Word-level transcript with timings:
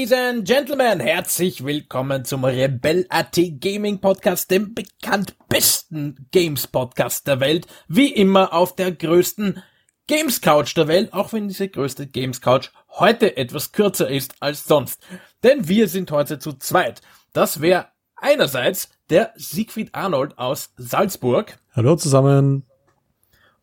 Ladies 0.00 0.12
and 0.14 0.44
Gentlemen, 0.46 0.98
herzlich 0.98 1.62
willkommen 1.62 2.24
zum 2.24 2.46
Rebel.at 2.46 3.38
Gaming 3.60 4.00
Podcast, 4.00 4.50
dem 4.50 4.72
bekannt 4.72 5.36
besten 5.50 6.26
Games 6.30 6.66
Podcast 6.66 7.26
der 7.26 7.38
Welt. 7.40 7.66
Wie 7.86 8.10
immer 8.10 8.54
auf 8.54 8.74
der 8.74 8.92
größten 8.92 9.62
Games 10.06 10.40
Couch 10.40 10.74
der 10.74 10.88
Welt, 10.88 11.12
auch 11.12 11.34
wenn 11.34 11.48
diese 11.48 11.68
größte 11.68 12.06
Games 12.06 12.40
Couch 12.40 12.70
heute 12.88 13.36
etwas 13.36 13.72
kürzer 13.72 14.08
ist 14.08 14.36
als 14.40 14.64
sonst. 14.64 15.02
Denn 15.42 15.68
wir 15.68 15.86
sind 15.86 16.10
heute 16.12 16.38
zu 16.38 16.54
zweit. 16.54 17.02
Das 17.34 17.60
wäre 17.60 17.88
einerseits 18.16 18.88
der 19.10 19.34
Siegfried 19.36 19.94
Arnold 19.94 20.38
aus 20.38 20.72
Salzburg. 20.78 21.58
Hallo 21.74 21.96
zusammen. 21.96 22.69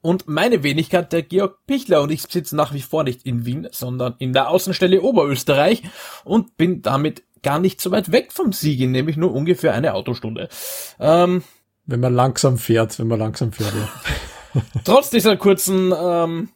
Und 0.08 0.26
meine 0.26 0.64
Wenigkeit, 0.64 1.12
der 1.12 1.22
Georg 1.22 1.66
Pichler, 1.68 2.02
und 2.02 2.14
ich 2.14 2.22
sitze 2.22 2.56
nach 2.56 2.74
wie 2.74 2.82
vor 2.82 3.04
nicht 3.04 3.26
in 3.26 3.46
Wien, 3.46 3.68
sondern 3.72 4.16
in 4.20 4.32
der 4.32 4.50
Außenstelle 4.50 5.02
Oberösterreich 5.02 5.84
und 6.24 6.56
bin 6.56 6.82
damit 6.82 7.24
gar 7.44 7.60
nicht 7.60 7.82
so 7.82 7.92
weit 7.92 8.10
weg 8.14 8.32
vom 8.32 8.54
Siegen, 8.54 8.92
nämlich 8.92 9.18
nur 9.18 9.34
ungefähr 9.34 9.74
eine 9.74 9.96
Autostunde. 9.96 10.48
Ähm, 10.98 11.44
wenn 11.88 12.00
man 12.00 12.14
langsam 12.14 12.58
fährt, 12.58 12.98
wenn 13.00 13.10
man 13.10 13.20
langsam 13.20 13.52
fährt, 13.52 13.74
ja. 13.76 14.62
Trotz 14.86 15.10
dieser 15.10 15.36
kurzen 15.36 15.94
ähm, 16.02 16.50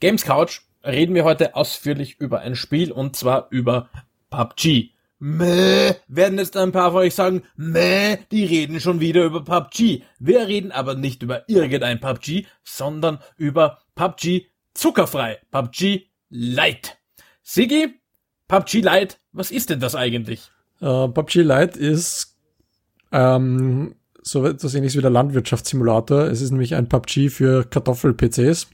Games 0.00 0.24
Couch 0.24 0.62
reden 0.84 1.14
wir 1.14 1.22
heute 1.22 1.54
ausführlich 1.54 2.18
über 2.18 2.40
ein 2.40 2.56
Spiel 2.56 2.90
und 2.90 3.14
zwar 3.14 3.46
über 3.50 3.88
PUBG. 4.30 4.90
Mäh, 5.22 5.96
werden 6.08 6.38
jetzt 6.38 6.56
ein 6.56 6.72
paar 6.72 6.92
von 6.92 7.02
euch 7.02 7.14
sagen, 7.14 7.42
mäh, 7.54 8.16
die 8.32 8.46
reden 8.46 8.80
schon 8.80 9.00
wieder 9.00 9.22
über 9.22 9.44
PUBG. 9.44 10.02
Wir 10.18 10.48
reden 10.48 10.72
aber 10.72 10.94
nicht 10.94 11.22
über 11.22 11.46
irgendein 11.46 12.00
PUBG, 12.00 12.46
sondern 12.64 13.18
über 13.36 13.80
PUBG 13.96 14.46
zuckerfrei, 14.72 15.38
PUBG 15.50 16.06
Light. 16.30 16.96
Sigi, 17.42 18.00
PUBG 18.48 18.80
Light, 18.80 19.20
was 19.32 19.50
ist 19.50 19.68
denn 19.68 19.78
das 19.78 19.94
eigentlich? 19.94 20.50
Uh, 20.80 21.08
PUBG 21.08 21.42
Light 21.42 21.76
ist 21.76 22.38
ähm, 23.12 23.96
so 24.22 24.46
etwas 24.46 24.74
ähnliches 24.74 24.96
wie 24.96 25.02
der 25.02 25.10
Landwirtschaftssimulator. 25.10 26.28
Es 26.28 26.40
ist 26.40 26.50
nämlich 26.50 26.74
ein 26.74 26.88
PUBG 26.88 27.28
für 27.28 27.64
Kartoffel-PCs. 27.64 28.68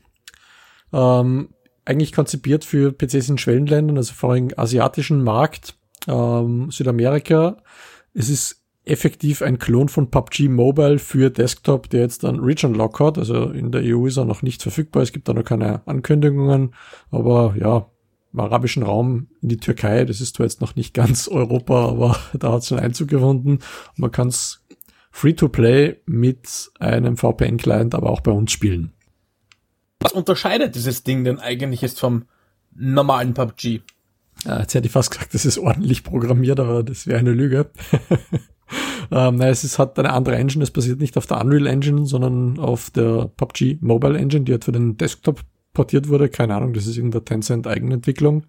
Ähm, 0.93 1.49
eigentlich 1.85 2.13
konzipiert 2.13 2.65
für 2.65 2.93
PCs 2.93 3.31
in 3.31 3.39
Schwellenländern, 3.39 3.97
also 3.97 4.15
vor 4.15 4.31
allem 4.31 4.51
asiatischen 4.57 5.25
Markt 5.25 5.75
ähm, 6.07 6.71
Südamerika. 6.71 7.59
Es 8.15 8.29
ist 8.29 8.63
effektiv 8.87 9.43
ein 9.43 9.59
Klon 9.59 9.89
von 9.89 10.11
PUBG 10.11 10.49
Mobile 10.49 10.99
für 10.99 11.31
Desktop, 11.31 11.91
der 11.91 12.03
jetzt 12.03 12.25
dann 12.25 12.39
Region 12.41 12.75
Lock 12.75 13.01
hat. 13.01 13.19
Also 13.19 13.51
in 13.51 13.73
der 13.73 13.83
EU 13.85 14.07
ist 14.07 14.17
er 14.17 14.25
noch 14.25 14.43
nicht 14.43 14.63
verfügbar. 14.63 15.03
Es 15.03 15.13
gibt 15.13 15.29
da 15.29 15.35
noch 15.35 15.45
keine 15.45 15.87
Ankündigungen. 15.87 16.75
Aber 17.11 17.57
ja, 17.59 17.91
im 18.33 18.41
arabischen 18.41 18.85
Raum 18.85 19.29
in 19.43 19.49
die 19.49 19.57
Türkei, 19.57 20.05
das 20.05 20.21
ist 20.21 20.37
zwar 20.37 20.47
jetzt 20.47 20.61
noch 20.61 20.77
nicht 20.77 20.95
ganz 20.95 21.27
Europa, 21.33 21.89
aber 21.89 22.17
da 22.39 22.53
hat 22.53 22.63
es 22.63 22.73
einen 22.73 22.81
Einzug 22.81 23.09
gefunden. 23.09 23.51
Und 23.51 23.99
man 23.99 24.13
kann 24.13 24.29
es 24.29 24.65
free-to-play 25.11 26.01
mit 26.07 26.71
einem 26.79 27.17
VPN-Client 27.17 27.95
aber 27.95 28.11
auch 28.11 28.21
bei 28.21 28.33
uns 28.33 28.53
spielen. 28.53 28.93
Was 29.99 30.13
unterscheidet 30.13 30.75
dieses 30.75 31.03
Ding 31.03 31.25
denn 31.25 31.41
eigentlich 31.41 31.81
jetzt 31.81 31.99
vom 31.99 32.27
normalen 32.75 33.35
PUBG? 33.35 33.81
Ja, 34.45 34.61
jetzt 34.61 34.75
hätte 34.75 34.87
ich 34.87 34.93
fast 34.93 35.11
gesagt, 35.11 35.35
das 35.35 35.45
ist 35.45 35.59
ordentlich 35.59 36.05
programmiert, 36.05 36.61
aber 36.61 36.83
das 36.83 37.07
wäre 37.07 37.19
eine 37.19 37.33
Lüge. 37.33 37.71
ähm, 39.11 39.37
na, 39.37 39.49
es 39.49 39.65
ist, 39.65 39.79
hat 39.79 39.99
eine 39.99 40.13
andere 40.13 40.37
Engine, 40.37 40.63
es 40.63 40.71
basiert 40.71 41.01
nicht 41.01 41.17
auf 41.17 41.27
der 41.27 41.41
Unreal 41.41 41.67
Engine, 41.67 42.07
sondern 42.07 42.59
auf 42.59 42.91
der 42.91 43.31
PUBG 43.37 43.79
Mobile 43.81 44.19
Engine, 44.19 44.45
die 44.45 44.53
halt 44.53 44.65
für 44.65 44.73
den 44.73 44.97
Desktop 44.97 45.41
portiert 45.73 46.09
wurde. 46.09 46.29
Keine 46.29 46.55
Ahnung, 46.55 46.73
das 46.73 46.87
ist 46.87 46.97
irgendeine 46.97 47.25
Tencent 47.25 47.67
Eigenentwicklung. 47.67 48.45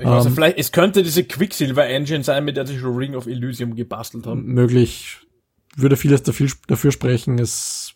Weiß, 0.00 0.26
ähm, 0.26 0.32
vielleicht, 0.34 0.58
es 0.58 0.70
könnte 0.70 1.02
diese 1.02 1.24
Quicksilver 1.24 1.86
Engine 1.86 2.22
sein, 2.22 2.44
mit 2.44 2.56
der 2.56 2.66
sie 2.66 2.78
schon 2.78 2.96
Ring 2.96 3.14
of 3.14 3.26
Elysium 3.26 3.74
gebastelt 3.74 4.26
haben. 4.26 4.44
Möglich. 4.44 5.18
Würde 5.76 5.96
vieles 5.96 6.22
dafür, 6.22 6.48
dafür 6.66 6.92
sprechen. 6.92 7.38
Es 7.38 7.94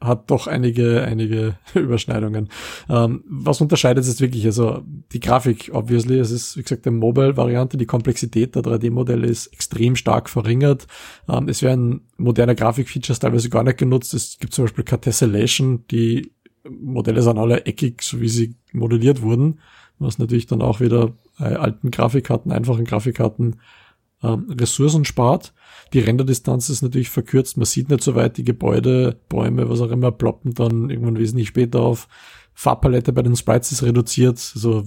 hat 0.00 0.30
doch 0.30 0.46
einige, 0.46 1.02
einige 1.02 1.58
Überschneidungen. 1.74 2.48
Ähm, 2.88 3.24
was 3.28 3.60
unterscheidet 3.60 4.02
es 4.02 4.08
jetzt 4.08 4.20
wirklich? 4.20 4.44
Also 4.46 4.82
die 5.12 5.20
Grafik, 5.20 5.70
obviously, 5.72 6.18
es 6.18 6.30
ist, 6.30 6.56
wie 6.56 6.62
gesagt, 6.62 6.86
eine 6.86 6.96
Mobile-Variante, 6.96 7.76
die 7.76 7.86
Komplexität 7.86 8.54
der 8.54 8.62
3D-Modelle 8.62 9.26
ist 9.26 9.48
extrem 9.48 9.96
stark 9.96 10.30
verringert. 10.30 10.86
Ähm, 11.28 11.48
es 11.48 11.62
werden 11.62 12.02
moderne 12.16 12.54
Grafikfeatures 12.54 13.18
teilweise 13.18 13.50
gar 13.50 13.64
nicht 13.64 13.78
genutzt. 13.78 14.14
Es 14.14 14.38
gibt 14.38 14.54
zum 14.54 14.64
Beispiel 14.64 14.84
keine 14.84 15.00
Tessellation, 15.00 15.84
die 15.90 16.32
Modelle 16.68 17.22
sind 17.22 17.38
alle 17.38 17.66
eckig, 17.66 18.02
so 18.02 18.20
wie 18.20 18.28
sie 18.28 18.54
modelliert 18.72 19.22
wurden, 19.22 19.60
was 19.98 20.18
natürlich 20.18 20.46
dann 20.46 20.62
auch 20.62 20.80
wieder 20.80 21.12
bei 21.38 21.56
alten 21.56 21.90
Grafikkarten, 21.90 22.52
einfachen 22.52 22.84
Grafikkarten 22.84 23.56
ähm, 24.22 24.50
Ressourcen 24.50 25.04
spart. 25.04 25.52
Die 25.92 26.00
Renderdistanz 26.00 26.68
ist 26.68 26.82
natürlich 26.82 27.10
verkürzt, 27.10 27.56
man 27.56 27.66
sieht 27.66 27.88
nicht 27.88 28.02
so 28.02 28.14
weit 28.14 28.36
die 28.36 28.44
Gebäude, 28.44 29.18
Bäume, 29.28 29.68
was 29.68 29.80
auch 29.80 29.90
immer, 29.90 30.12
ploppen 30.12 30.54
dann 30.54 30.90
irgendwann 30.90 31.18
wesentlich 31.18 31.48
später 31.48 31.80
auf. 31.80 32.08
Farbpalette 32.54 33.12
bei 33.12 33.22
den 33.22 33.36
Sprites 33.36 33.72
ist 33.72 33.82
reduziert, 33.82 34.52
also 34.54 34.84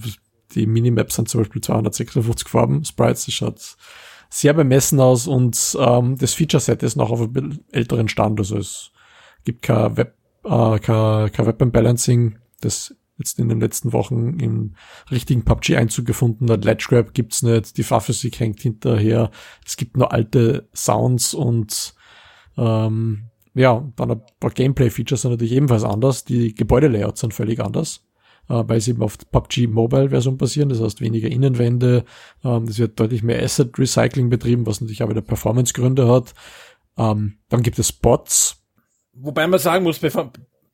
die 0.54 0.68
Minimaps 0.68 1.16
sind 1.16 1.30
zum 1.30 1.42
Beispiel 1.42 1.62
256 1.62 2.48
Farben. 2.48 2.84
Sprites, 2.84 3.26
das 3.26 3.34
schaut 3.34 3.78
sehr 4.30 4.54
bemessen 4.54 5.00
aus 5.00 5.28
und 5.28 5.78
ähm, 5.80 6.18
das 6.18 6.34
Feature-Set 6.34 6.84
ist 6.84 6.96
noch 6.96 7.12
auf 7.12 7.22
einem 7.22 7.60
älteren 7.72 8.08
Stand, 8.08 8.40
also 8.40 8.58
es 8.58 8.92
gibt 9.44 9.62
kein 9.62 9.98
Web, 9.98 10.16
äh, 10.44 10.80
kein, 10.80 11.32
kein 11.32 11.46
Weapon 11.46 11.72
Balancing, 11.72 12.38
das 12.62 12.96
jetzt 13.22 13.40
in 13.40 13.50
den 13.50 13.60
letzten 13.60 13.94
Wochen 13.94 14.40
im 14.40 14.76
richtigen 15.10 15.44
PUBG 15.44 15.78
Einzug 15.78 16.06
gefunden 16.06 16.50
hat. 16.52 16.66
Ledge 16.66 16.86
Grab 16.90 17.14
gibt's 17.14 17.44
nicht, 17.44 17.78
die 17.78 17.84
Fahrphysik 17.84 18.40
hängt 18.40 18.60
hinterher. 18.60 19.32
Es 19.66 19.78
gibt 19.78 19.98
nur 19.98 20.12
alte 20.12 20.68
Sounds 20.74 21.34
und 21.34 21.94
ähm, 22.58 23.30
ja, 23.54 23.86
dann 23.96 24.12
ein 24.12 24.22
paar 24.40 24.52
Gameplay-Features 24.52 25.22
sind 25.22 25.32
natürlich 25.32 25.54
ebenfalls 25.54 25.84
anders. 25.84 26.24
Die 26.24 26.56
Gebäudelayouts 26.56 27.22
sind 27.22 27.34
völlig 27.34 27.60
anders, 27.60 28.06
äh, 28.50 28.64
weil 28.66 28.80
sie 28.80 28.92
eben 28.92 29.04
auf 29.04 29.18
PUBG 29.18 29.68
Mobile-Version 29.68 30.38
basieren. 30.38 30.70
Das 30.70 30.82
heißt 30.82 31.02
weniger 31.02 31.30
Innenwände. 31.30 32.06
Ähm, 32.44 32.64
es 32.64 32.80
wird 32.80 33.00
deutlich 33.00 33.24
mehr 33.24 33.44
Asset 33.44 33.78
Recycling 33.78 34.30
betrieben, 34.30 34.66
was 34.66 34.80
natürlich 34.80 35.04
auch 35.04 35.10
wieder 35.10 35.22
Performance-Gründe 35.22 36.08
hat. 36.08 36.34
Ähm, 36.98 37.38
dann 37.50 37.64
gibt 37.64 37.80
es 37.80 37.92
Bots. 37.92 38.58
Wobei 39.14 39.48
man 39.48 39.60
sagen 39.60 39.84
muss, 39.84 40.02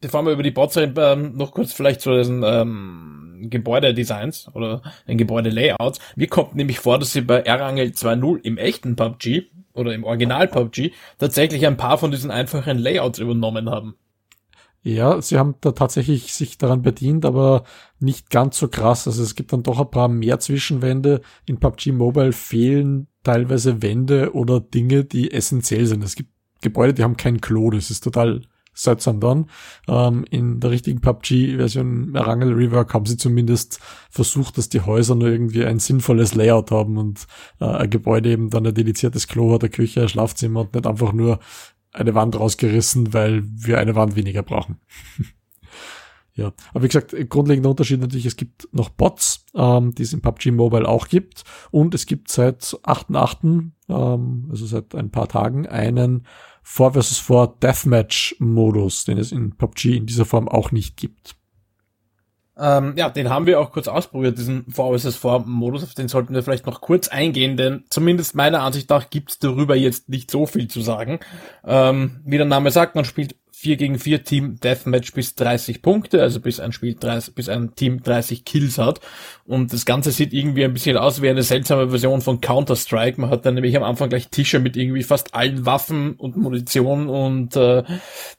bevor, 0.02 0.26
wir 0.26 0.34
über 0.34 0.44
die 0.44 0.52
Bots 0.52 0.78
reden, 0.78 0.96
ähm, 0.98 1.36
noch 1.36 1.54
kurz 1.54 1.74
vielleicht 1.74 2.02
zu 2.02 2.16
diesen 2.16 2.44
ähm, 2.44 3.48
Gebäudedesigns 3.50 4.50
oder 4.54 4.82
den 5.08 5.18
Gebäudelayouts. 5.18 6.00
Mir 6.16 6.28
kommt 6.28 6.56
nämlich 6.56 6.80
vor, 6.80 7.00
dass 7.00 7.14
sie 7.14 7.22
bei 7.22 7.40
Erangel 7.40 7.88
2.0 7.88 8.42
im 8.44 8.58
echten 8.58 8.96
PUBG 8.96 9.44
oder 9.74 9.94
im 9.94 10.04
Original 10.04 10.48
PUBG 10.48 10.92
tatsächlich 11.20 11.66
ein 11.66 11.78
paar 11.78 11.98
von 11.98 12.12
diesen 12.12 12.32
einfachen 12.32 12.78
Layouts 12.78 13.20
übernommen 13.20 13.70
haben. 13.70 13.96
Ja, 14.84 15.22
sie 15.22 15.38
haben 15.38 15.56
da 15.62 15.72
tatsächlich 15.72 16.34
sich 16.34 16.58
daran 16.58 16.82
bedient, 16.82 17.26
aber 17.26 17.64
nicht 18.00 18.30
ganz 18.30 18.58
so 18.58 18.70
krass. 18.70 19.08
Also 19.08 19.22
es 19.22 19.36
gibt 19.36 19.52
dann 19.52 19.64
doch 19.64 19.80
ein 19.80 19.92
paar 19.92 20.08
mehr 20.08 20.40
Zwischenwände. 20.40 21.22
In 21.46 21.60
PUBG 21.60 21.92
Mobile 21.92 22.32
fehlen 22.32 23.08
teilweise 23.24 23.82
Wände 23.82 24.34
oder 24.34 24.62
Dinge, 24.62 25.04
die 25.04 25.34
essentiell 25.34 25.86
sind. 25.88 26.04
Es 26.04 26.16
gibt 26.16 26.32
Gebäude, 26.62 26.94
die 26.94 27.04
haben 27.04 27.18
kein 27.18 27.42
Klo. 27.42 27.70
Das 27.70 27.92
ist 27.92 28.04
total 28.04 28.44
seltsam 28.78 29.20
dann. 29.20 29.50
Ähm, 29.88 30.26
in 30.30 30.60
der 30.60 30.72
richtigen 30.72 31.02
PUBG-Version 31.02 32.16
Erangel 32.16 32.54
Rework 32.54 32.94
haben 32.94 33.06
sie 33.06 33.18
zumindest 33.18 33.80
versucht, 34.10 34.58
dass 34.58 34.70
die 34.70 34.82
Häuser 34.82 35.16
nur 35.16 35.30
irgendwie 35.30 35.66
ein 35.66 35.80
sinnvolles 35.80 36.36
Layout 36.36 36.72
haben 36.72 36.98
und 36.98 37.28
äh, 37.60 37.66
ein 37.66 37.90
Gebäude 37.90 38.30
eben 38.30 38.50
dann 38.50 38.66
ein 38.66 38.74
dediziertes 38.74 39.28
Klo 39.28 39.54
hat, 39.54 39.64
eine 39.64 39.70
Küche, 39.70 40.02
ein 40.02 40.10
Schlafzimmer 40.10 40.62
und 40.62 40.74
nicht 40.74 40.88
einfach 40.88 41.14
nur 41.14 41.40
eine 41.92 42.16
Wand 42.16 42.40
rausgerissen, 42.40 43.14
weil 43.14 43.44
wir 43.46 43.80
eine 43.80 43.96
Wand 43.96 44.16
weniger 44.16 44.44
brauchen. 44.44 44.80
Ja, 46.38 46.54
aber 46.72 46.84
wie 46.84 46.88
gesagt, 46.88 47.16
grundlegender 47.30 47.72
Unterschied 47.72 48.00
natürlich, 48.00 48.28
es 48.28 48.36
gibt 48.36 48.70
noch 48.72 48.90
Bots, 48.90 49.44
ähm, 49.56 49.96
die 49.96 50.04
es 50.04 50.14
in 50.14 50.22
PUBG 50.22 50.52
Mobile 50.52 50.88
auch 50.88 51.08
gibt 51.08 51.44
und 51.72 51.96
es 51.96 52.06
gibt 52.06 52.30
seit 52.30 52.62
8.8., 52.62 53.72
ähm, 53.90 54.48
also 54.52 54.68
seit 54.68 54.94
ein 54.94 55.10
paar 55.10 55.28
Tagen, 55.28 55.66
einen 55.66 56.28
4 56.62 56.92
vs 56.92 57.18
4 57.18 57.56
Deathmatch-Modus, 57.64 59.06
den 59.06 59.18
es 59.18 59.32
in 59.32 59.58
PUBG 59.58 59.98
in 59.98 60.06
dieser 60.06 60.26
Form 60.26 60.48
auch 60.48 60.72
nicht 60.72 60.96
gibt. 60.96 61.36
Ähm, 62.56 62.94
ja, 62.98 63.10
den 63.10 63.30
haben 63.30 63.48
wir 63.48 63.60
auch 63.60 63.72
kurz 63.72 63.88
ausprobiert, 63.88 64.38
diesen 64.38 64.66
4 64.72 65.00
vs 65.00 65.18
4 65.18 65.40
Modus, 65.48 65.84
auf 65.84 65.96
den 65.96 66.08
sollten 66.08 66.36
wir 66.36 66.44
vielleicht 66.44 66.68
noch 66.68 66.82
kurz 66.82 67.08
eingehen, 67.08 67.58
denn 67.58 67.86
zumindest 67.90 68.36
meiner 68.36 68.62
Ansicht 68.62 68.92
nach 68.92 69.10
gibt's 69.10 69.40
darüber 69.40 69.76
jetzt 69.76 70.10
nicht 70.10 70.30
so 70.30 70.46
viel 70.46 70.68
zu 70.68 70.82
sagen. 70.82 71.20
Ähm, 71.66 72.22
wie 72.26 72.38
der 72.38 72.46
Name 72.46 72.70
sagt, 72.70 72.94
man 72.94 73.06
spielt 73.06 73.36
4 73.60 73.76
gegen 73.78 73.98
4 73.98 74.24
Team 74.24 74.60
Deathmatch 74.60 75.14
bis 75.14 75.34
30 75.34 75.82
Punkte, 75.82 76.22
also 76.22 76.40
bis 76.40 76.60
ein 76.60 76.72
Spiel 76.72 76.94
30, 76.94 77.34
bis 77.34 77.50
ein 77.50 77.74
Team 77.74 78.04
30 78.04 78.46
Kills 78.46 78.78
hat. 78.78 79.02
Und 79.46 79.74
das 79.74 79.84
Ganze 79.84 80.12
sieht 80.12 80.32
irgendwie 80.32 80.64
ein 80.64 80.74
bisschen 80.74 80.96
aus 80.96 81.24
wie 81.24 81.30
eine 81.30 81.42
seltsame 81.42 81.90
Version 81.90 82.22
von 82.22 82.40
Counter-Strike. 82.40 83.20
Man 83.20 83.32
hat 83.32 83.48
dann 83.48 83.56
nämlich 83.56 83.76
am 83.76 83.82
Anfang 83.82 84.10
gleich 84.10 84.28
Tische 84.30 84.60
mit 84.60 84.78
irgendwie 84.78 85.02
fast 85.02 85.34
allen 85.34 85.66
Waffen 85.66 86.14
und 86.14 86.38
Munition 86.38 87.10
und 87.10 87.56
äh, 87.56 87.84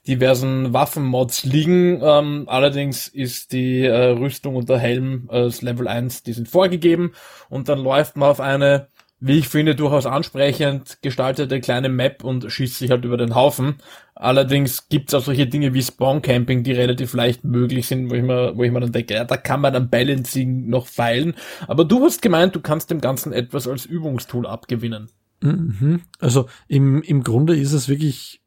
diversen 0.07 0.71
Waffenmods 0.71 1.43
liegen. 1.43 1.99
Ähm, 2.01 2.45
allerdings 2.47 3.09
ist 3.09 3.51
die 3.51 3.83
äh, 3.83 4.11
Rüstung 4.11 4.55
und 4.55 4.69
der 4.69 4.79
Helm 4.79 5.27
äh, 5.29 5.49
Level 5.59 5.89
1, 5.89 6.23
die 6.23 6.33
sind 6.33 6.47
vorgegeben 6.47 7.11
und 7.49 7.67
dann 7.67 7.79
läuft 7.79 8.15
man 8.15 8.29
auf 8.29 8.39
eine 8.39 8.87
wie 9.19 9.39
ich 9.39 9.49
finde, 9.49 9.75
durchaus 9.75 10.05
ansprechend 10.05 10.99
gestaltete 11.01 11.59
kleine 11.59 11.89
Map 11.89 12.23
und 12.23 12.51
schießt 12.51 12.77
sich 12.77 12.91
halt 12.91 13.03
über 13.03 13.17
den 13.17 13.35
Haufen. 13.35 13.75
Allerdings 14.15 14.87
gibt's 14.89 15.13
auch 15.13 15.23
solche 15.23 15.47
Dinge 15.47 15.73
wie 15.73 15.81
Spawn 15.81 16.21
Camping, 16.21 16.63
die 16.63 16.71
relativ 16.71 17.13
leicht 17.13 17.43
möglich 17.43 17.87
sind, 17.87 18.09
wo 18.09 18.15
ich 18.15 18.23
mir, 18.23 18.55
wo 18.55 18.63
ich 18.63 18.71
mir 18.71 18.79
dann 18.79 18.91
denke, 18.91 19.13
ja, 19.13 19.25
da 19.25 19.37
kann 19.37 19.61
man 19.61 19.75
am 19.75 19.89
Balancing 19.89 20.69
noch 20.69 20.87
feilen. 20.87 21.35
Aber 21.67 21.85
du 21.85 22.03
hast 22.03 22.21
gemeint, 22.21 22.55
du 22.55 22.61
kannst 22.61 22.91
dem 22.91 23.01
Ganzen 23.01 23.33
etwas 23.33 23.67
als 23.67 23.85
Übungstool 23.85 24.47
abgewinnen. 24.47 25.09
Mhm. 25.41 26.01
Also 26.19 26.47
im, 26.67 27.01
im 27.01 27.23
Grunde 27.23 27.55
ist 27.55 27.73
es 27.73 27.87
wirklich 27.87 28.38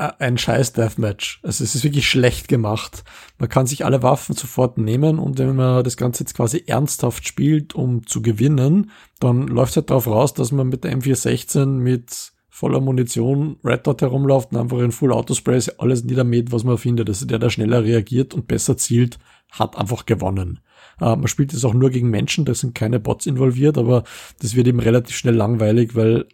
ein 0.00 0.38
scheiß 0.38 0.72
Deathmatch. 0.72 1.40
Also 1.42 1.62
es 1.62 1.74
ist 1.74 1.84
wirklich 1.84 2.08
schlecht 2.08 2.48
gemacht. 2.48 3.04
Man 3.38 3.48
kann 3.48 3.66
sich 3.66 3.84
alle 3.84 4.02
Waffen 4.02 4.34
sofort 4.34 4.78
nehmen 4.78 5.18
und 5.18 5.38
wenn 5.38 5.54
man 5.54 5.84
das 5.84 5.96
Ganze 5.96 6.24
jetzt 6.24 6.34
quasi 6.34 6.64
ernsthaft 6.66 7.26
spielt, 7.26 7.74
um 7.74 8.06
zu 8.06 8.22
gewinnen, 8.22 8.90
dann 9.18 9.46
läuft 9.46 9.72
es 9.72 9.76
halt 9.76 9.90
darauf 9.90 10.06
raus, 10.06 10.32
dass 10.32 10.52
man 10.52 10.68
mit 10.68 10.84
der 10.84 10.96
M416 10.96 11.66
mit 11.66 12.32
voller 12.48 12.80
Munition 12.80 13.56
Red 13.64 13.86
Dot 13.86 14.02
herumläuft 14.02 14.52
und 14.52 14.58
einfach 14.58 14.78
in 14.78 14.92
Full 14.92 15.12
Autospray 15.12 15.60
alles 15.78 16.04
niedermäht, 16.04 16.52
was 16.52 16.64
man 16.64 16.78
findet. 16.78 17.08
Also 17.08 17.26
der, 17.26 17.38
der 17.38 17.50
schneller 17.50 17.84
reagiert 17.84 18.34
und 18.34 18.48
besser 18.48 18.76
zielt, 18.76 19.18
hat 19.50 19.76
einfach 19.76 20.06
gewonnen. 20.06 20.60
Uh, 21.00 21.16
man 21.16 21.28
spielt 21.28 21.54
es 21.54 21.64
auch 21.64 21.72
nur 21.72 21.88
gegen 21.88 22.10
Menschen, 22.10 22.44
da 22.44 22.52
sind 22.52 22.74
keine 22.74 23.00
Bots 23.00 23.24
involviert, 23.24 23.78
aber 23.78 24.04
das 24.40 24.54
wird 24.54 24.66
eben 24.66 24.80
relativ 24.80 25.16
schnell 25.16 25.34
langweilig, 25.34 25.94
weil 25.94 26.26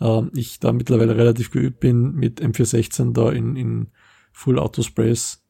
äh, 0.00 0.22
ich 0.34 0.60
da 0.60 0.72
mittlerweile 0.72 1.16
relativ 1.16 1.50
geübt 1.50 1.80
bin, 1.80 2.14
mit 2.14 2.40
M416 2.42 3.12
da 3.12 3.30
in, 3.30 3.56
in 3.56 3.88
Full 4.32 4.58
Auto 4.58 4.82
Sprays 4.82 5.42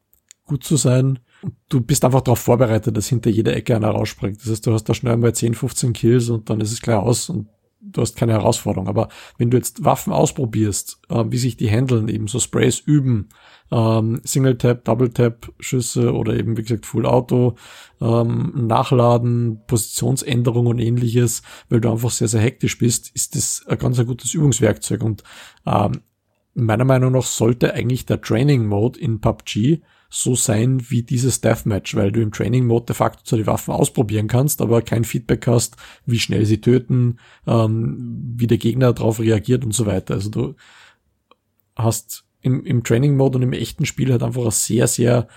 gut 0.44 0.64
zu 0.64 0.76
sein. 0.76 1.20
Du 1.68 1.80
bist 1.80 2.04
einfach 2.04 2.20
darauf 2.20 2.40
vorbereitet, 2.40 2.96
dass 2.96 3.08
hinter 3.08 3.30
jeder 3.30 3.54
Ecke 3.54 3.74
einer 3.76 3.90
rausspringt. 3.90 4.40
Das 4.42 4.50
heißt, 4.50 4.66
du 4.66 4.72
hast 4.72 4.84
da 4.84 4.94
schnell 4.94 5.16
mal 5.16 5.34
10, 5.34 5.54
15 5.54 5.92
Kills 5.92 6.28
und 6.28 6.50
dann 6.50 6.60
ist 6.60 6.72
es 6.72 6.82
klar 6.82 7.02
aus 7.02 7.28
und 7.30 7.48
du 7.80 8.00
hast 8.00 8.16
keine 8.16 8.32
Herausforderung. 8.32 8.88
Aber 8.88 9.08
wenn 9.38 9.50
du 9.50 9.56
jetzt 9.56 9.84
Waffen 9.84 10.12
ausprobierst, 10.12 11.00
äh, 11.08 11.24
wie 11.28 11.38
sich 11.38 11.56
die 11.56 11.70
handeln, 11.70 12.08
eben 12.08 12.28
so 12.28 12.38
Sprays 12.38 12.78
üben, 12.78 13.28
ähm, 13.70 14.20
Single 14.24 14.58
Tap, 14.58 14.84
Double 14.84 15.10
Tap 15.10 15.52
Schüsse 15.60 16.12
oder 16.12 16.34
eben 16.34 16.56
wie 16.56 16.62
gesagt 16.62 16.86
Full 16.86 17.06
Auto, 17.06 17.56
ähm, 18.00 18.66
Nachladen, 18.66 19.60
Positionsänderung 19.66 20.66
und 20.66 20.78
ähnliches, 20.78 21.42
weil 21.68 21.80
du 21.80 21.90
einfach 21.90 22.10
sehr, 22.10 22.28
sehr 22.28 22.40
hektisch 22.40 22.78
bist, 22.78 23.10
ist 23.14 23.36
das 23.36 23.64
ein 23.66 23.78
ganz 23.78 23.98
ein 23.98 24.06
gutes 24.06 24.34
Übungswerkzeug 24.34 25.02
und 25.02 25.22
ähm, 25.66 26.00
meiner 26.54 26.84
Meinung 26.84 27.12
nach 27.12 27.24
sollte 27.24 27.74
eigentlich 27.74 28.06
der 28.06 28.20
Training 28.20 28.66
Mode 28.66 28.98
in 28.98 29.20
PUBG 29.20 29.80
so 30.10 30.34
sein 30.34 30.90
wie 30.90 31.04
dieses 31.04 31.40
Deathmatch, 31.40 31.94
weil 31.94 32.10
du 32.10 32.20
im 32.20 32.32
Training 32.32 32.66
Mode 32.66 32.86
de 32.86 32.96
facto 32.96 33.22
zwar 33.22 33.38
die 33.38 33.46
Waffen 33.46 33.72
ausprobieren 33.72 34.26
kannst, 34.26 34.60
aber 34.60 34.82
kein 34.82 35.04
Feedback 35.04 35.46
hast, 35.46 35.76
wie 36.04 36.18
schnell 36.18 36.44
sie 36.46 36.60
töten, 36.60 37.18
ähm, 37.46 38.34
wie 38.36 38.48
der 38.48 38.58
Gegner 38.58 38.92
darauf 38.92 39.20
reagiert 39.20 39.64
und 39.64 39.72
so 39.72 39.86
weiter. 39.86 40.14
Also 40.14 40.30
du 40.30 40.54
hast 41.76 42.24
im, 42.40 42.64
im 42.64 42.82
Training 42.82 43.16
Mode 43.16 43.38
und 43.38 43.42
im 43.42 43.52
echten 43.52 43.86
Spiel 43.86 44.10
halt 44.10 44.24
einfach 44.24 44.44
ein 44.44 44.50
sehr, 44.50 44.88
sehr 44.88 45.28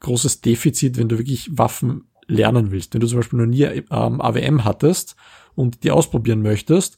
großes 0.00 0.40
Defizit, 0.40 0.96
wenn 0.96 1.08
du 1.10 1.18
wirklich 1.18 1.50
Waffen 1.56 2.08
lernen 2.26 2.70
willst. 2.70 2.94
Wenn 2.94 3.00
du 3.00 3.06
zum 3.06 3.18
Beispiel 3.18 3.38
noch 3.38 3.46
nie 3.46 3.64
ähm, 3.64 4.20
AWM 4.20 4.64
hattest 4.64 5.14
und 5.54 5.84
die 5.84 5.90
ausprobieren 5.90 6.40
möchtest, 6.40 6.96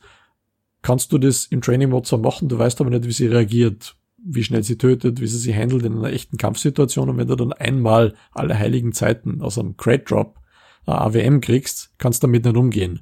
kannst 0.86 1.12
du 1.12 1.18
das 1.18 1.46
im 1.46 1.62
Training 1.62 1.90
Mode 1.90 2.06
zwar 2.06 2.20
machen, 2.20 2.48
du 2.48 2.60
weißt 2.60 2.80
aber 2.80 2.90
nicht, 2.90 3.06
wie 3.06 3.12
sie 3.12 3.26
reagiert, 3.26 3.96
wie 4.18 4.44
schnell 4.44 4.62
sie 4.62 4.78
tötet, 4.78 5.20
wie 5.20 5.26
sie 5.26 5.36
sich 5.36 5.52
handelt 5.52 5.84
in 5.84 5.96
einer 5.96 6.12
echten 6.12 6.36
Kampfsituation 6.36 7.10
und 7.10 7.16
wenn 7.16 7.26
du 7.26 7.34
dann 7.34 7.52
einmal 7.52 8.14
alle 8.30 8.56
heiligen 8.56 8.92
Zeiten 8.92 9.42
aus 9.42 9.58
einem 9.58 9.76
Crate 9.76 10.04
Drop 10.04 10.38
äh, 10.86 10.92
AWM 10.92 11.40
kriegst, 11.40 11.92
kannst 11.98 12.22
du 12.22 12.28
damit 12.28 12.44
nicht 12.44 12.56
umgehen. 12.56 13.00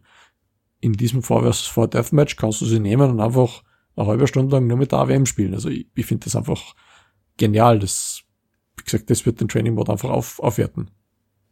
In 0.80 0.94
diesem 0.94 1.22
4 1.22 1.52
vs 1.52 1.66
4 1.66 1.88
Deathmatch 1.88 2.36
kannst 2.36 2.62
du 2.62 2.64
sie 2.64 2.80
nehmen 2.80 3.10
und 3.10 3.20
einfach 3.20 3.62
eine 3.96 4.06
halbe 4.06 4.28
Stunde 4.28 4.56
lang 4.56 4.66
nur 4.66 4.78
mit 4.78 4.92
der 4.92 5.00
AWM 5.00 5.26
spielen. 5.26 5.52
Also 5.52 5.68
ich, 5.68 5.86
ich 5.94 6.06
finde 6.06 6.24
das 6.24 6.36
einfach 6.36 6.74
genial. 7.36 7.80
Das, 7.80 8.22
wie 8.78 8.84
gesagt, 8.84 9.10
das 9.10 9.26
wird 9.26 9.42
den 9.42 9.48
Training 9.48 9.74
Mode 9.74 9.92
einfach 9.92 10.08
auf, 10.08 10.40
aufwerten. 10.40 10.90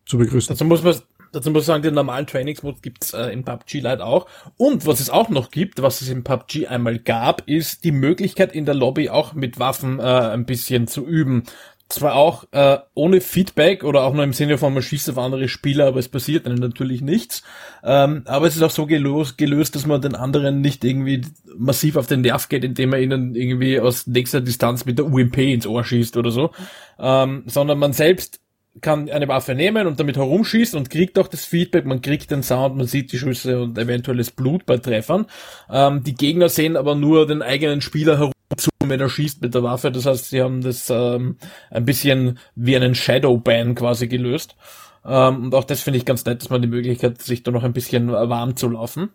Zu 0.06 0.16
begrüßen. 0.16 0.54
Dazu 0.54 0.64
muss 0.64 0.82
man, 0.82 0.96
dazu 1.32 1.50
muss 1.50 1.62
ich 1.62 1.66
sagen, 1.66 1.82
den 1.82 1.94
normalen 1.94 2.26
Trainingsmode 2.26 2.78
gibt's 2.82 3.12
äh, 3.12 3.26
in 3.28 3.44
PUBG 3.44 3.80
Lite 3.80 4.04
auch. 4.04 4.26
Und 4.56 4.86
was 4.86 5.00
es 5.00 5.10
auch 5.10 5.28
noch 5.28 5.50
gibt, 5.50 5.82
was 5.82 6.00
es 6.00 6.08
in 6.08 6.24
PUBG 6.24 6.66
einmal 6.68 6.98
gab, 6.98 7.48
ist 7.48 7.84
die 7.84 7.92
Möglichkeit 7.92 8.54
in 8.54 8.64
der 8.64 8.74
Lobby 8.74 9.10
auch 9.10 9.32
mit 9.32 9.58
Waffen 9.58 9.98
äh, 9.98 10.02
ein 10.02 10.46
bisschen 10.46 10.86
zu 10.86 11.06
üben 11.06 11.44
zwar 11.92 12.14
auch 12.14 12.44
äh, 12.52 12.78
ohne 12.94 13.20
Feedback 13.20 13.84
oder 13.84 14.02
auch 14.04 14.14
nur 14.14 14.24
im 14.24 14.32
Sinne 14.32 14.58
von 14.58 14.72
man 14.72 14.82
schießt 14.82 15.10
auf 15.10 15.18
andere 15.18 15.48
Spieler, 15.48 15.86
aber 15.86 15.98
es 15.98 16.08
passiert 16.08 16.46
dann 16.46 16.54
natürlich 16.54 17.02
nichts. 17.02 17.42
Ähm, 17.84 18.22
aber 18.24 18.46
es 18.46 18.56
ist 18.56 18.62
auch 18.62 18.70
so 18.70 18.86
gelöst, 18.86 19.38
gelöst, 19.38 19.76
dass 19.76 19.86
man 19.86 20.00
den 20.00 20.14
anderen 20.14 20.60
nicht 20.60 20.84
irgendwie 20.84 21.22
massiv 21.56 21.96
auf 21.96 22.06
den 22.06 22.22
Nerv 22.22 22.48
geht, 22.48 22.64
indem 22.64 22.90
man 22.90 23.02
ihnen 23.02 23.34
irgendwie 23.34 23.78
aus 23.78 24.06
nächster 24.06 24.40
Distanz 24.40 24.84
mit 24.84 24.98
der 24.98 25.06
UMP 25.06 25.38
ins 25.38 25.66
Ohr 25.66 25.84
schießt 25.84 26.16
oder 26.16 26.30
so, 26.30 26.50
ähm, 26.98 27.44
sondern 27.46 27.78
man 27.78 27.92
selbst 27.92 28.40
kann 28.80 29.10
eine 29.10 29.28
Waffe 29.28 29.54
nehmen 29.54 29.86
und 29.86 30.00
damit 30.00 30.16
herumschießen 30.16 30.78
und 30.78 30.90
kriegt 30.90 31.18
auch 31.18 31.28
das 31.28 31.44
Feedback, 31.44 31.84
man 31.84 32.00
kriegt 32.00 32.30
den 32.30 32.42
Sound, 32.42 32.76
man 32.76 32.86
sieht 32.86 33.12
die 33.12 33.18
Schüsse 33.18 33.60
und 33.60 33.76
eventuelles 33.76 34.30
Blut 34.30 34.64
bei 34.64 34.78
Treffern. 34.78 35.26
Ähm, 35.70 36.02
die 36.02 36.14
Gegner 36.14 36.48
sehen 36.48 36.76
aber 36.76 36.94
nur 36.94 37.26
den 37.26 37.42
eigenen 37.42 37.80
Spieler 37.80 38.18
herum 38.18 38.32
zu, 38.56 38.70
wenn 38.84 39.00
er 39.00 39.08
schießt 39.08 39.42
mit 39.42 39.54
der 39.54 39.62
Waffe. 39.62 39.92
Das 39.92 40.06
heißt, 40.06 40.30
sie 40.30 40.42
haben 40.42 40.62
das 40.62 40.88
ähm, 40.90 41.36
ein 41.70 41.84
bisschen 41.84 42.38
wie 42.54 42.76
einen 42.76 42.94
Shadow-Ban 42.94 43.74
quasi 43.74 44.08
gelöst. 44.08 44.56
Ähm, 45.04 45.44
und 45.44 45.54
auch 45.54 45.64
das 45.64 45.82
finde 45.82 45.98
ich 45.98 46.04
ganz 46.04 46.24
nett, 46.24 46.42
dass 46.42 46.50
man 46.50 46.62
die 46.62 46.68
Möglichkeit, 46.68 47.20
sich 47.20 47.42
da 47.42 47.50
noch 47.50 47.64
ein 47.64 47.72
bisschen 47.72 48.10
warm 48.10 48.56
zu 48.56 48.68
laufen. 48.68 49.10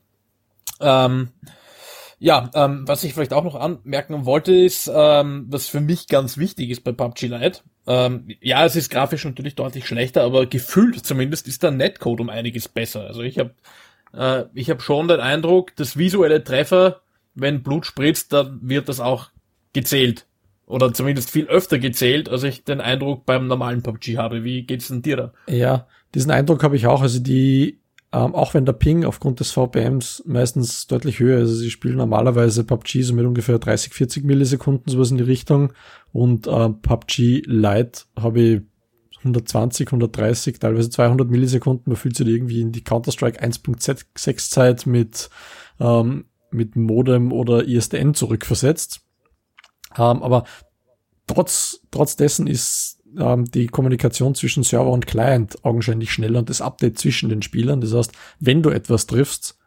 Ähm, 0.79 1.29
ja, 2.19 2.49
ähm, 2.53 2.87
was 2.87 3.03
ich 3.03 3.13
vielleicht 3.13 3.33
auch 3.33 3.43
noch 3.43 3.55
anmerken 3.55 4.25
wollte, 4.25 4.53
ist, 4.53 4.89
ähm, 4.93 5.45
was 5.49 5.67
für 5.67 5.81
mich 5.81 6.07
ganz 6.07 6.37
wichtig 6.37 6.69
ist 6.69 6.83
bei 6.83 6.91
PUBG 6.91 7.27
Lite. 7.27 7.59
Ähm, 7.85 8.27
ja, 8.41 8.65
es 8.65 8.75
ist 8.75 8.89
grafisch 8.89 9.23
natürlich 9.25 9.55
deutlich 9.55 9.87
schlechter, 9.87 10.23
aber 10.23 10.45
gefühlt 10.45 11.05
zumindest 11.05 11.47
ist 11.47 11.63
der 11.63 11.71
Netcode 11.71 12.21
um 12.21 12.29
einiges 12.29 12.67
besser. 12.67 13.01
Also 13.01 13.21
ich 13.21 13.37
habe 13.39 13.53
äh, 14.13 14.45
ich 14.53 14.69
habe 14.69 14.81
schon 14.81 15.07
den 15.07 15.19
Eindruck, 15.19 15.75
dass 15.75 15.97
visuelle 15.97 16.43
Treffer 16.43 17.01
wenn 17.37 17.63
Blut 17.63 17.85
spritzt, 17.85 18.33
dann 18.33 18.59
wird 18.61 18.89
das 18.89 18.99
auch 18.99 19.29
gezählt. 19.73 20.25
Oder 20.65 20.93
zumindest 20.93 21.31
viel 21.31 21.45
öfter 21.47 21.79
gezählt, 21.79 22.27
als 22.27 22.43
ich 22.43 22.63
den 22.65 22.81
Eindruck 22.81 23.25
beim 23.25 23.47
normalen 23.47 23.83
PUBG 23.83 24.17
habe. 24.17 24.43
Wie 24.43 24.63
geht's 24.63 24.89
denn 24.89 25.01
dir 25.01 25.15
da? 25.15 25.33
Ja, 25.47 25.87
diesen 26.13 26.31
Eindruck 26.31 26.63
habe 26.63 26.75
ich 26.75 26.87
auch. 26.87 27.01
Also 27.01 27.19
die, 27.19 27.79
ähm, 28.17 28.33
auch 28.33 28.53
wenn 28.53 28.65
der 28.65 28.73
Ping 28.73 29.05
aufgrund 29.05 29.39
des 29.39 29.51
VPMs 29.51 30.23
meistens 30.25 30.87
deutlich 30.87 31.19
höher 31.19 31.37
ist, 31.37 31.49
also 31.49 31.55
sie 31.55 31.69
spielen 31.69 31.97
normalerweise 31.97 32.63
PUBG 32.63 33.03
so 33.03 33.13
mit 33.13 33.25
ungefähr 33.25 33.59
30, 33.59 33.93
40 33.93 34.23
Millisekunden, 34.23 34.91
sowas 34.91 35.11
in 35.11 35.17
die 35.17 35.23
Richtung. 35.23 35.73
Und 36.13 36.47
äh, 36.47 36.69
PUBG 36.69 37.43
Lite 37.45 38.01
habe 38.19 38.41
ich 38.41 38.61
120, 39.19 39.87
130, 39.87 40.57
teilweise 40.57 40.89
200 40.89 41.29
Millisekunden. 41.29 41.91
Man 41.91 41.97
fühlt 41.97 42.15
sich 42.15 42.27
irgendwie 42.27 42.61
in 42.61 42.71
die 42.71 42.83
Counter-Strike 42.83 43.43
1.6 43.43 44.49
Zeit 44.49 44.85
mit 44.87 45.29
ähm, 45.79 46.25
mit 46.49 46.75
Modem 46.75 47.31
oder 47.31 47.67
ISDN 47.67 48.13
zurückversetzt. 48.13 49.01
Ähm, 49.97 50.23
aber 50.23 50.45
trotz, 51.27 51.81
trotz 51.91 52.15
dessen 52.15 52.47
ist 52.47 52.96
ähm, 53.17 53.45
die 53.45 53.67
Kommunikation 53.67 54.35
zwischen 54.35 54.63
Server 54.63 54.91
und 54.91 55.07
Client 55.07 55.63
augenscheinlich 55.63 56.11
schneller 56.11 56.39
und 56.39 56.49
das 56.49 56.61
Update 56.61 56.97
zwischen 56.97 57.29
den 57.29 57.41
Spielern. 57.41 57.81
Das 57.81 57.93
heißt, 57.93 58.11
wenn 58.39 58.61
du 58.61 58.69
etwas 58.69 59.07
triffst, 59.07 59.57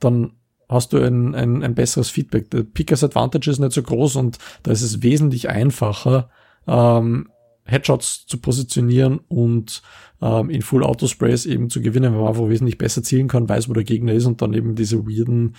dann 0.00 0.32
hast 0.68 0.92
du 0.92 0.98
ein, 0.98 1.34
ein, 1.34 1.62
ein 1.62 1.74
besseres 1.74 2.10
Feedback. 2.10 2.50
Der 2.50 2.62
Pickers 2.62 3.02
Advantage 3.02 3.50
ist 3.50 3.58
nicht 3.58 3.72
so 3.72 3.82
groß 3.82 4.16
und 4.16 4.38
da 4.62 4.70
ist 4.70 4.82
es 4.82 5.02
wesentlich 5.02 5.48
einfacher, 5.48 6.30
ähm, 6.66 7.30
Headshots 7.64 8.26
zu 8.26 8.38
positionieren 8.38 9.20
und 9.28 9.82
ähm, 10.22 10.50
in 10.50 10.62
Full 10.62 10.84
Auto 10.84 11.06
Sprays 11.06 11.46
eben 11.46 11.68
zu 11.68 11.80
gewinnen, 11.82 12.12
weil 12.12 12.20
man 12.20 12.28
einfach 12.28 12.48
wesentlich 12.48 12.78
besser 12.78 13.02
zielen 13.02 13.28
kann, 13.28 13.48
weiß, 13.48 13.68
wo 13.68 13.74
der 13.74 13.84
Gegner 13.84 14.12
ist 14.12 14.24
und 14.26 14.40
dann 14.40 14.54
eben 14.54 14.74
diese 14.74 15.06
weirden 15.06 15.54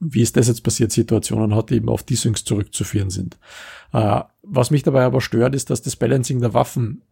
wie 0.00 0.22
ist 0.22 0.36
das 0.36 0.48
jetzt 0.48 0.62
passiert, 0.62 0.92
Situationen 0.92 1.54
hat, 1.54 1.70
die 1.70 1.76
eben 1.76 1.88
auf 1.88 2.02
Desyncs 2.02 2.44
zurückzuführen 2.44 3.10
sind. 3.10 3.38
Äh, 3.92 4.22
was 4.42 4.70
mich 4.70 4.82
dabei 4.82 5.04
aber 5.04 5.20
stört, 5.20 5.54
ist, 5.54 5.70
dass 5.70 5.82
das 5.82 5.96
Balancing 5.96 6.40
der 6.40 6.54
Waffen 6.54 7.02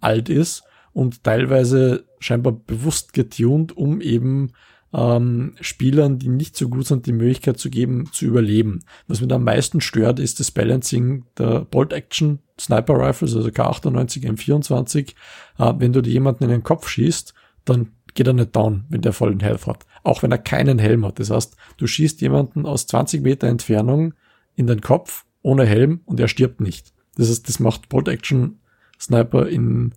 alt 0.00 0.28
ist 0.28 0.62
und 0.92 1.22
teilweise 1.24 2.04
scheinbar 2.18 2.52
bewusst 2.52 3.12
getuned, 3.12 3.76
um 3.76 4.00
eben 4.00 4.52
ähm, 4.92 5.54
Spielern, 5.60 6.18
die 6.18 6.28
nicht 6.28 6.56
so 6.56 6.68
gut 6.68 6.86
sind, 6.86 7.06
die 7.06 7.12
Möglichkeit 7.12 7.58
zu 7.58 7.70
geben, 7.70 8.08
zu 8.12 8.24
überleben. 8.24 8.80
Was 9.06 9.20
mir 9.20 9.32
am 9.32 9.44
meisten 9.44 9.80
stört, 9.80 10.18
ist 10.18 10.40
das 10.40 10.50
Balancing 10.50 11.24
der 11.38 11.60
Bolt 11.60 11.92
Action 11.92 12.40
Sniper 12.58 12.94
Rifles, 12.98 13.36
also 13.36 13.48
K98, 13.48 14.24
M24. 14.26 15.14
Äh, 15.58 15.74
wenn 15.78 15.92
du 15.92 16.00
dir 16.00 16.12
jemanden 16.12 16.44
in 16.44 16.50
den 16.50 16.62
Kopf 16.62 16.88
schießt, 16.88 17.34
dann 17.64 17.92
geht 18.14 18.26
er 18.26 18.32
nicht 18.32 18.54
down, 18.54 18.84
wenn 18.88 19.00
der 19.00 19.12
vollen 19.12 19.40
Health 19.40 19.66
hat. 19.66 19.86
Auch 20.02 20.22
wenn 20.22 20.32
er 20.32 20.38
keinen 20.38 20.78
Helm 20.78 21.04
hat. 21.04 21.18
Das 21.18 21.30
heißt, 21.30 21.56
du 21.76 21.86
schießt 21.86 22.20
jemanden 22.20 22.66
aus 22.66 22.86
20 22.86 23.22
Meter 23.22 23.48
Entfernung 23.48 24.14
in 24.54 24.66
den 24.66 24.80
Kopf 24.80 25.24
ohne 25.42 25.66
Helm 25.66 26.00
und 26.04 26.20
er 26.20 26.28
stirbt 26.28 26.60
nicht. 26.60 26.92
Das 27.16 27.28
heißt, 27.28 27.48
das 27.48 27.60
macht 27.60 27.88
Bolt 27.88 28.08
Action 28.08 28.60
Sniper 28.98 29.48
in 29.48 29.94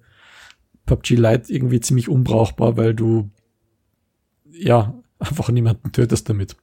PUBG 0.85 1.15
Lite 1.15 1.53
irgendwie 1.53 1.79
ziemlich 1.79 2.09
unbrauchbar, 2.09 2.77
weil 2.77 2.93
du 2.93 3.29
ja 4.51 4.93
einfach 5.19 5.49
niemanden 5.49 5.91
tötest 5.91 6.29
damit. 6.29 6.55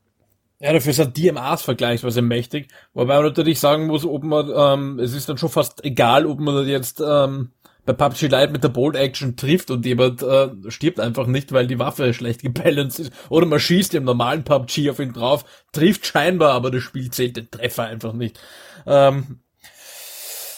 Ja, 0.61 0.75
dafür 0.75 0.93
sind 0.93 1.17
DMAs 1.17 1.63
vergleichsweise 1.63 2.21
mächtig, 2.21 2.69
wobei 2.93 3.15
man 3.15 3.25
natürlich 3.25 3.59
sagen 3.59 3.87
muss, 3.87 4.05
ob 4.05 4.23
man, 4.23 4.51
ähm, 4.55 4.99
es 4.99 5.15
ist 5.15 5.29
dann 5.29 5.39
schon 5.39 5.49
fast 5.49 5.83
egal, 5.85 6.27
ob 6.27 6.39
man 6.39 6.69
jetzt 6.69 7.03
ähm, 7.05 7.53
bei 7.87 7.93
PUBG 7.93 8.23
Lite 8.29 8.53
mit 8.53 8.65
der 8.65 8.69
Bolt 8.69 8.97
Action 8.97 9.37
trifft 9.37 9.71
und 9.71 9.87
jemand 9.87 10.23
äh, 10.23 10.49
stirbt 10.69 11.01
einfach 11.01 11.27
nicht, 11.27 11.53
weil 11.53 11.67
die 11.67 11.79
Waffe 11.79 12.13
schlecht 12.15 12.43
gebalanced 12.43 13.01
ist. 13.01 13.13
Oder 13.29 13.47
man 13.47 13.61
schießt 13.61 13.95
im 13.95 14.05
normalen 14.05 14.45
PUBG 14.45 14.91
auf 14.91 15.01
ihn 15.01 15.13
drauf, 15.13 15.45
trifft 15.73 16.07
scheinbar, 16.07 16.53
aber 16.53 16.71
das 16.71 16.83
Spiel 16.83 17.11
zählt 17.11 17.37
den 17.37 17.51
Treffer 17.51 17.85
einfach 17.85 18.13
nicht. 18.13 18.41
Ähm, 18.87 19.41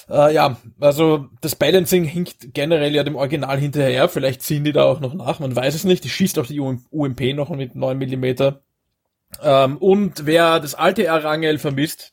äh, 0.09 0.35
ja, 0.35 0.57
also 0.81 1.27
das 1.41 1.57
Balancing 1.57 2.05
hinkt 2.05 2.55
generell 2.55 2.95
ja 2.95 3.05
dem 3.05 3.17
Original 3.17 3.59
hinterher. 3.59 4.09
Vielleicht 4.09 4.43
ziehen 4.43 4.65
die 4.65 4.73
da 4.73 4.85
auch 4.85 5.01
noch 5.01 5.15
nach, 5.15 5.41
man 5.41 5.55
weiß 5.55 5.75
es 5.75 5.85
nicht. 5.85 6.05
Die 6.05 6.11
schießt 6.11 6.39
auch 6.39 6.47
die 6.47 6.61
UMP 6.61 7.35
noch 7.35 7.51
mit 7.51 7.75
9 7.75 7.97
Millimeter. 7.97 8.63
Ähm, 9.43 9.79
und 9.79 10.27
wer 10.27 10.61
das 10.61 10.75
alte 10.75 11.11
Arangel 11.11 11.59
vermisst, 11.59 12.13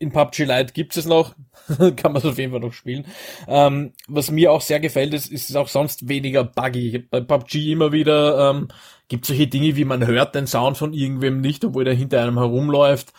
in 0.00 0.10
PUBG 0.10 0.44
Lite 0.44 0.72
gibt 0.72 0.96
es 0.96 1.04
noch, 1.04 1.36
kann 1.96 2.12
man 2.12 2.16
es 2.16 2.24
auf 2.24 2.38
jeden 2.38 2.50
Fall 2.50 2.60
noch 2.60 2.72
spielen. 2.72 3.06
Ähm, 3.46 3.92
was 4.08 4.30
mir 4.30 4.50
auch 4.50 4.62
sehr 4.62 4.80
gefällt, 4.80 5.14
ist, 5.14 5.30
ist 5.30 5.54
auch 5.56 5.68
sonst 5.68 6.08
weniger 6.08 6.42
buggy. 6.42 7.06
Bei 7.10 7.20
PUBG 7.20 7.70
immer 7.70 7.92
wieder 7.92 8.50
ähm, 8.50 8.68
gibt 9.08 9.26
solche 9.26 9.46
Dinge, 9.46 9.76
wie 9.76 9.84
man 9.84 10.06
hört 10.06 10.34
den 10.34 10.46
Sound 10.46 10.78
von 10.78 10.94
irgendwem 10.94 11.40
nicht, 11.40 11.64
obwohl 11.64 11.84
der 11.84 11.94
hinter 11.94 12.22
einem 12.22 12.38
herumläuft. 12.38 13.12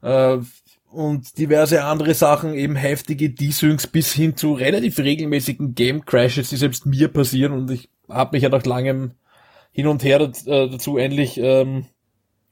Äh, 0.00 0.38
und 0.90 1.38
diverse 1.38 1.84
andere 1.84 2.14
Sachen, 2.14 2.54
eben 2.54 2.76
heftige 2.76 3.30
Desyncs 3.30 3.86
bis 3.86 4.12
hin 4.12 4.36
zu 4.36 4.54
relativ 4.54 4.98
regelmäßigen 4.98 5.74
Game 5.74 6.04
Crashes, 6.04 6.50
die 6.50 6.56
selbst 6.56 6.86
mir 6.86 7.08
passieren 7.08 7.52
und 7.52 7.70
ich 7.70 7.88
habe 8.08 8.36
mich 8.36 8.42
ja 8.42 8.48
nach 8.48 8.64
langem 8.64 9.12
hin 9.70 9.86
und 9.86 10.02
her 10.04 10.20
äh, 10.20 10.68
dazu 10.68 10.98
endlich 10.98 11.38
ähm, 11.38 11.86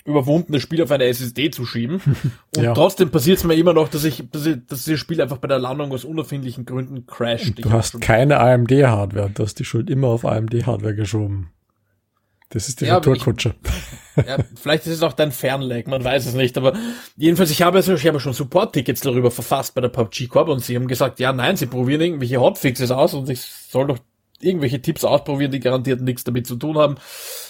überwunden, 0.05 0.53
das 0.53 0.63
Spiel 0.63 0.83
auf 0.83 0.91
eine 0.91 1.05
SSD 1.05 1.51
zu 1.51 1.67
schieben. 1.67 2.01
Und 2.57 2.63
ja. 2.63 2.75
trotzdem 2.75 3.11
passiert 3.11 3.39
es 3.39 3.45
mir 3.45 3.55
immer 3.55 3.73
noch, 3.73 3.89
dass 3.89 4.05
ich, 4.05 4.25
dass 4.31 4.47
ich, 4.47 4.57
dass 4.67 4.85
das 4.85 4.99
Spiel 4.99 5.21
einfach 5.21 5.39
bei 5.39 5.49
der 5.49 5.59
Landung 5.59 5.93
aus 5.93 6.05
unerfindlichen 6.05 6.65
Gründen 6.65 7.07
crasht. 7.07 7.53
Du 7.57 7.71
hast 7.71 8.01
keine 8.01 8.41
AMD-Hardware, 8.41 9.31
du 9.31 9.43
hast 9.43 9.59
die 9.59 9.65
Schuld 9.65 9.91
immer 9.91 10.09
auf 10.09 10.25
AMD-Hardware 10.25 10.95
geschoben. 10.95 11.51
Das 12.51 12.69
ist 12.69 12.81
die 12.81 12.87
ja, 12.87 12.97
Retourkutsche. 12.97 13.55
Ja, 14.27 14.37
vielleicht 14.61 14.87
ist 14.87 14.95
es 14.95 15.03
auch 15.03 15.15
dein 15.15 15.31
Fernleg, 15.31 15.87
man 15.87 16.05
weiß 16.05 16.27
es 16.27 16.35
nicht, 16.35 16.59
aber 16.59 16.75
jedenfalls, 17.17 17.51
ich 17.53 17.63
habe, 17.63 17.79
also, 17.79 17.95
ich 17.95 18.07
habe 18.07 18.21
schon 18.21 18.35
Support-Tickets 18.35 19.01
darüber 19.01 19.31
verfasst 19.31 19.75
bei 19.75 19.81
der 19.81 19.89
PUBG 19.89 20.27
Corp 20.27 20.49
und 20.49 20.63
sie 20.63 20.77
haben 20.77 20.89
gesagt, 20.89 21.21
ja, 21.21 21.33
nein, 21.33 21.57
sie 21.57 21.67
probieren 21.67 22.03
irgendwelche 22.03 22.39
Hotfixes 22.39 22.91
aus 22.91 23.15
und 23.15 23.31
ich 23.31 23.41
soll 23.41 23.87
doch 23.87 23.99
irgendwelche 24.43 24.81
Tipps 24.81 25.05
ausprobieren, 25.05 25.51
die 25.51 25.61
garantiert 25.61 26.01
nichts 26.01 26.25
damit 26.25 26.47
zu 26.47 26.57
tun 26.57 26.79
haben. 26.79 26.97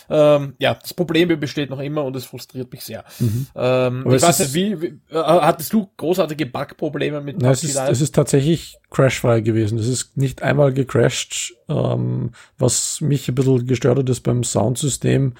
Ähm, 0.08 0.54
ja, 0.58 0.74
das 0.74 0.92
Problem 0.92 1.28
besteht 1.38 1.70
noch 1.70 1.78
immer 1.78 2.04
und 2.04 2.16
es 2.16 2.24
frustriert 2.24 2.72
mich 2.72 2.82
sehr. 2.82 3.04
Mhm. 3.18 3.46
Ähm, 3.54 4.04
ich 4.06 4.22
weiß 4.22 4.40
nicht, 4.40 4.54
wie, 4.54 4.80
wie, 4.80 4.86
äh, 5.10 5.16
hattest 5.22 5.72
du 5.72 5.88
großartige 5.96 6.46
Bug-Probleme 6.46 7.20
mit 7.20 7.40
Nein, 7.40 7.52
es 7.52 7.62
ist, 7.62 7.76
es 7.76 8.00
ist 8.00 8.14
tatsächlich 8.14 8.76
crashfrei 8.90 9.40
gewesen. 9.40 9.78
Es 9.78 9.86
ist 9.86 10.16
nicht 10.16 10.42
einmal 10.42 10.72
gecrashed. 10.72 11.54
Ähm, 11.68 12.32
was 12.58 13.00
mich 13.00 13.28
ein 13.28 13.34
bisschen 13.34 13.66
gestört 13.66 13.98
hat, 13.98 14.08
ist 14.08 14.20
beim 14.20 14.42
Soundsystem, 14.42 15.34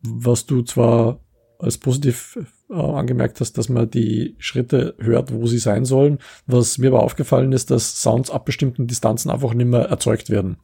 was 0.00 0.46
du 0.46 0.62
zwar 0.62 1.20
als 1.62 1.78
positiv 1.78 2.38
äh, 2.70 2.74
angemerkt 2.74 3.40
hast, 3.40 3.56
dass 3.56 3.68
man 3.68 3.88
die 3.88 4.34
Schritte 4.38 4.94
hört, 4.98 5.32
wo 5.32 5.46
sie 5.46 5.58
sein 5.58 5.84
sollen. 5.84 6.18
Was 6.46 6.78
mir 6.78 6.88
aber 6.88 7.02
aufgefallen 7.02 7.52
ist, 7.52 7.70
dass 7.70 8.02
Sounds 8.02 8.30
ab 8.30 8.44
bestimmten 8.44 8.86
Distanzen 8.86 9.30
einfach 9.30 9.54
nicht 9.54 9.68
mehr 9.68 9.82
erzeugt 9.82 10.28
werden. 10.28 10.56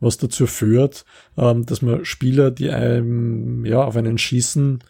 Was 0.00 0.16
dazu 0.16 0.46
führt, 0.46 1.04
ähm, 1.36 1.66
dass 1.66 1.82
man 1.82 2.04
Spieler, 2.04 2.50
die 2.50 2.70
einem 2.70 3.64
ja 3.66 3.84
auf 3.84 3.96
einen 3.96 4.18
schießen, 4.18 4.82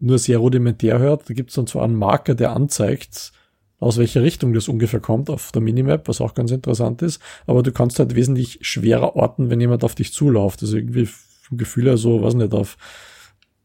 nur 0.00 0.18
sehr 0.18 0.38
rudimentär 0.38 0.98
hört. 0.98 1.28
Da 1.28 1.34
gibt 1.34 1.50
es 1.50 1.56
dann 1.56 1.66
zwar 1.66 1.84
einen 1.84 1.96
Marker, 1.96 2.34
der 2.34 2.52
anzeigt, 2.52 3.32
aus 3.78 3.96
welcher 3.98 4.22
Richtung 4.22 4.52
das 4.52 4.68
ungefähr 4.68 5.00
kommt 5.00 5.30
auf 5.30 5.50
der 5.52 5.62
Minimap, 5.62 6.08
was 6.08 6.20
auch 6.20 6.34
ganz 6.34 6.50
interessant 6.50 7.02
ist, 7.02 7.20
aber 7.46 7.62
du 7.62 7.72
kannst 7.72 7.98
halt 7.98 8.14
wesentlich 8.14 8.58
schwerer 8.62 9.16
orten, 9.16 9.50
wenn 9.50 9.60
jemand 9.60 9.84
auf 9.84 9.94
dich 9.94 10.12
zuläuft. 10.12 10.62
Also 10.62 10.76
irgendwie 10.76 11.06
vom 11.06 11.58
Gefühl 11.58 11.84
her 11.86 11.96
so, 11.96 12.22
weiß 12.22 12.34
nicht, 12.34 12.54
auf 12.54 12.76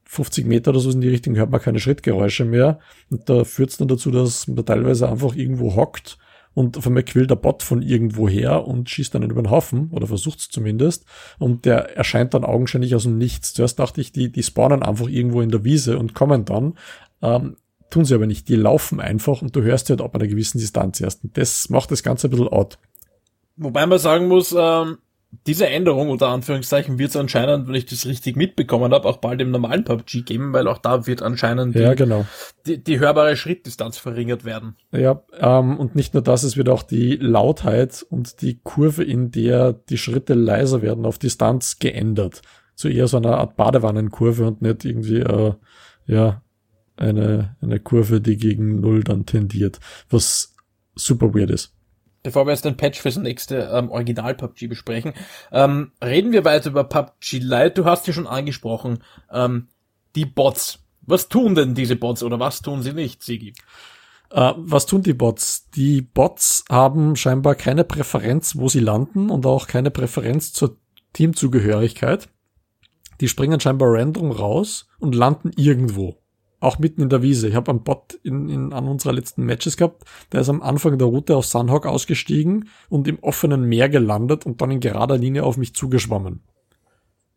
50 0.09 0.47
Meter 0.47 0.71
oder 0.71 0.79
so 0.79 0.89
in 0.89 1.01
die 1.01 1.07
Richtung 1.07 1.35
hört 1.35 1.51
man 1.51 1.61
keine 1.61 1.79
Schrittgeräusche 1.79 2.43
mehr. 2.43 2.79
Und 3.11 3.29
da 3.29 3.43
führt 3.43 3.69
es 3.69 3.77
dann 3.77 3.87
dazu, 3.87 4.09
dass 4.09 4.47
man 4.47 4.65
teilweise 4.65 5.07
einfach 5.07 5.35
irgendwo 5.35 5.75
hockt 5.75 6.17
und 6.55 6.77
auf 6.77 6.87
einmal 6.87 7.03
quillt 7.03 7.29
der 7.29 7.35
Bot 7.35 7.61
von 7.61 7.83
irgendwo 7.83 8.27
her 8.27 8.65
und 8.65 8.89
schießt 8.89 9.13
dann 9.13 9.21
über 9.21 9.43
den 9.43 9.51
Haufen 9.51 9.91
oder 9.91 10.07
versucht 10.07 10.39
es 10.39 10.49
zumindest. 10.49 11.05
Und 11.37 11.65
der 11.65 11.95
erscheint 11.95 12.33
dann 12.33 12.43
augenscheinlich 12.43 12.95
aus 12.95 13.03
dem 13.03 13.19
Nichts. 13.19 13.53
Zuerst 13.53 13.77
dachte 13.77 14.01
ich, 14.01 14.11
die, 14.11 14.31
die 14.31 14.41
spawnen 14.41 14.81
einfach 14.81 15.07
irgendwo 15.07 15.41
in 15.41 15.51
der 15.51 15.63
Wiese 15.63 15.99
und 15.99 16.15
kommen 16.15 16.43
dann. 16.43 16.73
Ähm, 17.21 17.57
tun 17.91 18.03
sie 18.03 18.15
aber 18.15 18.25
nicht. 18.25 18.49
Die 18.49 18.55
laufen 18.55 18.99
einfach 18.99 19.43
und 19.43 19.55
du 19.55 19.61
hörst 19.61 19.91
halt 19.91 20.01
ab 20.01 20.15
einer 20.15 20.27
gewissen 20.27 20.57
Distanz 20.57 20.99
erst. 20.99 21.23
Und 21.23 21.37
das 21.37 21.69
macht 21.69 21.91
das 21.91 22.01
Ganze 22.01 22.27
ein 22.27 22.31
bisschen 22.31 22.47
out. 22.47 22.79
Wobei 23.57 23.85
man 23.85 23.99
sagen 23.99 24.27
muss, 24.27 24.55
ähm, 24.57 24.97
diese 25.45 25.67
Änderung 25.67 26.09
unter 26.09 26.29
Anführungszeichen 26.29 26.97
wird 26.97 27.11
es 27.11 27.15
anscheinend, 27.15 27.67
wenn 27.67 27.75
ich 27.75 27.85
das 27.85 28.07
richtig 28.07 28.35
mitbekommen 28.35 28.91
habe, 28.93 29.07
auch 29.07 29.17
bald 29.17 29.39
im 29.41 29.51
normalen 29.51 29.83
PUBG 29.83 30.23
geben, 30.23 30.53
weil 30.53 30.67
auch 30.67 30.79
da 30.79 31.05
wird 31.05 31.21
anscheinend 31.21 31.75
ja, 31.75 31.93
genau. 31.93 32.25
die, 32.65 32.83
die, 32.83 32.99
hörbare 32.99 33.35
Schrittdistanz 33.35 33.99
verringert 33.99 34.43
werden. 34.43 34.75
Ja, 34.91 35.21
ähm, 35.39 35.77
und 35.77 35.95
nicht 35.95 36.15
nur 36.15 36.23
das, 36.23 36.41
es 36.43 36.57
wird 36.57 36.67
auch 36.67 36.81
die 36.81 37.15
Lautheit 37.15 38.03
und 38.09 38.41
die 38.41 38.59
Kurve, 38.63 39.03
in 39.03 39.29
der 39.29 39.73
die 39.73 39.99
Schritte 39.99 40.33
leiser 40.33 40.81
werden, 40.81 41.05
auf 41.05 41.19
Distanz 41.19 41.77
geändert. 41.77 42.41
Zu 42.73 42.87
eher 42.87 43.07
so 43.07 43.17
einer 43.17 43.37
Art 43.37 43.55
Badewannenkurve 43.55 44.47
und 44.47 44.63
nicht 44.63 44.83
irgendwie, 44.83 45.19
äh, 45.19 45.53
ja, 46.07 46.41
eine, 46.97 47.55
eine 47.61 47.79
Kurve, 47.79 48.19
die 48.19 48.37
gegen 48.37 48.79
Null 48.79 49.03
dann 49.03 49.25
tendiert, 49.25 49.79
was 50.09 50.55
super 50.95 51.33
weird 51.33 51.51
ist 51.51 51.78
bevor 52.23 52.45
wir 52.45 52.51
jetzt 52.51 52.65
den 52.65 52.77
Patch 52.77 52.99
fürs 52.99 53.17
nächste 53.17 53.69
ähm, 53.73 53.91
Original 53.91 54.35
PUBG 54.35 54.67
besprechen, 54.67 55.13
ähm, 55.51 55.91
reden 56.03 56.31
wir 56.31 56.45
weiter 56.45 56.69
über 56.69 56.83
PUBG 56.83 57.39
Lite. 57.39 57.71
Du 57.71 57.85
hast 57.85 58.07
ja 58.07 58.13
schon 58.13 58.27
angesprochen, 58.27 59.03
ähm, 59.31 59.67
die 60.15 60.25
Bots. 60.25 60.79
Was 61.01 61.29
tun 61.29 61.55
denn 61.55 61.73
diese 61.73 61.95
Bots 61.95 62.23
oder 62.23 62.39
was 62.39 62.61
tun 62.61 62.83
sie 62.83 62.93
nicht, 62.93 63.23
Sigi? 63.23 63.53
Uh, 64.31 64.53
was 64.57 64.85
tun 64.85 65.01
die 65.01 65.15
Bots? 65.15 65.69
Die 65.71 66.01
Bots 66.03 66.63
haben 66.69 67.15
scheinbar 67.15 67.55
keine 67.55 67.83
Präferenz, 67.83 68.55
wo 68.55 68.69
sie 68.69 68.79
landen 68.79 69.31
und 69.31 69.47
auch 69.47 69.65
keine 69.65 69.89
Präferenz 69.89 70.53
zur 70.53 70.77
Teamzugehörigkeit. 71.13 72.29
Die 73.21 73.27
springen 73.27 73.59
scheinbar 73.59 73.89
random 73.91 74.31
raus 74.31 74.87
und 74.99 75.15
landen 75.15 75.51
irgendwo 75.55 76.18
auch 76.59 76.79
mitten 76.79 77.01
in 77.01 77.09
der 77.09 77.21
Wiese. 77.21 77.47
Ich 77.47 77.55
habe 77.55 77.71
einen 77.71 77.83
Bot 77.83 78.19
in, 78.23 78.49
in 78.49 78.73
an 78.73 78.87
unserer 78.87 79.13
letzten 79.13 79.45
Matches 79.45 79.77
gehabt, 79.77 80.03
der 80.31 80.41
ist 80.41 80.49
am 80.49 80.61
Anfang 80.61 80.97
der 80.97 81.07
Route 81.07 81.35
aus 81.35 81.51
Sunhawk 81.51 81.85
ausgestiegen 81.85 82.69
und 82.89 83.07
im 83.07 83.19
offenen 83.19 83.65
Meer 83.65 83.89
gelandet 83.89 84.45
und 84.45 84.61
dann 84.61 84.71
in 84.71 84.79
gerader 84.79 85.17
Linie 85.17 85.43
auf 85.43 85.57
mich 85.57 85.73
zugeschwommen. 85.73 86.41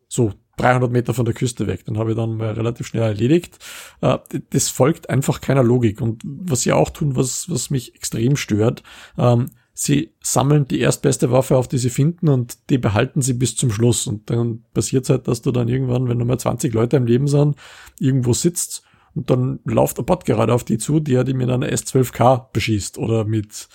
So 0.09 0.33
300 0.57 0.91
Meter 0.93 1.15
von 1.15 1.25
der 1.25 1.35
Küste 1.35 1.67
weg. 1.67 1.85
Dann 1.87 1.99
habe 1.99 2.11
ich 2.11 2.17
dann 2.17 2.37
mal 2.37 2.53
relativ 2.53 2.87
schnell 2.87 3.05
erledigt. 3.05 3.59
Äh, 4.01 4.19
das 4.51 4.69
folgt 4.69 5.09
einfach 5.09 5.41
keiner 5.41 5.63
Logik. 5.63 6.01
Und 6.01 6.23
was 6.25 6.63
sie 6.63 6.73
auch 6.73 6.91
tun, 6.91 7.17
was, 7.17 7.49
was 7.49 7.71
mich 7.71 7.95
extrem 7.95 8.37
stört, 8.37 8.83
ähm, 9.17 9.51
sie 9.73 10.13
sammeln 10.23 10.69
die 10.69 10.81
erstbeste 10.81 11.31
Waffe 11.31 11.57
auf, 11.57 11.69
die 11.69 11.79
sie 11.79 11.89
finden 11.89 12.29
und 12.29 12.69
die 12.69 12.77
behalten 12.77 13.23
sie 13.23 13.33
bis 13.33 13.57
zum 13.57 13.71
Schluss. 13.71 14.07
Und 14.07 14.29
dann 14.29 14.65
passiert 14.75 15.09
halt, 15.09 15.29
dass 15.29 15.41
du 15.41 15.51
dann 15.51 15.69
irgendwann, 15.69 16.09
wenn 16.09 16.19
nur 16.19 16.27
mal 16.27 16.39
20 16.39 16.75
Leute 16.75 16.99
im 16.99 17.07
Leben 17.07 17.27
sind, 17.27 17.57
irgendwo 17.99 18.35
sitzt 18.35 18.85
und 19.15 19.31
dann 19.31 19.61
lauft 19.65 19.99
der 19.99 20.03
Bot 20.03 20.25
gerade 20.25 20.55
auf 20.55 20.65
die 20.65 20.79
zu, 20.79 21.01
der 21.01 21.25
die 21.25 21.35
mit 21.35 21.51
einer 21.51 21.69
S12K 21.69 22.53
beschießt 22.53 22.99
oder 22.99 23.25
mit 23.25 23.69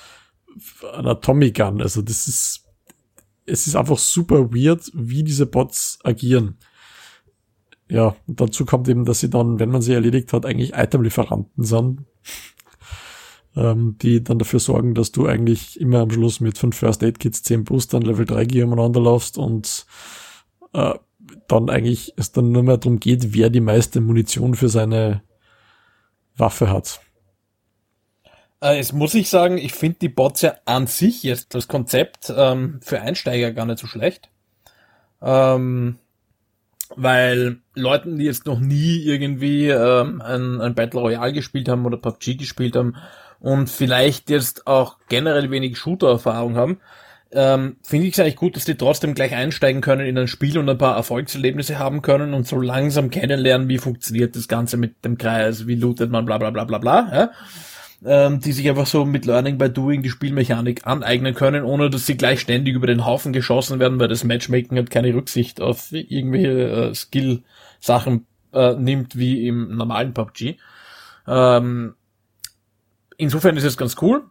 einer 0.94 1.22
Tommy 1.22 1.52
Gun. 1.52 1.82
Also 1.82 2.02
das 2.02 2.28
ist, 2.28 2.66
es 3.46 3.68
ist 3.68 3.76
einfach 3.76 3.98
super 3.98 4.52
weird, 4.54 4.92
wie 4.94 5.24
diese 5.24 5.46
Bots 5.46 6.00
agieren. 6.04 6.58
Ja, 7.90 8.16
und 8.28 8.42
dazu 8.42 8.66
kommt 8.66 8.90
eben, 8.90 9.06
dass 9.06 9.22
sie 9.22 9.30
dann, 9.30 9.60
wenn 9.60 9.70
man 9.70 9.82
sie 9.82 9.94
erledigt 9.94 10.34
hat, 10.34 10.46
eigentlich 10.46 10.74
Itemlieferanten 10.74 11.64
sind, 11.64 12.02
ähm, 13.56 13.96
die 14.02 14.24
dann 14.24 14.40
dafür 14.40 14.60
sorgen, 14.60 14.94
dass 14.94 15.12
du 15.12 15.26
eigentlich 15.26 15.80
immer 15.80 16.00
am 16.00 16.12
Schluss 16.12 16.42
mit 16.42 16.58
fünf 16.58 16.76
First 16.76 17.04
Aid 17.04 17.20
Kits, 17.20 17.44
zehn 17.44 17.64
Boostern, 17.64 18.02
Level 18.02 18.26
3 18.26 18.46
Gear 18.46 18.68
umeinander 18.68 19.00
laufst 19.00 19.38
und 19.38 19.86
äh, 20.74 20.96
dann 21.48 21.70
eigentlich 21.70 22.14
es 22.18 22.32
dann 22.32 22.52
nur 22.52 22.64
mehr 22.64 22.78
darum 22.78 23.00
geht, 23.00 23.34
wer 23.34 23.50
die 23.50 23.62
meiste 23.62 24.02
Munition 24.02 24.56
für 24.56 24.70
seine 24.70 25.22
Waffe 26.38 26.72
hat. 26.72 27.02
Äh, 28.62 28.78
jetzt 28.78 28.94
muss 28.94 29.14
ich 29.14 29.30
sagen, 29.30 29.58
ich 29.58 29.74
finde 29.74 30.00
die 30.00 30.10
Bots 30.10 30.42
ja 30.42 30.56
an 30.66 30.88
sich 30.88 31.24
jetzt 31.24 31.54
das 31.54 31.68
Konzept 31.68 32.32
ähm, 32.36 32.80
für 32.82 33.02
Einsteiger 33.02 33.52
gar 33.52 33.66
nicht 33.66 33.80
so 33.80 33.88
schlecht. 33.88 34.30
Ähm, 35.22 36.00
weil 36.96 37.58
Leuten, 37.76 38.18
die 38.18 38.26
jetzt 38.26 38.46
noch 38.46 38.60
nie 38.60 39.04
irgendwie 39.04 39.68
ähm, 39.68 40.22
ein, 40.22 40.62
ein 40.62 40.76
Battle 40.76 41.02
Royale 41.02 41.34
gespielt 41.34 41.68
haben 41.68 41.86
oder 41.86 41.98
PUBG 41.98 42.36
gespielt 42.36 42.76
haben 42.76 42.96
und 43.40 43.70
vielleicht 43.70 44.30
jetzt 44.30 44.68
auch 44.68 44.98
generell 45.10 45.52
wenig 45.52 45.78
Shooter-Erfahrung 45.78 46.56
haben, 46.56 46.80
ähm, 47.32 47.78
finde 47.84 48.08
ich 48.08 48.14
es 48.14 48.20
eigentlich 48.20 48.38
gut, 48.38 48.56
dass 48.56 48.66
die 48.66 48.76
trotzdem 48.76 49.14
gleich 49.14 49.34
einsteigen 49.34 49.82
können 49.82 50.06
in 50.06 50.18
ein 50.18 50.28
Spiel 50.28 50.58
und 50.58 50.70
ein 50.70 50.78
paar 50.78 50.96
Erfolgserlebnisse 50.96 51.78
haben 51.78 52.02
können 52.02 52.34
und 52.34 52.48
so 52.48 52.60
langsam 52.60 53.10
kennenlernen, 53.10 53.68
wie 53.68 53.78
funktioniert 53.78 54.36
das 54.36 54.48
Ganze 54.48 54.78
mit 54.78 55.04
dem 55.04 55.18
Kreis, 55.18 55.68
wie 55.68 55.76
lootet 55.76 56.10
man, 56.10 56.26
bla 56.26 56.38
bla 56.38 56.52
bla 56.52 56.64
bla 56.64 56.78
bla. 56.78 57.10
Ja? 57.14 57.32
Ähm, 58.06 58.40
die 58.40 58.52
sich 58.52 58.70
einfach 58.70 58.86
so 58.86 59.06
mit 59.06 59.26
Learning 59.26 59.58
by 59.58 59.70
Doing 59.70 60.04
die 60.04 60.10
Spielmechanik 60.10 60.86
aneignen 60.86 61.34
können, 61.34 61.64
ohne 61.64 61.90
dass 61.90 62.06
sie 62.06 62.16
gleich 62.16 62.40
ständig 62.40 62.76
über 62.76 62.88
den 62.88 63.06
Haufen 63.06 63.34
geschossen 63.34 63.80
werden, 63.80 64.00
weil 64.00 64.08
das 64.08 64.24
Matchmaking 64.24 64.78
hat 64.78 64.92
keine 64.92 65.14
Rücksicht 65.14 65.60
auf 65.60 65.92
irgendwelche 65.92 66.70
äh, 66.70 66.94
Skill-Sachen 66.94 68.28
äh, 68.54 68.76
nimmt, 68.76 69.18
wie 69.18 69.48
im 69.48 69.76
normalen 69.76 70.14
PUBG. 70.14 70.58
Ähm, 71.28 71.96
insofern 73.18 73.58
ist 73.58 73.66
es 73.66 73.78
ganz 73.78 73.96
cool 74.02 74.24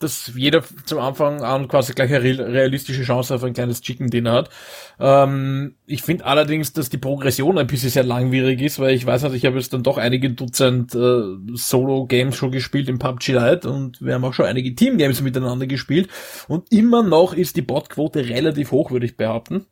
dass 0.00 0.32
jeder 0.34 0.64
zum 0.86 0.98
Anfang 0.98 1.42
an 1.42 1.68
quasi 1.68 1.92
gleich 1.92 2.12
eine 2.12 2.22
realistische 2.22 3.02
Chance 3.02 3.34
auf 3.34 3.44
ein 3.44 3.52
kleines 3.52 3.82
Chicken 3.82 4.08
Dinner 4.08 4.32
hat. 4.32 4.50
Ähm, 4.98 5.76
ich 5.86 6.02
finde 6.02 6.24
allerdings, 6.24 6.72
dass 6.72 6.88
die 6.88 6.98
Progression 6.98 7.58
ein 7.58 7.66
bisschen 7.66 7.90
sehr 7.90 8.02
langwierig 8.02 8.60
ist, 8.62 8.78
weil 8.78 8.94
ich 8.94 9.06
weiß 9.06 9.22
halt, 9.22 9.34
ich 9.34 9.44
habe 9.44 9.58
jetzt 9.58 9.72
dann 9.72 9.82
doch 9.82 9.98
einige 9.98 10.30
Dutzend 10.30 10.94
äh, 10.94 11.22
Solo-Games 11.54 12.34
schon 12.34 12.50
gespielt 12.50 12.88
im 12.88 12.98
PUBG 12.98 13.32
Lite 13.32 13.70
und 13.70 14.00
wir 14.00 14.14
haben 14.14 14.24
auch 14.24 14.34
schon 14.34 14.46
einige 14.46 14.74
Team-Games 14.74 15.20
miteinander 15.20 15.66
gespielt 15.66 16.08
und 16.48 16.72
immer 16.72 17.02
noch 17.02 17.34
ist 17.34 17.56
die 17.56 17.62
Botquote 17.62 18.28
relativ 18.28 18.72
hoch, 18.72 18.90
würde 18.90 19.06
ich 19.06 19.16
behaupten. 19.16 19.66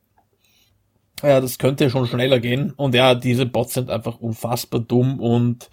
Ja, 1.22 1.40
das 1.40 1.58
könnte 1.58 1.90
schon 1.90 2.06
schneller 2.06 2.38
gehen. 2.38 2.72
Und 2.76 2.94
ja, 2.94 3.14
diese 3.14 3.46
Bots 3.46 3.74
sind 3.74 3.90
einfach 3.90 4.20
unfassbar 4.20 4.80
dumm 4.80 5.18
und 5.18 5.68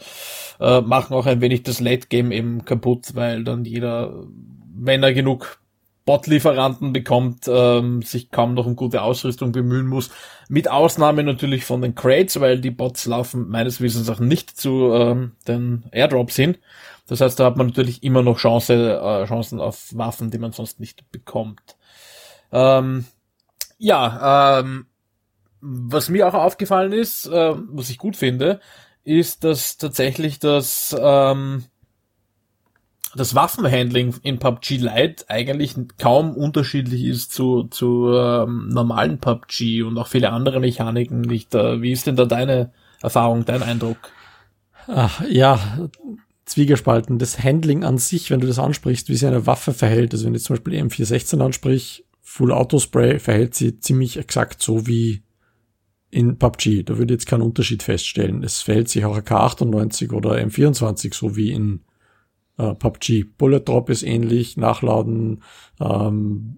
äh, 0.60 0.82
machen 0.82 1.14
auch 1.14 1.26
ein 1.28 1.42
wenig 1.42 1.64
das 1.64 1.80
Late 1.80 2.08
Game 2.08 2.32
eben 2.32 2.66
kaputt, 2.66 3.14
weil 3.14 3.44
dann 3.44 3.64
jeder, 3.64 4.26
wenn 4.76 5.04
er 5.04 5.14
genug 5.14 5.60
Bot-Lieferanten 6.06 6.94
bekommt, 6.94 7.46
ähm, 7.48 8.04
sich 8.04 8.30
kaum 8.30 8.54
noch 8.54 8.68
um 8.68 8.76
gute 8.76 9.02
Ausrüstung 9.02 9.52
bemühen 9.52 9.88
muss. 9.88 10.12
Mit 10.50 10.70
Ausnahme 10.70 11.24
natürlich 11.24 11.66
von 11.66 11.82
den 11.82 11.96
Crates, 11.96 12.40
weil 12.40 12.60
die 12.60 12.72
Bots 12.72 13.06
laufen 13.08 13.50
meines 13.50 13.82
Wissens 13.82 14.10
auch 14.10 14.20
nicht 14.20 14.56
zu 14.56 14.94
ähm, 14.94 15.32
den 15.48 15.84
Airdrops 15.92 16.36
hin. 16.36 16.58
Das 17.08 17.22
heißt, 17.22 17.40
da 17.40 17.46
hat 17.46 17.58
man 17.58 17.68
natürlich 17.68 18.04
immer 18.04 18.22
noch 18.22 18.38
Chance, 18.38 18.74
äh, 18.74 19.26
Chancen 19.28 19.60
auf 19.60 19.96
Waffen, 19.96 20.30
die 20.30 20.38
man 20.38 20.52
sonst 20.52 20.80
nicht 20.80 21.12
bekommt. 21.12 21.76
Ähm, 22.52 23.06
ja, 23.78 24.60
ähm, 24.60 24.86
was 25.66 26.10
mir 26.10 26.28
auch 26.28 26.34
aufgefallen 26.34 26.94
ist, 26.94 27.26
äh, 27.28 27.54
was 27.70 27.90
ich 27.90 27.98
gut 27.98 28.16
finde, 28.16 28.60
ist, 29.04 29.44
dass 29.44 29.78
tatsächlich 29.78 30.40
das, 30.40 30.96
ähm, 31.00 31.66
das 33.16 33.34
Waffenhandling 33.34 34.16
in 34.24 34.40
PUBG 34.40 34.78
Lite 34.78 35.26
eigentlich 35.28 35.76
kaum 35.98 36.36
unterschiedlich 36.36 37.04
ist 37.04 37.32
zu, 37.34 37.64
zu 37.64 38.12
ähm, 38.14 38.70
normalen 38.70 39.20
PUBG 39.20 39.84
und 39.84 39.98
auch 39.98 40.08
viele 40.08 40.32
andere 40.32 40.60
Mechaniken 40.60 41.22
nicht. 41.22 41.56
Äh, 41.56 41.82
wie 41.82 41.92
ist 41.92 42.08
denn 42.08 42.16
da 42.16 42.26
deine 42.26 42.72
Erfahrung, 43.02 43.46
dein 43.46 43.64
Eindruck? 43.64 43.98
Ach, 44.88 45.22
ja, 45.28 45.90
Zwiegespalten. 46.46 47.18
Das 47.18 47.44
Handling 47.44 47.84
an 47.84 47.98
sich, 47.98 48.30
wenn 48.30 48.40
du 48.40 48.48
das 48.48 48.60
ansprichst, 48.60 49.10
wie 49.10 49.16
sich 49.16 49.28
eine 49.28 49.48
Waffe 49.48 49.74
verhält, 49.74 50.14
also 50.14 50.26
wenn 50.26 50.36
ich 50.36 50.44
zum 50.44 50.58
Beispiel 50.58 50.80
M416 50.80 51.44
ansprich, 51.44 52.06
Full 52.22 52.52
Auto 52.52 52.80
Spray 52.80 53.20
verhält 53.20 53.56
sie 53.56 53.80
ziemlich 53.80 54.18
exakt 54.18 54.62
so 54.62 54.86
wie 54.88 55.25
in 56.12 56.38
PUBG. 56.38 56.84
Da 56.84 56.98
würde 56.98 57.14
ich 57.14 57.20
jetzt 57.20 57.28
keinen 57.28 57.42
Unterschied 57.42 57.84
feststellen. 57.84 58.44
Es 58.44 58.62
verhält 58.62 58.90
sich 58.90 59.06
auch 59.06 59.18
K98 59.18 60.14
oder 60.14 60.36
M24 60.36 61.14
so 61.14 61.36
wie 61.36 61.52
in 61.52 61.82
äh, 62.58 62.74
PUBG. 62.74 63.26
Bullet 63.38 63.62
Drop 63.62 63.90
ist 63.90 64.04
ähnlich, 64.04 64.58
Nachladen, 64.58 65.44
ähm, 65.80 66.58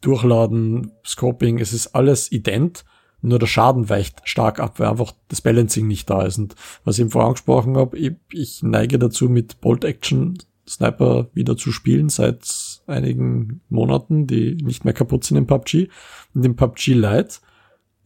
Durchladen, 0.00 0.92
Scoping, 1.04 1.58
es 1.58 1.72
ist 1.72 1.88
alles 1.88 2.30
ident, 2.30 2.84
nur 3.20 3.40
der 3.40 3.48
Schaden 3.48 3.88
weicht 3.88 4.20
stark 4.24 4.60
ab, 4.60 4.78
weil 4.78 4.88
einfach 4.88 5.12
das 5.26 5.40
Balancing 5.40 5.88
nicht 5.88 6.08
da 6.08 6.22
ist. 6.22 6.38
Und 6.38 6.54
was 6.84 6.96
ich 6.96 7.00
eben 7.00 7.10
vorher 7.10 7.28
angesprochen 7.28 7.76
habe, 7.76 7.98
ich, 7.98 8.12
ich 8.32 8.62
neige 8.62 8.98
dazu, 8.98 9.28
mit 9.28 9.60
Bolt 9.60 9.84
Action 9.84 10.38
Sniper 10.68 11.28
wieder 11.32 11.56
zu 11.56 11.72
spielen 11.72 12.10
seit 12.10 12.80
einigen 12.86 13.62
Monaten, 13.68 14.26
die 14.26 14.54
nicht 14.54 14.84
mehr 14.84 14.94
kaputt 14.94 15.24
sind 15.24 15.36
im 15.36 15.46
PUBG. 15.46 15.88
Und 16.34 16.44
im 16.44 16.54
PUBG 16.54 16.94
Lite 16.94 17.38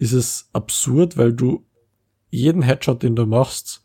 ist 0.03 0.13
es 0.13 0.51
absurd, 0.53 1.17
weil 1.17 1.33
du 1.33 1.65
jeden 2.29 2.63
Headshot, 2.63 3.05
den 3.05 3.15
du 3.15 3.25
machst, 3.25 3.85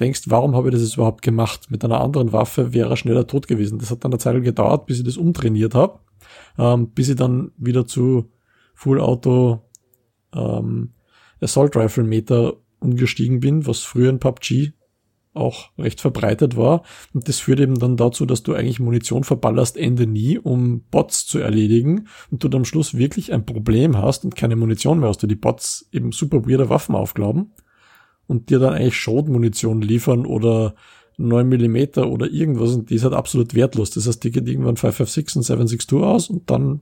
denkst, 0.00 0.22
warum 0.26 0.56
habe 0.56 0.68
ich 0.68 0.74
das 0.74 0.82
jetzt 0.82 0.96
überhaupt 0.96 1.22
gemacht? 1.22 1.70
Mit 1.70 1.84
einer 1.84 2.00
anderen 2.00 2.32
Waffe 2.32 2.74
wäre 2.74 2.90
er 2.90 2.96
schneller 2.96 3.28
tot 3.28 3.46
gewesen. 3.46 3.78
Das 3.78 3.92
hat 3.92 4.02
dann 4.02 4.10
eine 4.10 4.18
Zeit 4.18 4.42
gedauert, 4.42 4.86
bis 4.86 4.98
ich 4.98 5.04
das 5.04 5.16
umtrainiert 5.16 5.76
habe, 5.76 6.00
ähm, 6.58 6.90
bis 6.90 7.08
ich 7.08 7.14
dann 7.14 7.52
wieder 7.56 7.86
zu 7.86 8.32
Full 8.74 9.00
Auto 9.00 9.62
ähm, 10.34 10.94
Assault 11.40 11.76
Rifle 11.76 12.02
Meter 12.02 12.54
umgestiegen 12.80 13.38
bin, 13.38 13.64
was 13.64 13.80
früher 13.80 14.10
in 14.10 14.18
PUBG 14.18 14.72
auch 15.34 15.70
recht 15.78 16.00
verbreitet 16.00 16.56
war. 16.56 16.82
Und 17.12 17.28
das 17.28 17.40
führt 17.40 17.60
eben 17.60 17.78
dann 17.78 17.96
dazu, 17.96 18.24
dass 18.24 18.42
du 18.42 18.54
eigentlich 18.54 18.80
Munition 18.80 19.24
verballerst 19.24 19.76
Ende 19.76 20.06
nie, 20.06 20.38
um 20.38 20.82
Bots 20.90 21.26
zu 21.26 21.38
erledigen 21.38 22.08
und 22.30 22.42
du 22.42 22.48
dann 22.48 22.62
am 22.62 22.64
Schluss 22.64 22.96
wirklich 22.96 23.32
ein 23.32 23.44
Problem 23.44 23.98
hast 23.98 24.24
und 24.24 24.36
keine 24.36 24.56
Munition 24.56 25.00
mehr 25.00 25.08
hast, 25.08 25.22
du 25.22 25.26
die 25.26 25.34
Bots 25.34 25.88
eben 25.92 26.12
super 26.12 26.48
weirde 26.48 26.68
Waffen 26.68 26.94
aufglauben 26.94 27.52
und 28.26 28.48
dir 28.50 28.58
dann 28.58 28.74
eigentlich 28.74 28.96
Schrotmunition 28.96 29.82
liefern 29.82 30.24
oder 30.24 30.74
9 31.16 31.48
mm 31.48 31.98
oder 32.04 32.28
irgendwas 32.30 32.74
und 32.74 32.90
die 32.90 32.94
ist 32.94 33.04
halt 33.04 33.14
absolut 33.14 33.54
wertlos. 33.54 33.90
Das 33.90 34.06
heißt, 34.06 34.24
die 34.24 34.30
geht 34.30 34.48
irgendwann 34.48 34.76
556 34.76 35.36
und 35.36 35.42
762 35.42 35.98
aus 35.98 36.30
und 36.30 36.50
dann 36.50 36.80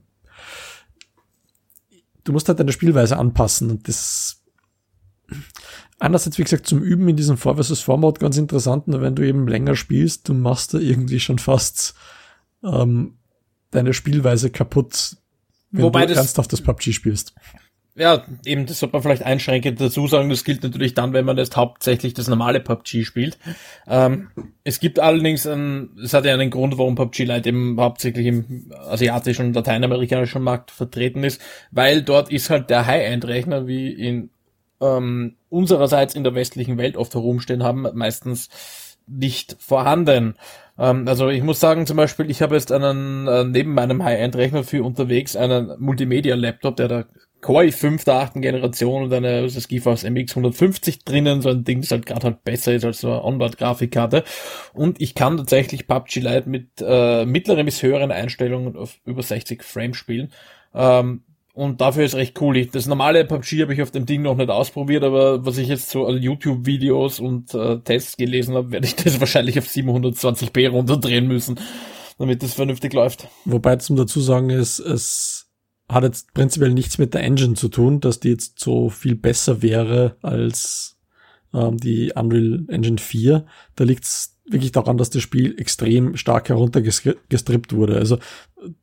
du 2.23 2.31
musst 2.31 2.47
halt 2.47 2.59
deine 2.59 2.71
Spielweise 2.71 3.17
anpassen 3.17 3.69
und 3.69 3.87
das 3.87 4.42
Einerseits, 6.03 6.37
wie 6.37 6.43
gesagt, 6.43 6.67
zum 6.67 6.83
Üben 6.83 7.07
in 7.07 7.15
diesem 7.15 7.37
4 7.37 7.55
vs 7.55 7.79
4 7.79 7.95
Mode 7.95 8.19
ganz 8.19 8.35
interessant, 8.35 8.89
nur 8.89 9.01
wenn 9.01 9.15
du 9.15 9.25
eben 9.25 9.47
länger 9.47 9.77
spielst, 9.77 10.27
du 10.27 10.33
machst 10.33 10.73
da 10.73 10.77
irgendwie 10.77 11.21
schon 11.21 11.39
fast 11.39 11.95
ähm, 12.61 13.13
deine 13.71 13.93
Spielweise 13.93 14.49
kaputt, 14.49 15.15
wenn 15.71 15.83
Wobei 15.83 16.01
du 16.01 16.09
das, 16.09 16.17
ernsthaft 16.17 16.51
das 16.51 16.59
PUBG 16.59 16.91
spielst. 16.91 17.33
Ja, 17.95 18.25
eben, 18.43 18.65
das 18.65 18.79
sollte 18.79 18.91
man 18.91 19.01
vielleicht 19.01 19.23
einschränkend 19.23 19.79
dazu 19.79 20.05
sagen. 20.07 20.29
Das 20.29 20.43
gilt 20.43 20.61
natürlich 20.63 20.93
dann, 20.93 21.13
wenn 21.13 21.23
man 21.23 21.37
jetzt 21.37 21.55
hauptsächlich 21.55 22.13
das 22.13 22.27
normale 22.27 22.59
PUBG 22.59 23.05
spielt. 23.05 23.37
Ähm, 23.87 24.27
es 24.65 24.81
gibt 24.81 24.99
allerdings, 24.99 25.47
ein, 25.47 25.91
es 26.03 26.13
hat 26.13 26.25
ja 26.25 26.33
einen 26.33 26.49
Grund, 26.49 26.77
warum 26.77 26.95
PUBG 26.95 27.23
Lite 27.23 27.47
eben 27.47 27.79
hauptsächlich 27.79 28.25
im 28.25 28.73
asiatischen 28.89 29.45
und 29.45 29.53
lateinamerikanischen 29.53 30.43
Markt 30.43 30.69
vertreten 30.69 31.23
ist, 31.23 31.39
weil 31.71 32.01
dort 32.01 32.29
ist 32.29 32.49
halt 32.49 32.69
der 32.69 32.87
High-End-Rechner 32.87 33.67
wie 33.67 33.89
in 33.89 34.31
ähm, 34.83 35.35
unsererseits 35.49 36.15
in 36.15 36.23
der 36.23 36.35
westlichen 36.35 36.77
Welt 36.77 36.97
oft 36.97 37.13
herumstehen 37.13 37.63
haben, 37.63 37.87
meistens 37.93 38.49
nicht 39.07 39.55
vorhanden. 39.59 40.35
Ähm, 40.77 41.07
also 41.07 41.29
ich 41.29 41.43
muss 41.43 41.59
sagen, 41.59 41.85
zum 41.85 41.97
Beispiel, 41.97 42.29
ich 42.29 42.41
habe 42.41 42.55
jetzt 42.55 42.71
einen, 42.71 43.27
äh, 43.27 43.43
neben 43.43 43.73
meinem 43.73 44.03
High-End-Rechner 44.03 44.63
für 44.63 44.83
unterwegs 44.83 45.35
einen 45.35 45.73
Multimedia-Laptop, 45.79 46.75
der 46.75 46.87
da 46.87 47.05
Core 47.41 47.65
i5 47.65 48.05
der 48.05 48.15
achten 48.15 48.41
Generation 48.41 49.03
und 49.03 49.13
eine 49.13 49.41
das 49.43 49.67
GeForce 49.67 50.05
MX 50.05 50.31
150 50.31 51.03
drinnen, 51.03 51.41
so 51.41 51.49
ein 51.49 51.65
Ding, 51.65 51.81
das 51.81 51.91
halt 51.91 52.05
gerade 52.05 52.23
halt 52.23 52.43
besser 52.45 52.73
ist 52.73 52.85
als 52.85 53.01
so 53.01 53.09
eine 53.09 53.23
Onboard-Grafikkarte. 53.23 54.23
Und 54.73 55.01
ich 55.01 55.13
kann 55.13 55.37
tatsächlich 55.37 55.85
PUBG 55.85 56.21
Lite 56.21 56.49
mit 56.49 56.69
äh, 56.79 57.25
mittleren 57.25 57.65
bis 57.65 57.83
höheren 57.83 58.11
Einstellungen 58.11 58.77
auf 58.77 58.97
über 59.05 59.21
60 59.21 59.61
Frames 59.61 59.97
spielen. 59.97 60.31
Ähm, 60.73 61.23
und 61.53 61.81
dafür 61.81 62.03
ist 62.03 62.15
recht 62.15 62.41
cool. 62.41 62.57
Ich, 62.57 62.71
das 62.71 62.87
normale 62.87 63.23
PUBG 63.25 63.61
habe 63.61 63.73
ich 63.73 63.81
auf 63.83 63.91
dem 63.91 64.07
Ding 64.07 64.23
noch 64.23 64.35
nicht 64.35 64.49
ausprobiert, 64.49 65.03
aber 65.03 65.45
was 65.45 65.59
ich 65.59 65.67
jetzt 65.67 65.91
so 65.91 66.07
an 66.07 66.21
YouTube-Videos 66.21 67.19
und 67.19 67.53
äh, 67.53 67.79
Tests 67.79 68.17
gelesen 68.17 68.55
habe, 68.55 68.71
werde 68.71 68.87
ich 68.87 68.95
das 69.03 69.19
wahrscheinlich 69.19 69.59
auf 69.59 69.67
720p 69.67 70.69
runterdrehen 70.69 71.27
müssen, 71.27 71.59
damit 72.17 72.41
das 72.41 72.55
vernünftig 72.55 72.93
läuft. 72.93 73.27
Wobei 73.45 73.75
zum 73.75 73.95
dazu 73.95 74.19
sagen 74.19 74.49
ist, 74.49 74.79
es 74.79 75.47
hat 75.87 76.03
jetzt 76.03 76.33
prinzipiell 76.33 76.73
nichts 76.73 76.97
mit 76.97 77.13
der 77.13 77.21
Engine 77.21 77.53
zu 77.53 77.69
tun, 77.69 77.99
dass 77.99 78.19
die 78.19 78.29
jetzt 78.29 78.59
so 78.59 78.89
viel 78.89 79.15
besser 79.15 79.61
wäre 79.61 80.17
als 80.23 80.97
ähm, 81.53 81.77
die 81.77 82.13
Unreal 82.15 82.65
Engine 82.67 82.97
4. 82.97 83.45
Da 83.75 83.83
liegt's 83.83 84.39
wirklich 84.45 84.71
daran, 84.71 84.97
dass 84.97 85.09
das 85.09 85.21
Spiel 85.21 85.55
extrem 85.57 86.17
stark 86.17 86.49
heruntergestrippt 86.49 87.73
wurde. 87.73 87.95
Also 87.97 88.17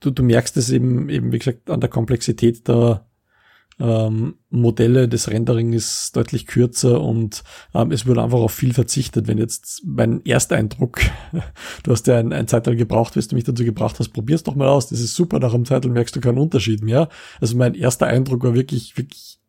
du, 0.00 0.10
du 0.10 0.22
merkst 0.22 0.56
es 0.56 0.70
eben, 0.70 1.08
eben, 1.08 1.32
wie 1.32 1.38
gesagt, 1.38 1.70
an 1.70 1.80
der 1.80 1.90
Komplexität 1.90 2.68
der, 2.68 3.06
ähm, 3.80 4.34
Modelle, 4.50 5.08
das 5.08 5.28
Rendering 5.28 5.72
ist 5.72 6.14
deutlich 6.14 6.46
kürzer 6.46 7.00
und 7.00 7.42
ähm, 7.74 7.90
es 7.90 8.06
wurde 8.06 8.22
einfach 8.22 8.38
auf 8.38 8.52
viel 8.52 8.74
verzichtet. 8.74 9.26
Wenn 9.26 9.38
jetzt 9.38 9.82
mein 9.86 10.24
Ersteindruck, 10.26 11.00
du 11.82 11.90
hast 11.90 12.06
ja 12.06 12.18
ein, 12.18 12.32
ein 12.32 12.46
Zeitalter 12.46 12.76
gebraucht, 12.76 13.14
bis 13.14 13.28
du 13.28 13.36
mich 13.36 13.44
dazu 13.44 13.64
gebracht 13.64 13.98
hast, 13.98 14.10
probier's 14.10 14.42
doch 14.42 14.54
mal 14.54 14.68
aus, 14.68 14.88
das 14.88 15.00
ist 15.00 15.14
super, 15.14 15.38
nach 15.38 15.54
einem 15.54 15.64
Zeitalter 15.64 15.88
merkst 15.88 16.14
du 16.14 16.20
keinen 16.20 16.38
Unterschied 16.38 16.82
mehr. 16.82 17.08
Also 17.40 17.56
mein 17.56 17.74
erster 17.74 18.06
Eindruck 18.06 18.44
war 18.44 18.54
wirklich, 18.54 18.98
wirklich, 18.98 19.40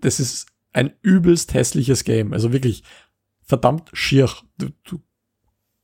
das 0.00 0.20
ist 0.20 0.46
ein 0.74 0.92
übelst 1.00 1.54
hässliches 1.54 2.04
Game. 2.04 2.34
Also 2.34 2.52
wirklich 2.52 2.82
verdammt 3.42 3.88
schier. 3.94 4.28
Du, 4.58 4.68
du 4.84 5.00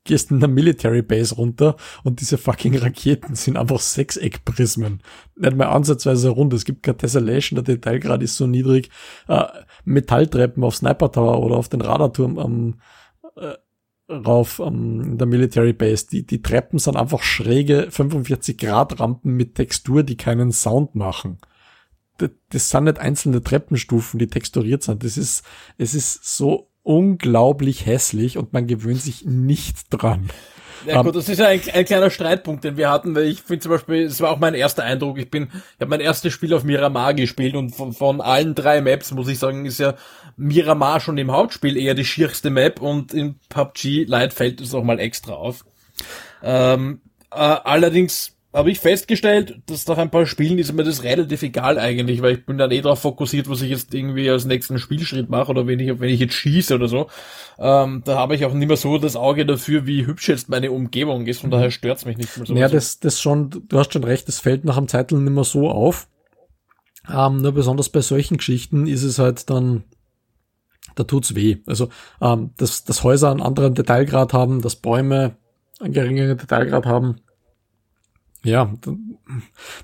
gehst 0.09 0.33
in 0.33 0.41
der 0.41 0.49
Military 0.49 1.03
Base 1.03 1.37
runter 1.37 1.77
und 2.03 2.21
diese 2.21 2.39
fucking 2.39 2.77
Raketen 2.77 3.37
sind 3.37 3.57
einfach 3.57 3.79
Sechseckprismen. 3.79 5.03
Nicht 5.37 5.57
mal 5.57 5.67
ansatzweise 5.67 6.31
rund. 6.31 6.53
Es 6.53 6.65
gibt 6.65 6.83
keine 6.83 6.97
Tessellation, 6.97 7.63
der 7.63 7.77
Detailgrad 7.77 8.23
ist 8.23 8.37
so 8.37 8.49
niedrig. 8.49 8.91
Äh, 9.29 9.45
Metalltreppen 9.85 10.65
auf 10.65 10.75
Sniper 10.75 11.13
Tower 11.13 11.41
oder 11.41 11.57
auf 11.57 11.69
den 11.69 11.83
Radarturm 11.83 12.39
am 12.39 12.81
äh, 13.37 13.55
rauf 14.13 14.61
ähm, 14.65 15.19
der 15.19 15.27
Military 15.27 15.73
Base. 15.73 16.07
Die, 16.11 16.27
die 16.27 16.43
Treppen 16.43 16.79
sind 16.79 16.97
einfach 16.97 17.23
schräge 17.23 17.89
45 17.91 18.59
Grad 18.59 18.99
Rampen 18.99 19.37
mit 19.37 19.55
Textur, 19.55 20.03
die 20.03 20.17
keinen 20.17 20.51
Sound 20.51 20.95
machen. 20.95 21.39
Das, 22.17 22.31
das 22.49 22.71
sind 22.71 22.85
nicht 22.85 22.99
einzelne 22.99 23.43
Treppenstufen, 23.43 24.19
die 24.19 24.27
texturiert 24.27 24.83
sind. 24.83 25.05
Das 25.05 25.17
ist, 25.17 25.45
es 25.77 25.95
ist 25.95 26.25
so 26.37 26.71
unglaublich 26.89 27.85
hässlich 27.85 28.39
und 28.39 28.55
man 28.55 28.67
gewöhnt 28.67 29.03
sich 29.03 29.27
nicht 29.27 29.77
dran. 29.91 30.31
Ja 30.87 31.03
gut, 31.03 31.17
das 31.17 31.29
ist 31.29 31.39
ja 31.39 31.49
ein, 31.49 31.61
ein, 31.75 31.85
kleiner 31.85 32.09
Streitpunkt, 32.09 32.65
den 32.65 32.79
wir 32.79 32.89
hatten, 32.89 33.15
weil 33.15 33.25
ich 33.25 33.43
finde 33.43 33.61
zum 33.61 33.73
Beispiel, 33.73 34.05
es 34.05 34.23
war 34.23 34.31
auch 34.31 34.39
mein 34.39 34.55
erster 34.55 34.85
Eindruck, 34.85 35.19
ich 35.19 35.31
bin, 35.31 35.49
ich 35.53 35.81
habe 35.81 35.91
mein 35.91 36.01
erstes 36.01 36.33
Spiel 36.33 36.55
auf 36.55 36.65
Miramar 36.65 37.13
gespielt 37.13 37.57
und 37.57 37.75
von, 37.75 37.93
von 37.93 38.23
allen 38.23 38.55
drei 38.55 38.81
Maps, 38.81 39.11
muss 39.11 39.29
ich 39.29 39.39
sagen, 39.39 39.67
ist 39.67 39.81
ja 39.81 39.97
Miramar 40.37 41.01
schon 41.01 41.19
im 41.19 41.31
Hauptspiel 41.31 41.77
eher 41.77 41.95
die 41.95 42.07
schierste 42.07 42.49
Map 42.49 42.81
und 42.81 43.13
in 43.13 43.39
PUBG 43.51 44.05
Lite 44.05 44.35
fällt 44.35 44.61
es 44.63 44.73
auch 44.73 44.85
mal 44.85 44.99
extra 44.99 45.35
auf. 45.35 45.67
Ähm, 46.43 47.03
äh, 47.31 47.37
allerdings 47.37 48.38
habe 48.59 48.73
ich 48.73 48.81
festgestellt, 48.81 49.61
dass 49.67 49.87
nach 49.87 49.99
ein 49.99 50.11
paar 50.11 50.27
Spielen 50.27 50.59
ist 50.59 50.73
mir 50.73 50.83
das 50.83 51.05
relativ 51.05 51.43
egal 51.43 51.79
eigentlich, 51.79 52.23
weil 52.23 52.35
ich 52.35 52.45
bin 52.45 52.59
dann 52.59 52.73
eh 52.73 52.81
darauf 52.81 52.99
fokussiert, 52.99 53.49
was 53.49 53.63
ich 53.63 53.71
jetzt 53.71 53.95
irgendwie 53.95 54.29
als 54.29 54.47
nächsten 54.47 54.81
Spielschritt 54.81 55.31
mache 55.31 55.53
oder 55.53 55.69
wenn 55.69 55.79
ich, 55.79 56.01
wenn 56.01 56.09
ich 56.09 56.19
jetzt 56.19 56.35
schieße 56.35 56.75
oder 56.75 56.89
so. 56.89 57.07
Ähm, 57.61 58.03
da 58.05 58.17
habe 58.17 58.35
ich 58.35 58.45
auch 58.45 58.53
nicht 58.53 58.67
mehr 58.67 58.77
so 58.77 58.99
das 58.99 59.15
Auge 59.15 59.47
dafür, 59.47 59.87
wie 59.87 60.07
hübsch 60.07 60.29
jetzt 60.29 60.49
meine 60.49 60.73
Umgebung 60.73 61.27
ist, 61.27 61.41
von 61.41 61.53
daher 61.53 61.71
stört's 61.71 62.05
mich 62.05 62.19
nicht 62.19 62.37
mehr 62.37 62.47
so. 62.47 62.55
Ja, 62.55 62.69
das, 62.69 62.99
das 62.99 63.21
schon, 63.21 63.51
du 63.69 63.79
hast 63.79 63.93
schon 63.93 64.03
recht, 64.03 64.27
das 64.27 64.41
fällt 64.41 64.65
nach 64.65 64.77
einem 64.77 64.89
Zeitl 64.89 65.17
nicht 65.19 65.33
mehr 65.33 65.45
so 65.45 65.71
auf. 65.71 66.09
Ähm, 67.09 67.41
nur 67.41 67.53
besonders 67.53 67.89
bei 67.91 68.01
solchen 68.01 68.39
Geschichten 68.39 68.89
ist 68.89 69.05
es 69.05 69.21
halt 69.21 69.49
dann, 69.51 69.85
da 70.97 71.05
tut's 71.05 71.37
weh. 71.37 71.59
Also, 71.67 71.91
ähm, 72.21 72.51
dass, 72.57 72.85
dass 72.85 73.05
Häuser 73.05 73.31
einen 73.31 73.41
anderen 73.41 73.77
Detailgrad 73.77 74.33
haben, 74.33 74.63
dass 74.63 74.75
Bäume 74.75 75.37
einen 75.79 75.93
geringeren 75.93 76.37
Detailgrad 76.37 76.87
haben, 76.87 77.21
ja, 78.45 78.73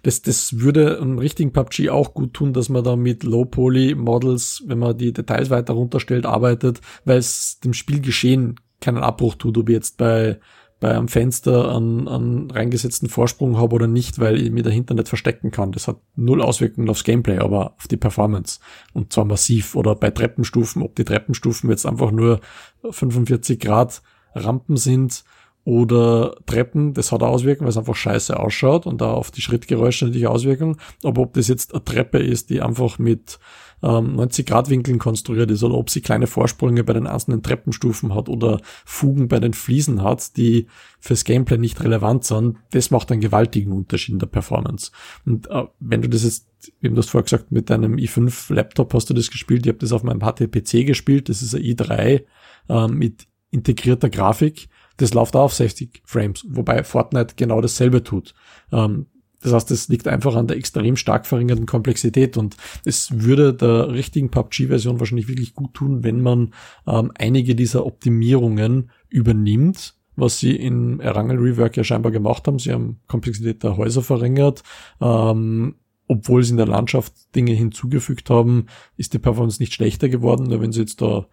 das, 0.03 0.23
das 0.23 0.61
würde 0.61 1.01
einem 1.01 1.19
richtigen 1.19 1.53
PUBG 1.53 1.91
auch 1.91 2.15
gut 2.15 2.35
tun, 2.35 2.53
dass 2.53 2.69
man 2.69 2.85
da 2.85 2.95
mit 2.97 3.25
Low-Poly-Models, 3.25 4.65
wenn 4.67 4.79
man 4.79 4.97
die 4.97 5.13
Details 5.13 5.51
weiter 5.51 5.75
runterstellt, 5.75 6.25
arbeitet, 6.25 6.81
weil 7.05 7.19
es 7.19 7.59
dem 7.61 7.73
Spielgeschehen 7.73 8.61
keinen 8.81 8.99
Abbruch 8.99 9.35
tut, 9.35 9.59
ob 9.59 9.69
ich 9.69 9.75
jetzt 9.75 9.97
bei, 9.97 10.39
bei 10.79 10.97
einem 10.97 11.09
Fenster 11.09 11.75
einen, 11.75 12.07
einen 12.07 12.51
reingesetzten 12.51 13.09
Vorsprung 13.09 13.57
habe 13.57 13.75
oder 13.75 13.87
nicht, 13.89 14.21
weil 14.21 14.41
ich 14.41 14.51
mir 14.53 14.63
dahinter 14.63 14.95
nicht 14.95 15.09
verstecken 15.09 15.51
kann. 15.51 15.73
Das 15.73 15.89
hat 15.89 15.97
null 16.15 16.41
Auswirkungen 16.41 16.89
aufs 16.89 17.05
Gameplay, 17.05 17.39
aber 17.39 17.75
auf 17.77 17.89
die 17.89 17.97
Performance. 17.97 18.61
Und 18.93 19.13
zwar 19.13 19.25
massiv. 19.25 19.75
Oder 19.75 19.97
bei 19.97 20.11
Treppenstufen, 20.11 20.83
ob 20.83 20.95
die 20.95 21.05
Treppenstufen 21.05 21.71
jetzt 21.71 21.87
einfach 21.87 22.13
nur 22.13 22.41
45 22.89 23.59
Grad 23.59 24.03
Rampen 24.35 24.77
sind, 24.77 25.25
oder 25.65 26.37
Treppen, 26.45 26.93
das 26.93 27.11
hat 27.11 27.23
Auswirkungen, 27.23 27.67
weil 27.67 27.71
es 27.71 27.79
einfach 27.79 27.97
scheiße 27.97 28.39
ausschaut 28.39 28.87
und 28.87 29.01
da 29.01 29.13
auf 29.13 29.31
die 29.31 29.41
Schrittgeräusche 29.41 30.05
natürlich 30.05 30.27
Auswirkungen. 30.27 30.77
Aber 31.03 31.23
ob 31.23 31.33
das 31.35 31.49
jetzt 31.49 31.73
eine 31.73 31.83
Treppe 31.85 32.19
ist, 32.19 32.51
die 32.51 32.61
einfach 32.61 32.99
mit 32.99 33.39
ähm, 33.83 34.17
90 34.17 34.47
Grad 34.47 34.69
Winkeln 34.69 34.99
konstruiert 34.99 35.51
ist 35.51 35.63
oder 35.63 35.75
ob 35.75 35.89
sie 35.89 36.03
kleine 36.03 36.27
Vorsprünge 36.27 36.85
bei 36.85 36.93
den 36.93 37.07
einzelnen 37.07 37.43
Treppenstufen 37.43 38.15
hat 38.15 38.29
oder 38.29 38.61
Fugen 38.85 39.29
bei 39.29 39.41
den 39.41 39.55
Fliesen 39.55 40.03
hat, 40.03 40.37
die 40.37 40.67
fürs 41.01 41.25
Gameplay 41.25 41.57
nicht 41.57 41.83
relevant 41.83 42.25
sind, 42.25 42.59
das 42.73 42.91
macht 42.91 43.11
einen 43.11 43.23
gewaltigen 43.23 43.73
Unterschied 43.73 44.15
in 44.15 44.19
der 44.19 44.27
Performance. 44.27 44.91
Und 45.25 45.51
äh, 45.51 45.65
wenn 45.81 46.03
du 46.03 46.09
das 46.11 46.25
jetzt, 46.25 46.47
wie 46.81 46.91
du 46.91 46.95
das 46.95 47.09
vorher 47.09 47.25
gesagt, 47.25 47.53
mit 47.53 47.71
deinem 47.71 47.97
i5 47.97 48.53
Laptop 48.53 48.93
hast 48.93 49.09
du 49.09 49.15
das 49.15 49.31
gespielt, 49.31 49.65
ich 49.65 49.71
habe 49.71 49.79
das 49.79 49.93
auf 49.93 50.03
meinem 50.03 50.21
HTPC 50.21 50.87
gespielt, 50.87 51.31
das 51.31 51.41
ist 51.41 51.55
ein 51.55 51.63
i3 51.63 52.23
äh, 52.69 52.89
mit 52.89 53.27
integrierter 53.51 54.11
Grafik 54.11 54.69
das 54.97 55.15
läuft 55.15 55.37
auch 55.37 55.45
auf 55.45 55.55
60 55.55 56.03
Frames, 56.05 56.45
wobei 56.49 56.85
Fortnite 56.85 57.35
genau 57.37 57.61
dasselbe 57.61 58.03
tut. 58.03 58.35
Ähm, 58.73 59.07
das 59.45 59.53
heißt, 59.53 59.71
es 59.73 59.89
liegt 59.89 60.09
einfach 60.09 60.37
an 60.37 60.47
der 60.47 60.57
extrem 60.57 60.97
stark 60.97 61.27
verringerten 61.27 61.67
Komplexität 61.67 62.39
und 62.39 62.57
es 62.87 63.11
würde 63.13 63.53
der 63.53 63.91
richtigen 63.91 64.31
PUBG-Version 64.31 64.99
wahrscheinlich 64.99 65.29
wirklich 65.29 65.53
gut 65.55 65.75
tun, 65.75 66.03
wenn 66.03 66.23
man 66.23 66.55
ähm, 66.87 67.13
einige 67.15 67.55
dieser 67.55 67.85
Optimierungen 67.85 68.91
übernimmt, 69.11 69.97
was 70.17 70.39
sie 70.39 70.57
in 70.57 70.99
Erangel 71.01 71.39
Rework 71.39 71.77
ja 71.77 71.85
scheinbar 71.85 72.11
gemacht 72.11 72.47
haben. 72.47 72.59
Sie 72.59 72.73
haben 72.73 73.01
Komplexität 73.07 73.63
der 73.63 73.77
Häuser 73.77 74.03
verringert. 74.03 74.63
Ähm, 75.01 75.75
obwohl 76.07 76.43
sie 76.43 76.53
in 76.53 76.59
der 76.59 76.67
Landschaft 76.67 77.13
Dinge 77.35 77.53
hinzugefügt 77.53 78.31
haben, 78.31 78.67
ist 78.97 79.15
die 79.15 79.19
Performance 79.19 79.61
nicht 79.61 79.75
schlechter 79.75 80.09
geworden. 80.09 80.49
Wenn 80.51 80.73
sie 80.73 80.81
jetzt 80.81 81.01
da 81.03 81.27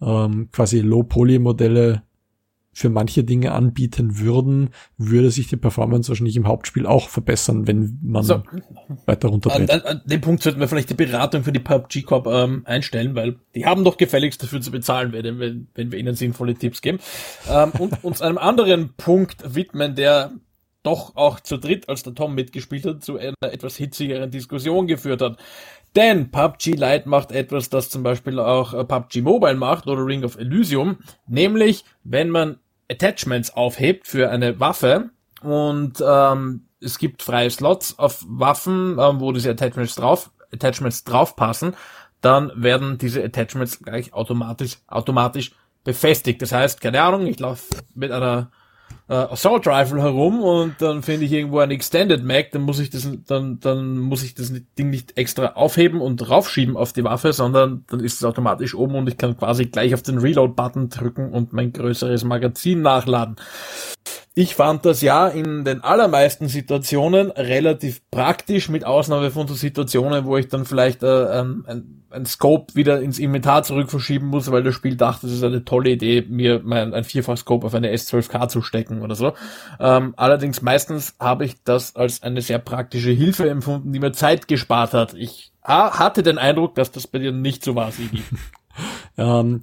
ähm, 0.00 0.48
quasi 0.50 0.80
Low-Poly-Modelle 0.80 2.02
für 2.72 2.88
manche 2.88 3.24
Dinge 3.24 3.52
anbieten 3.52 4.18
würden, 4.18 4.70
würde 4.96 5.30
sich 5.30 5.48
die 5.48 5.56
Performance 5.56 6.08
wahrscheinlich 6.08 6.36
im 6.36 6.46
Hauptspiel 6.46 6.86
auch 6.86 7.08
verbessern, 7.08 7.66
wenn 7.66 7.98
man 8.02 8.22
so, 8.22 8.42
weiter 9.06 9.28
runterdreht. 9.28 9.70
An, 9.70 9.80
an, 9.80 10.02
dem 10.04 10.20
Punkt 10.20 10.42
sollten 10.42 10.60
wir 10.60 10.68
vielleicht 10.68 10.90
die 10.90 10.94
Beratung 10.94 11.42
für 11.42 11.52
die 11.52 11.60
PUBG 11.60 12.02
Corp 12.02 12.26
ähm, 12.26 12.62
einstellen, 12.66 13.14
weil 13.14 13.40
die 13.54 13.66
haben 13.66 13.84
doch 13.84 13.96
gefälligst 13.96 14.42
dafür 14.42 14.60
zu 14.60 14.70
bezahlen, 14.70 15.12
wenn, 15.12 15.68
wenn 15.74 15.92
wir 15.92 15.98
ihnen 15.98 16.14
sinnvolle 16.14 16.54
Tipps 16.54 16.80
geben. 16.80 17.00
Ähm, 17.50 17.72
und 17.78 18.04
uns 18.04 18.22
einem 18.22 18.38
anderen 18.38 18.94
Punkt 18.96 19.54
widmen, 19.54 19.96
der 19.96 20.32
doch 20.82 21.16
auch 21.16 21.40
zu 21.40 21.58
dritt, 21.58 21.88
als 21.88 22.02
der 22.02 22.14
Tom 22.14 22.34
mitgespielt 22.34 22.86
hat, 22.86 23.04
zu 23.04 23.18
einer 23.18 23.34
etwas 23.42 23.76
hitzigeren 23.76 24.30
Diskussion 24.30 24.86
geführt 24.86 25.20
hat. 25.20 25.38
Denn 25.96 26.30
PUBG 26.30 26.72
Lite 26.72 27.08
macht 27.08 27.32
etwas, 27.32 27.68
das 27.68 27.90
zum 27.90 28.02
Beispiel 28.02 28.38
auch 28.38 28.74
äh, 28.74 28.84
PUBG 28.84 29.22
Mobile 29.22 29.56
macht 29.56 29.86
oder 29.86 30.04
Ring 30.06 30.24
of 30.24 30.38
Elysium, 30.38 30.98
nämlich 31.26 31.84
wenn 32.04 32.30
man 32.30 32.58
Attachments 32.90 33.54
aufhebt 33.54 34.06
für 34.06 34.30
eine 34.30 34.60
Waffe 34.60 35.10
und 35.42 36.02
ähm, 36.06 36.66
es 36.80 36.98
gibt 36.98 37.22
freie 37.22 37.50
Slots 37.50 37.98
auf 37.98 38.24
Waffen, 38.26 38.98
ähm, 38.98 39.20
wo 39.20 39.32
diese 39.32 39.50
Attachments 39.50 39.94
drauf, 39.94 40.30
Attachments 40.52 41.04
draufpassen, 41.04 41.74
dann 42.20 42.52
werden 42.54 42.98
diese 42.98 43.24
Attachments 43.24 43.80
gleich 43.80 44.12
automatisch, 44.12 44.78
automatisch 44.86 45.52
befestigt. 45.84 46.42
Das 46.42 46.52
heißt, 46.52 46.80
keine 46.80 47.02
Ahnung, 47.02 47.26
ich 47.26 47.38
laufe 47.38 47.64
mit 47.94 48.12
einer 48.12 48.50
äh, 49.10 49.14
Assault 49.14 49.66
Rifle 49.66 50.00
herum 50.00 50.40
und 50.40 50.76
dann 50.78 51.02
finde 51.02 51.26
ich 51.26 51.32
irgendwo 51.32 51.58
ein 51.58 51.72
Extended 51.72 52.22
Mag, 52.22 52.52
dann 52.52 52.62
muss 52.62 52.78
ich 52.78 52.90
das, 52.90 53.10
dann, 53.26 53.58
dann 53.58 53.98
muss 53.98 54.22
ich 54.22 54.34
das 54.36 54.52
Ding 54.78 54.90
nicht 54.90 55.18
extra 55.18 55.46
aufheben 55.54 56.00
und 56.00 56.30
raufschieben 56.30 56.76
auf 56.76 56.92
die 56.92 57.02
Waffe, 57.02 57.32
sondern 57.32 57.84
dann 57.88 57.98
ist 57.98 58.14
es 58.14 58.24
automatisch 58.24 58.74
oben 58.76 58.94
und 58.94 59.08
ich 59.08 59.18
kann 59.18 59.36
quasi 59.36 59.66
gleich 59.66 59.94
auf 59.94 60.02
den 60.02 60.18
Reload-Button 60.18 60.90
drücken 60.90 61.32
und 61.32 61.52
mein 61.52 61.72
größeres 61.72 62.22
Magazin 62.22 62.82
nachladen. 62.82 63.34
Ich 64.40 64.54
fand 64.54 64.86
das 64.86 65.02
ja 65.02 65.28
in 65.28 65.66
den 65.66 65.84
allermeisten 65.84 66.48
Situationen 66.48 67.30
relativ 67.30 68.00
praktisch, 68.10 68.70
mit 68.70 68.86
Ausnahme 68.86 69.30
von 69.30 69.46
so 69.46 69.52
Situationen, 69.52 70.24
wo 70.24 70.38
ich 70.38 70.48
dann 70.48 70.64
vielleicht 70.64 71.02
äh, 71.02 71.40
ein, 71.40 72.06
ein 72.08 72.24
Scope 72.24 72.74
wieder 72.74 73.02
ins 73.02 73.18
Inventar 73.18 73.64
zurück 73.64 73.90
verschieben 73.90 74.28
muss, 74.28 74.50
weil 74.50 74.62
das 74.62 74.74
Spiel 74.74 74.96
dachte, 74.96 75.26
es 75.26 75.34
ist 75.34 75.44
eine 75.44 75.66
tolle 75.66 75.90
Idee, 75.90 76.24
mir 76.26 76.62
mein, 76.64 76.94
ein 76.94 77.04
Vierfach-Scope 77.04 77.66
auf 77.66 77.74
eine 77.74 77.92
S12K 77.92 78.48
zu 78.48 78.62
stecken 78.62 79.02
oder 79.02 79.14
so. 79.14 79.34
Ähm, 79.78 80.14
allerdings 80.16 80.62
meistens 80.62 81.16
habe 81.20 81.44
ich 81.44 81.62
das 81.62 81.94
als 81.94 82.22
eine 82.22 82.40
sehr 82.40 82.60
praktische 82.60 83.10
Hilfe 83.10 83.46
empfunden, 83.50 83.92
die 83.92 84.00
mir 84.00 84.12
Zeit 84.12 84.48
gespart 84.48 84.94
hat. 84.94 85.12
Ich 85.12 85.52
hatte 85.62 86.22
den 86.22 86.38
Eindruck, 86.38 86.76
dass 86.76 86.90
das 86.90 87.06
bei 87.06 87.18
dir 87.18 87.32
nicht 87.32 87.62
so 87.62 87.74
war, 87.74 87.92
Sigi. 87.92 88.22
ähm, 89.18 89.60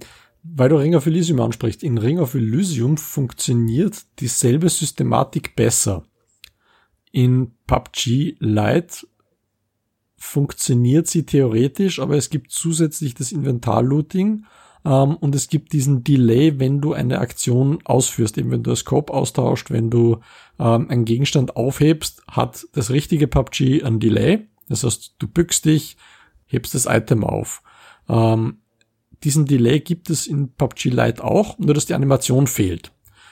weil 0.55 0.69
du 0.69 0.77
Ring 0.77 0.95
of 0.95 1.05
Elysium 1.05 1.39
ansprichst, 1.39 1.83
in 1.83 1.97
Ring 1.97 2.19
of 2.19 2.35
Elysium 2.35 2.97
funktioniert 2.97 4.05
dieselbe 4.19 4.69
Systematik 4.69 5.55
besser. 5.55 6.03
In 7.11 7.51
PUBG 7.65 8.35
Lite 8.39 9.07
funktioniert 10.15 11.07
sie 11.07 11.25
theoretisch, 11.25 11.99
aber 11.99 12.17
es 12.17 12.29
gibt 12.29 12.51
zusätzlich 12.51 13.13
das 13.13 13.31
Inventar-Looting 13.31 14.45
ähm, 14.85 15.15
und 15.17 15.35
es 15.35 15.47
gibt 15.47 15.73
diesen 15.73 16.03
Delay, 16.03 16.59
wenn 16.59 16.81
du 16.81 16.93
eine 16.93 17.19
Aktion 17.19 17.79
ausführst, 17.85 18.37
eben 18.37 18.51
wenn 18.51 18.63
du 18.63 18.71
das 18.71 18.79
Scope 18.79 19.13
austauscht, 19.13 19.69
wenn 19.69 19.89
du 19.89 20.21
ähm, 20.59 20.89
einen 20.89 21.05
Gegenstand 21.05 21.55
aufhebst, 21.55 22.23
hat 22.27 22.67
das 22.73 22.89
richtige 22.89 23.27
PUBG 23.27 23.83
ein 23.83 23.99
Delay 23.99 24.47
Das 24.69 24.83
heißt, 24.83 25.15
du 25.19 25.27
bückst 25.27 25.65
dich, 25.65 25.97
hebst 26.45 26.73
das 26.73 26.85
Item 26.85 27.23
auf. 27.23 27.61
Ähm, 28.09 28.59
diesen 29.23 29.45
Delay 29.45 29.79
gibt 29.79 30.09
es 30.09 30.27
in 30.27 30.51
PUBG 30.53 30.89
Lite 30.89 31.23
auch, 31.23 31.57
nur 31.57 31.73
dass 31.73 31.85
die 31.85 31.93
Animation 31.93 32.47
fehlt. 32.47 32.91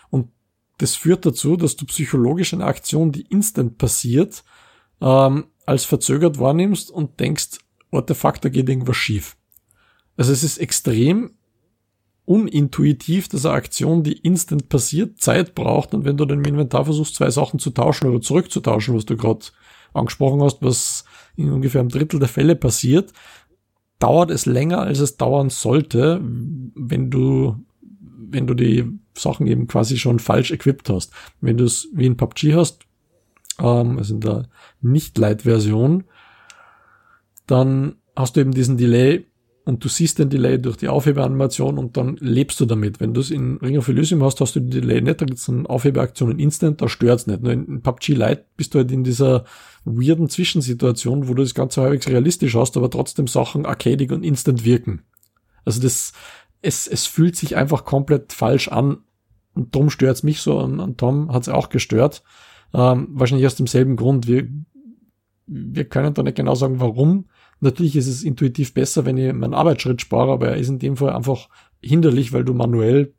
Und 0.09 0.29
das 0.77 0.95
führt 0.95 1.25
dazu, 1.25 1.57
dass 1.57 1.75
du 1.75 1.85
psychologisch 1.85 2.53
eine 2.53 2.65
Aktion, 2.65 3.11
die 3.11 3.23
instant 3.23 3.77
passiert, 3.77 4.43
ähm, 5.01 5.45
als 5.65 5.85
verzögert 5.85 6.39
wahrnimmst 6.39 6.91
und 6.91 7.19
denkst, 7.19 7.59
what 7.91 8.07
the 8.07 8.13
fuck, 8.13 8.41
da 8.41 8.49
geht 8.49 8.69
irgendwas 8.69 8.97
schief. 8.97 9.37
Also 10.17 10.31
es 10.31 10.43
ist 10.43 10.57
extrem 10.57 11.31
unintuitiv, 12.25 13.27
dass 13.27 13.45
eine 13.45 13.55
Aktion, 13.55 14.03
die 14.03 14.17
instant 14.17 14.69
passiert, 14.69 15.21
Zeit 15.21 15.53
braucht 15.53 15.93
und 15.93 16.05
wenn 16.05 16.17
du 16.17 16.25
dann 16.25 16.39
im 16.39 16.45
Inventar 16.45 16.85
versuchst, 16.85 17.15
zwei 17.15 17.29
Sachen 17.29 17.59
zu 17.59 17.69
tauschen 17.69 18.09
oder 18.09 18.21
zurückzutauschen, 18.21 18.95
was 18.95 19.05
du 19.05 19.15
gerade 19.15 19.45
angesprochen 19.93 20.41
hast, 20.41 20.61
was 20.61 21.05
in 21.35 21.51
ungefähr 21.51 21.81
einem 21.81 21.89
Drittel 21.89 22.19
der 22.19 22.27
Fälle 22.27 22.55
passiert, 22.55 23.13
dauert 24.05 24.29
es 24.29 24.45
länger, 24.45 24.81
als 24.81 24.99
es 24.99 25.17
dauern 25.17 25.49
sollte, 25.49 26.21
wenn 26.21 27.09
du, 27.09 27.55
wenn 27.81 28.45
du 28.45 28.53
die 28.53 28.85
Sachen 29.17 29.47
eben 29.47 29.65
quasi 29.65 29.97
schon 29.97 30.19
falsch 30.19 30.51
equipped 30.51 30.89
hast. 30.89 31.11
Wenn 31.41 31.57
du 31.57 31.63
es 31.63 31.87
wie 31.91 32.05
in 32.05 32.15
PUBG 32.15 32.53
hast, 32.53 32.85
ähm, 33.57 33.97
also 33.97 34.13
in 34.13 34.21
der 34.21 34.47
Nicht-Light-Version, 34.81 36.03
dann 37.47 37.95
hast 38.15 38.35
du 38.35 38.41
eben 38.41 38.51
diesen 38.51 38.77
Delay 38.77 39.25
und 39.65 39.83
du 39.83 39.89
siehst 39.89 40.19
den 40.19 40.29
Delay 40.29 40.59
durch 40.59 40.77
die 40.77 40.87
Aufhebeanimation 40.87 41.79
und 41.79 41.97
dann 41.97 42.17
lebst 42.19 42.59
du 42.59 42.65
damit. 42.65 42.99
Wenn 42.99 43.15
du 43.15 43.21
es 43.21 43.31
in 43.31 43.57
Ring 43.57 43.77
of 43.77 43.87
Elysium 43.87 44.23
hast, 44.23 44.39
hast 44.39 44.55
du 44.55 44.59
den 44.59 44.69
Delay 44.69 45.01
nicht, 45.01 45.19
da 45.19 45.25
gibt 45.25 45.39
es 45.39 45.49
eine 45.49 45.67
Aufhebeaktion 45.67 46.37
instant, 46.37 46.81
da 46.81 46.87
stört's 46.87 47.25
nicht. 47.25 47.41
Nur 47.41 47.51
in 47.51 47.81
PUBG 47.81 48.13
Lite 48.13 48.45
bist 48.55 48.73
du 48.73 48.79
halt 48.79 48.91
in 48.91 49.03
dieser 49.03 49.45
weirden 49.83 50.29
Zwischensituation, 50.29 51.27
wo 51.27 51.33
du 51.33 51.41
das 51.41 51.55
Ganze 51.55 51.81
halbwegs 51.81 52.07
realistisch 52.07 52.55
hast, 52.55 52.77
aber 52.77 52.91
trotzdem 52.91 53.27
Sachen 53.27 53.65
arcadig 53.65 54.11
und 54.11 54.23
instant 54.23 54.65
wirken. 54.65 55.01
Also 55.65 55.81
das, 55.81 56.13
es, 56.61 56.85
es 56.85 57.07
fühlt 57.07 57.35
sich 57.35 57.55
einfach 57.55 57.85
komplett 57.85 58.33
falsch 58.33 58.67
an 58.67 58.97
und 59.55 59.73
darum 59.73 59.89
stört's 59.89 60.21
mich 60.21 60.41
so 60.41 60.59
und, 60.59 60.79
und 60.79 60.99
Tom 60.99 61.31
hat's 61.33 61.49
auch 61.49 61.69
gestört. 61.69 62.23
Ähm, 62.71 63.07
wahrscheinlich 63.11 63.47
aus 63.47 63.55
demselben 63.55 63.95
Grund. 63.95 64.27
Wir, 64.27 64.47
wir 65.47 65.85
können 65.85 66.13
da 66.13 66.21
nicht 66.21 66.37
genau 66.37 66.53
sagen, 66.53 66.79
warum. 66.79 67.25
Natürlich 67.61 67.95
ist 67.95 68.07
es 68.07 68.23
intuitiv 68.23 68.73
besser, 68.73 69.05
wenn 69.05 69.17
ich 69.17 69.33
meinen 69.33 69.53
Arbeitsschritt 69.53 70.01
spare, 70.01 70.31
aber 70.31 70.49
er 70.49 70.57
ist 70.57 70.69
in 70.69 70.79
dem 70.79 70.97
Fall 70.97 71.11
einfach 71.11 71.49
hinderlich, 71.81 72.33
weil 72.33 72.43
du 72.43 72.53
manuell 72.53 73.13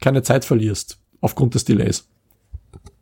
keine 0.00 0.22
Zeit 0.22 0.44
verlierst 0.44 0.98
aufgrund 1.20 1.54
des 1.54 1.64
Delays. 1.64 2.08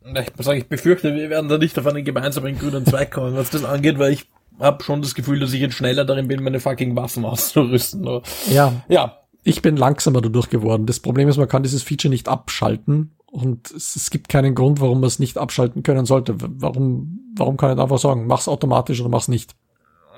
Ich 0.05 0.37
muss 0.37 0.45
sagen, 0.45 0.59
ich 0.59 0.67
befürchte, 0.67 1.15
wir 1.15 1.29
werden 1.29 1.49
da 1.49 1.57
nicht 1.57 1.77
auf 1.79 1.87
einen 1.87 2.05
gemeinsamen 2.05 2.57
grünen 2.57 2.85
Zweig 2.85 3.11
kommen, 3.11 3.35
was 3.35 3.49
das 3.49 3.63
angeht, 3.63 3.97
weil 3.97 4.13
ich 4.13 4.27
habe 4.59 4.83
schon 4.83 5.01
das 5.01 5.15
Gefühl, 5.15 5.39
dass 5.39 5.53
ich 5.53 5.61
jetzt 5.61 5.75
schneller 5.75 6.05
darin 6.05 6.27
bin, 6.27 6.43
meine 6.43 6.59
fucking 6.59 6.95
Waffen 6.95 7.25
auszurüsten. 7.25 8.07
Ja. 8.49 8.83
Ja. 8.87 9.19
Ich 9.43 9.61
bin 9.61 9.77
langsamer 9.77 10.21
dadurch 10.21 10.49
geworden. 10.49 10.85
Das 10.85 10.99
Problem 10.99 11.27
ist, 11.27 11.37
man 11.37 11.47
kann 11.47 11.63
dieses 11.63 11.83
Feature 11.83 12.09
nicht 12.09 12.27
abschalten 12.27 13.15
und 13.27 13.69
es, 13.71 13.95
es 13.95 14.09
gibt 14.09 14.29
keinen 14.29 14.55
Grund, 14.55 14.79
warum 14.79 15.01
man 15.01 15.07
es 15.07 15.19
nicht 15.19 15.37
abschalten 15.37 15.83
können 15.83 16.05
sollte. 16.05 16.35
Warum, 16.37 17.19
warum 17.35 17.57
kann 17.57 17.75
ich 17.75 17.81
einfach 17.81 17.99
sagen, 17.99 18.25
mach's 18.27 18.47
automatisch 18.47 19.01
oder 19.01 19.09
mach's 19.09 19.27
nicht? 19.27 19.55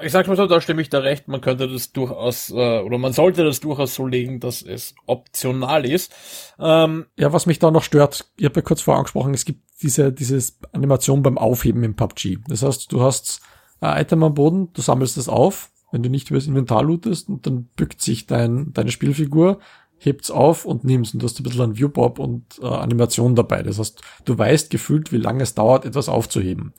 Ich 0.02 0.12
sag 0.12 0.28
mal 0.28 0.36
so, 0.36 0.48
da 0.48 0.62
stimme 0.62 0.82
ich 0.82 0.90
da 0.90 1.00
recht, 1.00 1.28
man 1.28 1.42
könnte 1.42 1.68
das 1.68 1.92
durchaus, 1.92 2.50
äh, 2.50 2.80
oder 2.80 2.98
man 2.98 3.14
sollte 3.14 3.44
das 3.44 3.60
durchaus 3.60 3.96
so 3.96 4.06
legen, 4.06 4.40
dass 4.40 4.62
es 4.62 4.96
optional 5.06 5.86
ist. 5.86 6.14
Ähm, 6.60 7.06
ja, 7.18 7.34
was 7.34 7.46
mich 7.46 7.60
da 7.60 7.72
noch 7.72 7.84
stört, 7.84 8.26
ich 8.38 8.46
habe 8.46 8.56
ja 8.56 8.62
kurz 8.62 8.82
vorher 8.82 9.00
angesprochen, 9.00 9.34
es 9.34 9.46
gibt 9.46 9.62
diese, 9.82 10.12
dieses 10.12 10.60
Animation 10.72 11.22
beim 11.24 11.38
Aufheben 11.38 11.84
im 11.84 11.96
PUBG. 11.96 12.40
Das 12.48 12.64
heißt, 12.64 12.92
du 12.92 13.02
hast 13.02 13.42
ein 13.80 14.02
Item 14.02 14.24
am 14.24 14.34
Boden, 14.34 14.70
du 14.74 14.82
sammelst 14.82 15.18
es 15.18 15.30
auf, 15.30 15.70
wenn 15.92 16.04
du 16.04 16.10
nicht 16.10 16.30
über 16.30 16.40
das 16.40 16.48
Inventar 16.48 16.84
lootest, 16.84 17.30
und 17.30 17.46
dann 17.46 17.66
bückt 17.76 18.02
sich 18.02 18.28
dein, 18.28 18.74
deine 18.74 18.92
Spielfigur, 18.92 19.60
hebt's 20.00 20.32
auf 20.32 20.66
und 20.66 20.84
nimmst 20.84 21.14
und 21.14 21.22
du 21.22 21.26
hast 21.26 21.40
ein 21.40 21.44
bisschen 21.44 21.62
ein 21.62 21.78
Viewbob 21.78 22.20
und 22.20 22.60
äh, 22.62 22.66
Animation 22.66 23.36
dabei. 23.36 23.64
Das 23.64 23.80
heißt, 23.80 24.02
du 24.26 24.38
weißt 24.38 24.70
gefühlt, 24.70 25.12
wie 25.12 25.18
lange 25.18 25.44
es 25.44 25.56
dauert, 25.56 25.86
etwas 25.86 26.10
aufzuheben. 26.10 26.74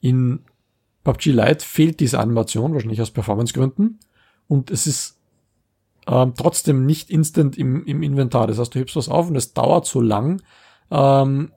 In 0.00 0.40
PUBG 1.04 1.32
Lite 1.32 1.64
fehlt 1.64 2.00
diese 2.00 2.18
Animation, 2.18 2.72
wahrscheinlich 2.72 3.00
aus 3.00 3.10
Performancegründen. 3.10 4.00
Und 4.48 4.70
es 4.70 4.86
ist 4.86 5.18
ähm, 6.06 6.34
trotzdem 6.36 6.86
nicht 6.86 7.10
instant 7.10 7.56
im, 7.56 7.84
im 7.86 8.02
Inventar. 8.02 8.46
Das 8.46 8.58
heißt, 8.58 8.74
du 8.74 8.78
hebst 8.78 8.96
was 8.96 9.08
auf 9.08 9.28
und 9.28 9.36
es 9.36 9.54
dauert 9.54 9.86
so 9.86 10.00
lang, 10.00 10.42
ähm, 10.90 11.52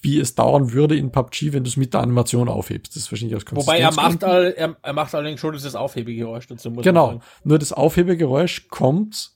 wie 0.00 0.20
es 0.20 0.34
dauern 0.34 0.72
würde 0.72 0.96
in 0.96 1.10
PUBG, 1.10 1.52
wenn 1.52 1.64
du 1.64 1.68
es 1.68 1.76
mit 1.76 1.92
der 1.94 2.02
Animation 2.02 2.48
aufhebst. 2.48 2.94
Das 2.94 3.02
ist 3.02 3.10
wahrscheinlich 3.12 3.36
aus 3.36 3.44
Wobei 3.50 3.80
er 3.80 3.92
macht, 3.92 4.22
all, 4.22 4.54
er, 4.56 4.76
er 4.80 4.92
macht 4.92 5.14
allerdings 5.14 5.40
schon 5.40 5.52
dieses 5.52 5.74
Aufhebegeräusch 5.74 6.46
dazu. 6.46 6.70
Muss 6.70 6.84
genau. 6.84 7.20
Nur 7.44 7.58
das 7.58 7.72
Aufhebegeräusch 7.72 8.68
kommt 8.68 9.32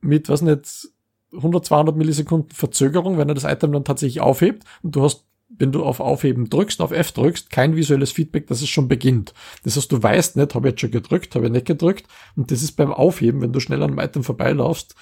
mit, 0.00 0.28
was 0.28 0.42
nicht, 0.42 0.88
100, 1.32 1.64
200 1.64 1.96
Millisekunden 1.96 2.50
Verzögerung, 2.50 3.16
wenn 3.16 3.28
er 3.28 3.34
das 3.34 3.44
Item 3.44 3.72
dann 3.72 3.84
tatsächlich 3.84 4.20
aufhebt 4.20 4.64
und 4.82 4.94
du 4.94 5.02
hast 5.02 5.24
wenn 5.58 5.72
du 5.72 5.84
auf 5.84 6.00
Aufheben 6.00 6.48
drückst, 6.48 6.80
auf 6.80 6.92
F 6.92 7.12
drückst, 7.12 7.50
kein 7.50 7.76
visuelles 7.76 8.12
Feedback, 8.12 8.46
dass 8.46 8.62
es 8.62 8.68
schon 8.68 8.88
beginnt. 8.88 9.34
Das 9.64 9.76
heißt, 9.76 9.92
du 9.92 10.02
weißt 10.02 10.36
nicht, 10.36 10.54
habe 10.54 10.68
ich 10.68 10.72
jetzt 10.72 10.80
schon 10.80 10.90
gedrückt, 10.90 11.34
habe 11.34 11.46
ich 11.46 11.52
nicht 11.52 11.66
gedrückt. 11.66 12.06
Und 12.36 12.50
das 12.50 12.62
ist 12.62 12.72
beim 12.72 12.92
Aufheben, 12.92 13.40
wenn 13.40 13.52
du 13.52 13.60
schnell 13.60 13.82
an 13.82 13.90
einem 13.90 13.98
Item 13.98 14.24
vorbeilaufst, 14.24 14.94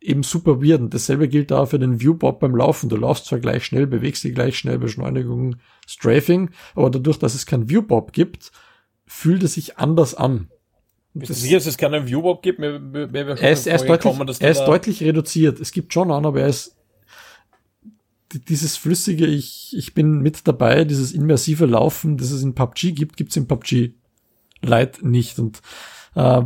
eben 0.00 0.22
super 0.22 0.62
weird. 0.62 0.80
Und 0.80 0.94
dasselbe 0.94 1.28
gilt 1.28 1.52
auch 1.52 1.66
für 1.66 1.78
den 1.78 2.00
Viewbob 2.00 2.40
beim 2.40 2.54
Laufen. 2.54 2.88
Du 2.88 2.96
laufst 2.96 3.26
zwar 3.26 3.40
gleich 3.40 3.64
schnell, 3.64 3.86
bewegst 3.86 4.24
dich 4.24 4.34
gleich 4.34 4.58
schnell, 4.58 4.78
Beschleunigung, 4.78 5.56
Strafing, 5.86 6.50
aber 6.74 6.90
dadurch, 6.90 7.18
dass 7.18 7.34
es 7.34 7.46
kein 7.46 7.68
Viewbob 7.68 8.12
gibt, 8.12 8.52
fühlt 9.06 9.42
es 9.42 9.54
sich 9.54 9.78
anders 9.78 10.14
an. 10.14 10.48
Bist 11.14 11.30
du 11.30 11.34
sicher, 11.34 11.56
dass 11.56 11.66
es 11.66 11.76
keinen 11.76 12.06
Viewbob 12.06 12.42
gibt? 12.42 12.58
Mir, 12.58 12.78
mir, 12.78 13.06
mir 13.08 13.28
er 13.28 13.52
ist, 13.52 13.66
er 13.66 13.76
ist, 13.76 13.86
deutlich, 13.86 14.40
er 14.40 14.50
ist 14.50 14.64
deutlich 14.64 15.02
reduziert. 15.02 15.60
Es 15.60 15.72
gibt 15.72 15.92
schon 15.92 16.10
an, 16.10 16.24
aber 16.24 16.40
er 16.40 16.48
ist 16.48 16.76
dieses 18.34 18.76
flüssige, 18.76 19.26
ich, 19.26 19.74
ich 19.76 19.94
bin 19.94 20.20
mit 20.20 20.46
dabei, 20.46 20.84
dieses 20.84 21.12
immersive 21.12 21.66
Laufen, 21.66 22.16
das 22.16 22.30
es 22.30 22.42
in 22.42 22.54
PUBG 22.54 22.92
gibt, 22.92 23.16
gibt's 23.16 23.36
in 23.36 23.46
PUBG 23.46 23.94
Lite 24.62 25.06
nicht. 25.06 25.38
Und 25.38 25.60
äh, 26.14 26.42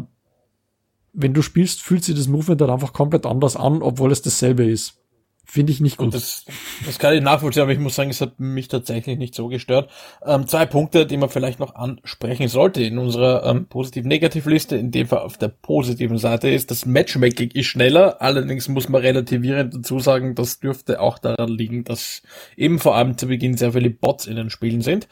wenn 1.12 1.34
du 1.34 1.42
spielst, 1.42 1.82
fühlt 1.82 2.04
sich 2.04 2.14
das 2.14 2.28
Movement 2.28 2.60
dann 2.60 2.70
einfach 2.70 2.92
komplett 2.92 3.26
anders 3.26 3.56
an, 3.56 3.82
obwohl 3.82 4.12
es 4.12 4.22
dasselbe 4.22 4.64
ist. 4.64 5.00
Finde 5.48 5.72
ich 5.72 5.80
nicht 5.80 5.96
gut. 5.96 6.12
Das, 6.12 6.44
das 6.84 6.98
kann 6.98 7.14
ich 7.14 7.22
nachvollziehen, 7.22 7.62
aber 7.62 7.72
ich 7.72 7.78
muss 7.78 7.94
sagen, 7.94 8.10
es 8.10 8.20
hat 8.20 8.40
mich 8.40 8.66
tatsächlich 8.66 9.16
nicht 9.16 9.32
so 9.32 9.46
gestört. 9.46 9.88
Ähm, 10.24 10.48
zwei 10.48 10.66
Punkte, 10.66 11.06
die 11.06 11.16
man 11.16 11.28
vielleicht 11.28 11.60
noch 11.60 11.76
ansprechen 11.76 12.48
sollte 12.48 12.82
in 12.82 12.98
unserer 12.98 13.46
ähm, 13.46 13.66
positiv-negativ-Liste, 13.66 14.76
in 14.76 14.90
dem 14.90 15.06
Fall 15.06 15.20
auf 15.20 15.38
der 15.38 15.48
positiven 15.48 16.18
Seite 16.18 16.50
ist, 16.50 16.72
das 16.72 16.84
Matchmaking 16.84 17.52
ist 17.52 17.66
schneller, 17.66 18.20
allerdings 18.20 18.68
muss 18.68 18.88
man 18.88 19.02
relativierend 19.02 19.72
dazu 19.72 20.00
sagen, 20.00 20.34
das 20.34 20.58
dürfte 20.58 21.00
auch 21.00 21.18
daran 21.18 21.48
liegen, 21.48 21.84
dass 21.84 22.22
eben 22.56 22.80
vor 22.80 22.96
allem 22.96 23.16
zu 23.16 23.28
Beginn 23.28 23.56
sehr 23.56 23.72
viele 23.72 23.90
Bots 23.90 24.26
in 24.26 24.34
den 24.34 24.50
Spielen 24.50 24.80
sind. 24.80 25.06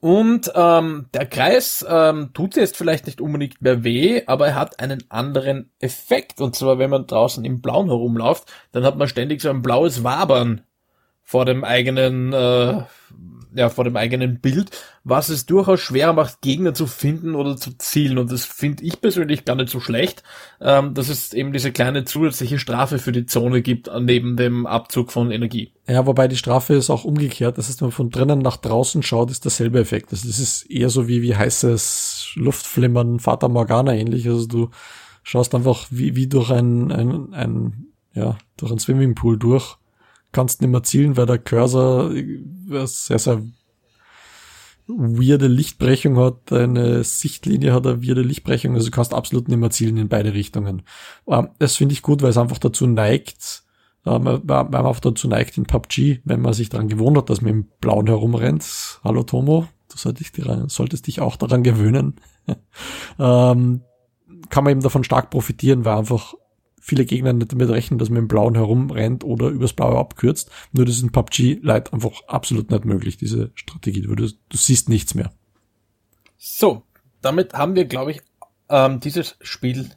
Und 0.00 0.50
ähm, 0.54 1.06
der 1.12 1.26
Kreis 1.26 1.84
ähm, 1.86 2.30
tut 2.32 2.56
jetzt 2.56 2.76
vielleicht 2.76 3.04
nicht 3.04 3.20
unbedingt 3.20 3.60
mehr 3.60 3.84
weh, 3.84 4.22
aber 4.26 4.48
er 4.48 4.54
hat 4.54 4.80
einen 4.80 5.04
anderen 5.10 5.70
Effekt. 5.78 6.40
Und 6.40 6.56
zwar, 6.56 6.78
wenn 6.78 6.88
man 6.88 7.06
draußen 7.06 7.44
im 7.44 7.60
Blauen 7.60 7.88
herumläuft, 7.88 8.50
dann 8.72 8.84
hat 8.84 8.96
man 8.96 9.08
ständig 9.08 9.42
so 9.42 9.50
ein 9.50 9.60
blaues 9.60 10.02
Wabern 10.02 10.62
vor 11.22 11.44
dem 11.44 11.64
eigenen 11.64 12.32
äh, 12.32 12.82
ja, 13.54 13.68
vor 13.68 13.84
dem 13.84 13.96
eigenen 13.96 14.40
Bild, 14.40 14.70
was 15.04 15.28
es 15.28 15.46
durchaus 15.46 15.80
schwer 15.80 16.12
macht, 16.12 16.40
Gegner 16.40 16.74
zu 16.74 16.86
finden 16.86 17.34
oder 17.34 17.56
zu 17.56 17.76
zielen. 17.78 18.18
Und 18.18 18.30
das 18.30 18.44
finde 18.44 18.84
ich 18.84 19.00
persönlich 19.00 19.44
gar 19.44 19.56
nicht 19.56 19.70
so 19.70 19.80
schlecht, 19.80 20.22
ähm, 20.60 20.94
dass 20.94 21.08
es 21.08 21.32
eben 21.32 21.52
diese 21.52 21.72
kleine 21.72 22.04
zusätzliche 22.04 22.58
Strafe 22.58 22.98
für 22.98 23.12
die 23.12 23.26
Zone 23.26 23.62
gibt, 23.62 23.90
neben 24.00 24.36
dem 24.36 24.66
Abzug 24.66 25.12
von 25.12 25.30
Energie. 25.30 25.72
Ja, 25.88 26.06
wobei 26.06 26.28
die 26.28 26.36
Strafe 26.36 26.74
ist 26.74 26.90
auch 26.90 27.04
umgekehrt. 27.04 27.58
Das 27.58 27.68
heißt, 27.68 27.80
wenn 27.80 27.88
man 27.88 27.92
von 27.92 28.10
drinnen 28.10 28.38
nach 28.38 28.56
draußen 28.56 29.02
schaut, 29.02 29.30
ist 29.30 29.44
derselbe 29.44 29.80
Effekt. 29.80 30.12
Also 30.12 30.28
das 30.28 30.38
ist 30.38 30.70
eher 30.70 30.90
so 30.90 31.08
wie, 31.08 31.22
wie 31.22 31.34
heißes 31.34 32.32
Luftflimmern, 32.36 33.18
Fata 33.18 33.48
Morgana 33.48 33.94
ähnlich. 33.94 34.28
Also 34.28 34.46
du 34.46 34.70
schaust 35.22 35.54
einfach 35.54 35.86
wie, 35.90 36.14
wie 36.14 36.28
durch 36.28 36.50
ein, 36.50 36.92
ein, 36.92 37.34
ein, 37.34 37.86
ja, 38.14 38.38
durch 38.56 38.70
ein 38.70 38.78
Swimmingpool 38.78 39.38
durch 39.38 39.79
kannst 40.32 40.60
nicht 40.60 40.70
mehr 40.70 40.82
zielen, 40.82 41.16
weil 41.16 41.26
der 41.26 41.38
Cursor 41.38 42.12
sehr, 42.84 43.18
sehr 43.18 43.42
weirde 44.86 45.46
Lichtbrechung 45.46 46.18
hat, 46.18 46.52
eine 46.52 47.04
Sichtlinie 47.04 47.72
hat 47.72 47.86
eine 47.86 48.04
weirde 48.04 48.22
Lichtbrechung, 48.22 48.74
also 48.74 48.86
du 48.86 48.90
kannst 48.90 49.14
absolut 49.14 49.48
nicht 49.48 49.58
mehr 49.58 49.70
zielen 49.70 49.96
in 49.96 50.08
beide 50.08 50.34
Richtungen. 50.34 50.82
Ähm, 51.26 51.48
das 51.58 51.76
finde 51.76 51.92
ich 51.92 52.02
gut, 52.02 52.22
weil 52.22 52.30
es 52.30 52.38
einfach 52.38 52.58
dazu 52.58 52.86
neigt, 52.86 53.64
ähm, 54.06 54.24
weil 54.24 54.64
man 54.64 54.74
einfach 54.74 55.00
dazu 55.00 55.28
neigt 55.28 55.58
in 55.58 55.64
PUBG, 55.64 56.20
wenn 56.24 56.40
man 56.40 56.52
sich 56.52 56.68
daran 56.68 56.88
gewohnt 56.88 57.16
hat, 57.16 57.30
dass 57.30 57.40
man 57.40 57.52
im 57.52 57.68
Blauen 57.80 58.06
herumrennt. 58.06 59.00
Hallo 59.04 59.22
Tomo, 59.22 59.68
du 59.90 59.96
solltest, 59.96 60.40
solltest 60.68 61.06
dich 61.06 61.20
auch 61.20 61.36
daran 61.36 61.62
gewöhnen. 61.62 62.16
ähm, 63.18 63.82
kann 64.48 64.64
man 64.64 64.72
eben 64.72 64.80
davon 64.80 65.04
stark 65.04 65.30
profitieren, 65.30 65.84
weil 65.84 65.98
einfach 65.98 66.34
viele 66.80 67.04
Gegner 67.04 67.32
nicht 67.32 67.52
damit 67.52 67.68
rechnen, 67.68 67.98
dass 67.98 68.10
man 68.10 68.20
im 68.20 68.28
Blauen 68.28 68.54
herumrennt 68.54 69.22
oder 69.22 69.48
übers 69.48 69.74
Blaue 69.74 69.98
abkürzt. 69.98 70.50
Nur 70.72 70.86
das 70.86 70.96
ist 70.96 71.02
in 71.02 71.12
PUBG 71.12 71.60
Lite 71.62 71.92
einfach 71.92 72.22
absolut 72.26 72.70
nicht 72.70 72.84
möglich, 72.84 73.16
diese 73.16 73.52
Strategie. 73.54 74.02
Du, 74.02 74.14
du 74.14 74.32
siehst 74.52 74.88
nichts 74.88 75.14
mehr. 75.14 75.30
So, 76.36 76.82
damit 77.20 77.54
haben 77.54 77.76
wir, 77.76 77.84
glaube 77.84 78.12
ich, 78.12 78.22
ähm, 78.70 79.00
dieses 79.00 79.36
Spiel 79.42 79.90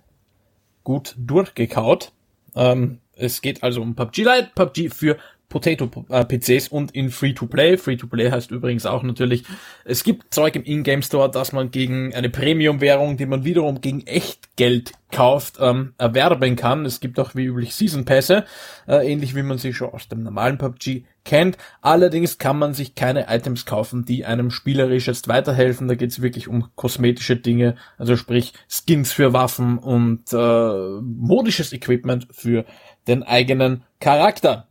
gut 0.84 1.16
durchgekaut. 1.18 2.12
Ähm, 2.56 3.00
es 3.16 3.42
geht 3.42 3.64
also 3.64 3.82
um 3.82 3.96
PUBG 3.96 4.24
Lite, 4.24 4.52
PUBG 4.54 4.90
für 4.90 5.18
Potato-PCs 5.50 6.68
äh, 6.68 6.70
und 6.72 6.92
in 6.92 7.10
Free-to-Play. 7.10 7.78
Free-to-Play 7.78 8.32
heißt 8.32 8.52
übrigens 8.52 8.86
auch 8.86 9.04
natürlich, 9.04 9.44
es 9.86 10.04
gibt 10.04 10.34
Zeug 10.34 10.56
im 10.56 10.64
Ingame 10.64 11.04
Store, 11.04 11.30
das 11.30 11.52
man 11.52 11.70
gegen 11.70 12.14
eine 12.16 12.30
Premium-Währung, 12.30 13.18
die 13.18 13.26
man 13.26 13.46
wiederum 13.46 13.80
gegen 13.80 14.02
Echtgeld 14.08 14.94
kauft, 15.12 15.58
ähm, 15.60 15.94
erwerben 15.98 16.56
kann. 16.56 16.86
Es 16.86 17.00
gibt 17.00 17.20
auch 17.20 17.36
wie 17.36 17.46
üblich 17.46 17.76
Season-Pässe, 17.76 18.46
äh, 18.88 19.12
ähnlich 19.12 19.36
wie 19.36 19.44
man 19.44 19.60
sie 19.60 19.74
schon 19.74 19.94
aus 19.94 20.08
dem 20.08 20.24
normalen 20.24 20.58
PUBG 20.58 21.04
kennt. 21.24 21.58
Allerdings 21.82 22.40
kann 22.40 22.58
man 22.58 22.74
sich 22.74 22.96
keine 22.96 23.28
Items 23.30 23.66
kaufen, 23.66 24.06
die 24.06 24.26
einem 24.26 24.50
spielerisch 24.50 25.08
jetzt 25.08 25.28
weiterhelfen. 25.28 25.88
Da 25.88 25.96
geht 25.96 26.10
es 26.10 26.22
wirklich 26.22 26.48
um 26.48 26.70
kosmetische 26.76 27.36
Dinge, 27.36 27.76
also 27.98 28.16
sprich 28.18 28.54
Skins 28.68 29.12
für 29.12 29.34
Waffen 29.34 29.78
und 29.78 30.34
äh, 30.34 31.02
modisches 31.02 31.74
Equipment 31.74 32.28
für 32.32 32.66
den 33.08 33.22
eigenen 33.22 33.84
Charakter. 34.00 34.68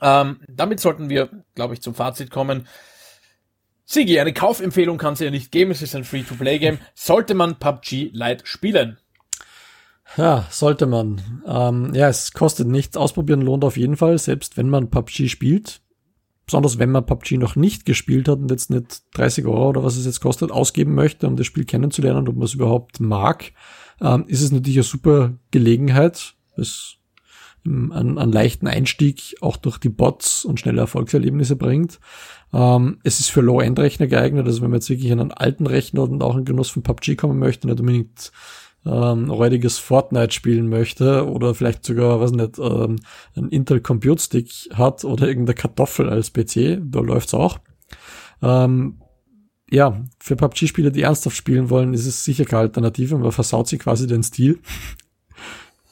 Ähm, 0.00 0.40
damit 0.48 0.80
sollten 0.80 1.08
wir, 1.08 1.30
glaube 1.54 1.74
ich, 1.74 1.82
zum 1.82 1.94
Fazit 1.94 2.30
kommen. 2.30 2.66
Sigi, 3.84 4.18
eine 4.18 4.32
Kaufempfehlung 4.32 4.98
kann 4.98 5.14
es 5.14 5.20
ja 5.20 5.30
nicht 5.30 5.52
geben, 5.52 5.70
es 5.70 5.80
ist 5.80 5.94
ein 5.94 6.04
Free-to-Play-Game. 6.04 6.78
Sollte 6.94 7.34
man 7.34 7.58
PUBG 7.58 8.10
Lite 8.12 8.44
spielen? 8.44 8.98
Ja, 10.16 10.46
sollte 10.50 10.86
man. 10.86 11.42
Ähm, 11.46 11.94
ja, 11.94 12.08
es 12.08 12.32
kostet 12.32 12.68
nichts. 12.68 12.96
Ausprobieren 12.96 13.42
lohnt 13.42 13.64
auf 13.64 13.76
jeden 13.76 13.96
Fall, 13.96 14.18
selbst 14.18 14.56
wenn 14.56 14.68
man 14.68 14.90
PUBG 14.90 15.28
spielt. 15.28 15.80
Besonders 16.46 16.78
wenn 16.78 16.90
man 16.90 17.06
PUBG 17.06 17.38
noch 17.38 17.56
nicht 17.56 17.84
gespielt 17.86 18.28
hat 18.28 18.38
und 18.38 18.50
jetzt 18.50 18.70
nicht 18.70 19.02
30 19.14 19.46
Euro 19.46 19.68
oder 19.68 19.82
was 19.82 19.96
es 19.96 20.06
jetzt 20.06 20.20
kostet, 20.20 20.52
ausgeben 20.52 20.94
möchte, 20.94 21.26
um 21.26 21.36
das 21.36 21.46
Spiel 21.46 21.64
kennenzulernen, 21.64 22.28
ob 22.28 22.36
man 22.36 22.44
es 22.44 22.54
überhaupt 22.54 23.00
mag, 23.00 23.52
ähm, 24.00 24.24
ist 24.28 24.42
es 24.42 24.52
natürlich 24.52 24.78
eine 24.78 24.84
super 24.84 25.34
Gelegenheit. 25.50 26.34
Es 26.56 26.96
einen, 27.66 28.18
einen 28.18 28.32
leichten 28.32 28.66
Einstieg 28.66 29.36
auch 29.40 29.56
durch 29.56 29.78
die 29.78 29.88
Bots 29.88 30.44
und 30.44 30.60
schnelle 30.60 30.80
Erfolgserlebnisse 30.80 31.56
bringt. 31.56 32.00
Ähm, 32.52 32.98
es 33.02 33.20
ist 33.20 33.30
für 33.30 33.40
Low-End-Rechner 33.40 34.06
geeignet, 34.06 34.46
also 34.46 34.62
wenn 34.62 34.70
man 34.70 34.78
jetzt 34.78 34.90
wirklich 34.90 35.12
einen 35.12 35.32
alten 35.32 35.66
Rechner 35.66 36.02
und 36.02 36.22
auch 36.22 36.36
einen 36.36 36.44
Genuss 36.44 36.70
von 36.70 36.82
PUBG 36.82 37.16
kommen 37.16 37.38
möchte, 37.38 37.66
nicht 37.66 37.80
unbedingt 37.80 38.32
ähm, 38.86 39.30
räudiges 39.30 39.78
Fortnite 39.78 40.32
spielen 40.32 40.68
möchte 40.68 41.28
oder 41.28 41.54
vielleicht 41.54 41.84
sogar, 41.84 42.20
was 42.20 42.30
nicht, 42.30 42.58
ähm, 42.58 42.96
ein 43.34 43.48
Intel 43.48 43.80
Compute 43.80 44.22
Stick 44.22 44.50
hat 44.74 45.04
oder 45.04 45.26
irgendeine 45.26 45.54
Kartoffel 45.54 46.08
als 46.08 46.32
PC, 46.32 46.78
da 46.82 47.00
läuft's 47.00 47.34
auch. 47.34 47.58
Ähm, 48.42 49.00
ja, 49.70 50.04
für 50.20 50.36
PUBG-Spieler, 50.36 50.90
die 50.90 51.02
ernsthaft 51.02 51.36
spielen 51.36 51.70
wollen, 51.70 51.92
ist 51.92 52.06
es 52.06 52.24
sicher 52.24 52.44
keine 52.44 52.62
Alternative. 52.62 53.18
Man 53.18 53.32
versaut 53.32 53.66
sich 53.66 53.80
quasi 53.80 54.06
den 54.06 54.22
Stil. 54.22 54.60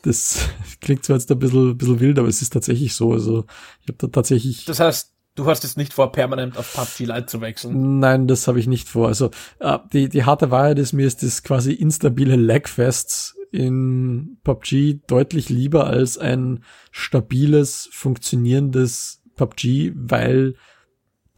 Das 0.04 0.48
klingt 0.80 1.04
zwar 1.04 1.16
jetzt 1.16 1.30
ein 1.30 1.38
bisschen, 1.38 1.70
ein 1.70 1.78
bisschen 1.78 2.00
wild, 2.00 2.18
aber 2.18 2.28
es 2.28 2.42
ist 2.42 2.52
tatsächlich 2.52 2.94
so. 2.94 3.12
Also 3.12 3.46
ich 3.82 3.88
habe 3.88 3.98
da 3.98 4.06
tatsächlich. 4.08 4.64
Das 4.64 4.80
heißt, 4.80 5.12
du 5.34 5.46
hast 5.46 5.64
es 5.64 5.76
nicht 5.76 5.92
vor, 5.92 6.12
permanent 6.12 6.56
auf 6.56 6.74
PUBG 6.74 7.06
Lite 7.06 7.26
zu 7.26 7.40
wechseln? 7.40 7.98
Nein, 7.98 8.26
das 8.28 8.46
habe 8.46 8.60
ich 8.60 8.66
nicht 8.66 8.88
vor. 8.88 9.08
Also 9.08 9.30
äh, 9.58 9.78
die, 9.92 10.08
die 10.08 10.24
harte 10.24 10.50
Wahrheit 10.50 10.78
ist, 10.78 10.92
mir 10.92 11.06
ist 11.06 11.22
das 11.22 11.42
quasi 11.42 11.72
instabile 11.72 12.36
Lagfest 12.36 13.34
in 13.50 14.38
PUBG 14.44 15.00
deutlich 15.06 15.48
lieber 15.48 15.86
als 15.86 16.18
ein 16.18 16.64
stabiles, 16.90 17.88
funktionierendes 17.92 19.22
PUBG, 19.36 19.92
weil 19.94 20.54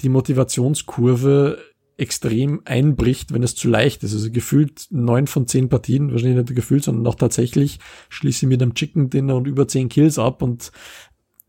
die 0.00 0.08
Motivationskurve 0.08 1.58
extrem 1.96 2.60
einbricht, 2.64 3.32
wenn 3.32 3.42
es 3.42 3.54
zu 3.54 3.68
leicht 3.68 4.02
ist. 4.04 4.12
Also 4.12 4.30
gefühlt 4.30 4.86
neun 4.90 5.26
von 5.26 5.46
zehn 5.46 5.68
Partien, 5.68 6.12
wahrscheinlich 6.12 6.48
nicht 6.48 6.54
gefühlt, 6.54 6.84
sondern 6.84 7.06
auch 7.06 7.14
tatsächlich 7.14 7.78
schließe 8.08 8.44
ich 8.44 8.50
mit 8.50 8.62
einem 8.62 8.74
Chicken 8.74 9.08
Dinner 9.10 9.36
und 9.36 9.46
über 9.46 9.66
zehn 9.66 9.88
Kills 9.88 10.18
ab 10.18 10.42
und 10.42 10.72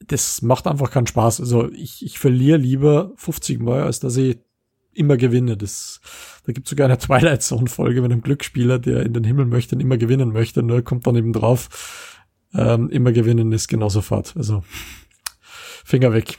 das 0.05 0.41
macht 0.41 0.67
einfach 0.67 0.91
keinen 0.91 1.07
Spaß. 1.07 1.41
Also 1.41 1.69
ich, 1.71 2.05
ich 2.05 2.19
verliere 2.19 2.57
lieber 2.57 3.11
50 3.17 3.59
Mal, 3.59 3.83
als 3.83 3.99
dass 3.99 4.15
ich 4.15 4.37
immer 4.93 5.17
gewinne. 5.17 5.57
Das, 5.57 6.01
da 6.45 6.53
gibt 6.53 6.67
sogar 6.67 6.85
eine 6.85 6.97
Twilight 6.97 7.43
Zone 7.43 7.67
Folge 7.67 8.01
mit 8.01 8.11
einem 8.11 8.21
Glücksspieler, 8.21 8.79
der 8.79 9.05
in 9.05 9.13
den 9.13 9.23
Himmel 9.23 9.45
möchte 9.45 9.75
und 9.75 9.81
immer 9.81 9.97
gewinnen 9.97 10.31
möchte, 10.31 10.63
nur 10.63 10.81
kommt 10.81 11.07
dann 11.07 11.15
eben 11.15 11.33
drauf, 11.33 12.15
ähm, 12.53 12.89
immer 12.89 13.11
gewinnen 13.11 13.51
ist 13.51 13.67
genauso 13.67 14.01
fad. 14.01 14.35
Also 14.37 14.63
Finger 15.83 16.13
weg. 16.13 16.37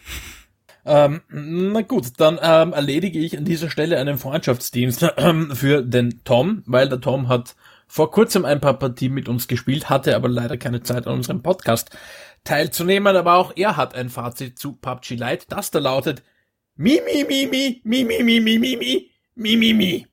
Ähm, 0.89 1.21
na 1.29 1.83
gut, 1.83 2.13
dann 2.17 2.39
ähm, 2.43 2.73
erledige 2.73 3.19
ich 3.19 3.37
an 3.37 3.45
dieser 3.45 3.69
Stelle 3.69 3.99
einen 3.99 4.17
Freundschaftsdienst 4.17 5.03
äh, 5.03 5.35
für 5.55 5.83
den 5.83 6.25
Tom, 6.25 6.63
weil 6.65 6.89
der 6.89 7.03
Tom 7.03 7.29
hat 7.29 7.57
vor 7.87 8.11
kurzem 8.11 8.47
ein 8.47 8.63
paar 8.63 8.79
Partien 8.79 9.13
mit 9.13 9.29
uns 9.29 9.49
gespielt, 9.49 9.91
hatte 9.91 10.17
aber 10.17 10.29
leider 10.29 10.57
keine 10.57 10.83
Zeit 10.83 11.07
an 11.07 11.13
unserem 11.13 11.43
Podcast 11.43 11.91
teilzunehmen, 12.45 13.17
aber 13.17 13.35
auch 13.35 13.53
er 13.55 13.77
hat 13.77 13.95
ein 13.95 14.09
Fazit 14.09 14.59
zu 14.59 14.73
PUBG 14.73 15.11
Lite, 15.11 15.45
das 15.51 15.71
da 15.71 15.79
lautet 15.79 16.23
Mi, 16.75 17.01
mi, 17.05 17.25
mi, 17.25 17.47
mi, 17.47 17.81
mi, 17.85 18.05
mi, 18.05 18.23
mi, 18.23 18.41
mi, 18.41 18.59
mi, 18.59 18.77
mi, 18.77 19.11
mi, 19.35 19.57
mi, 19.57 19.75
mi. 19.75 20.07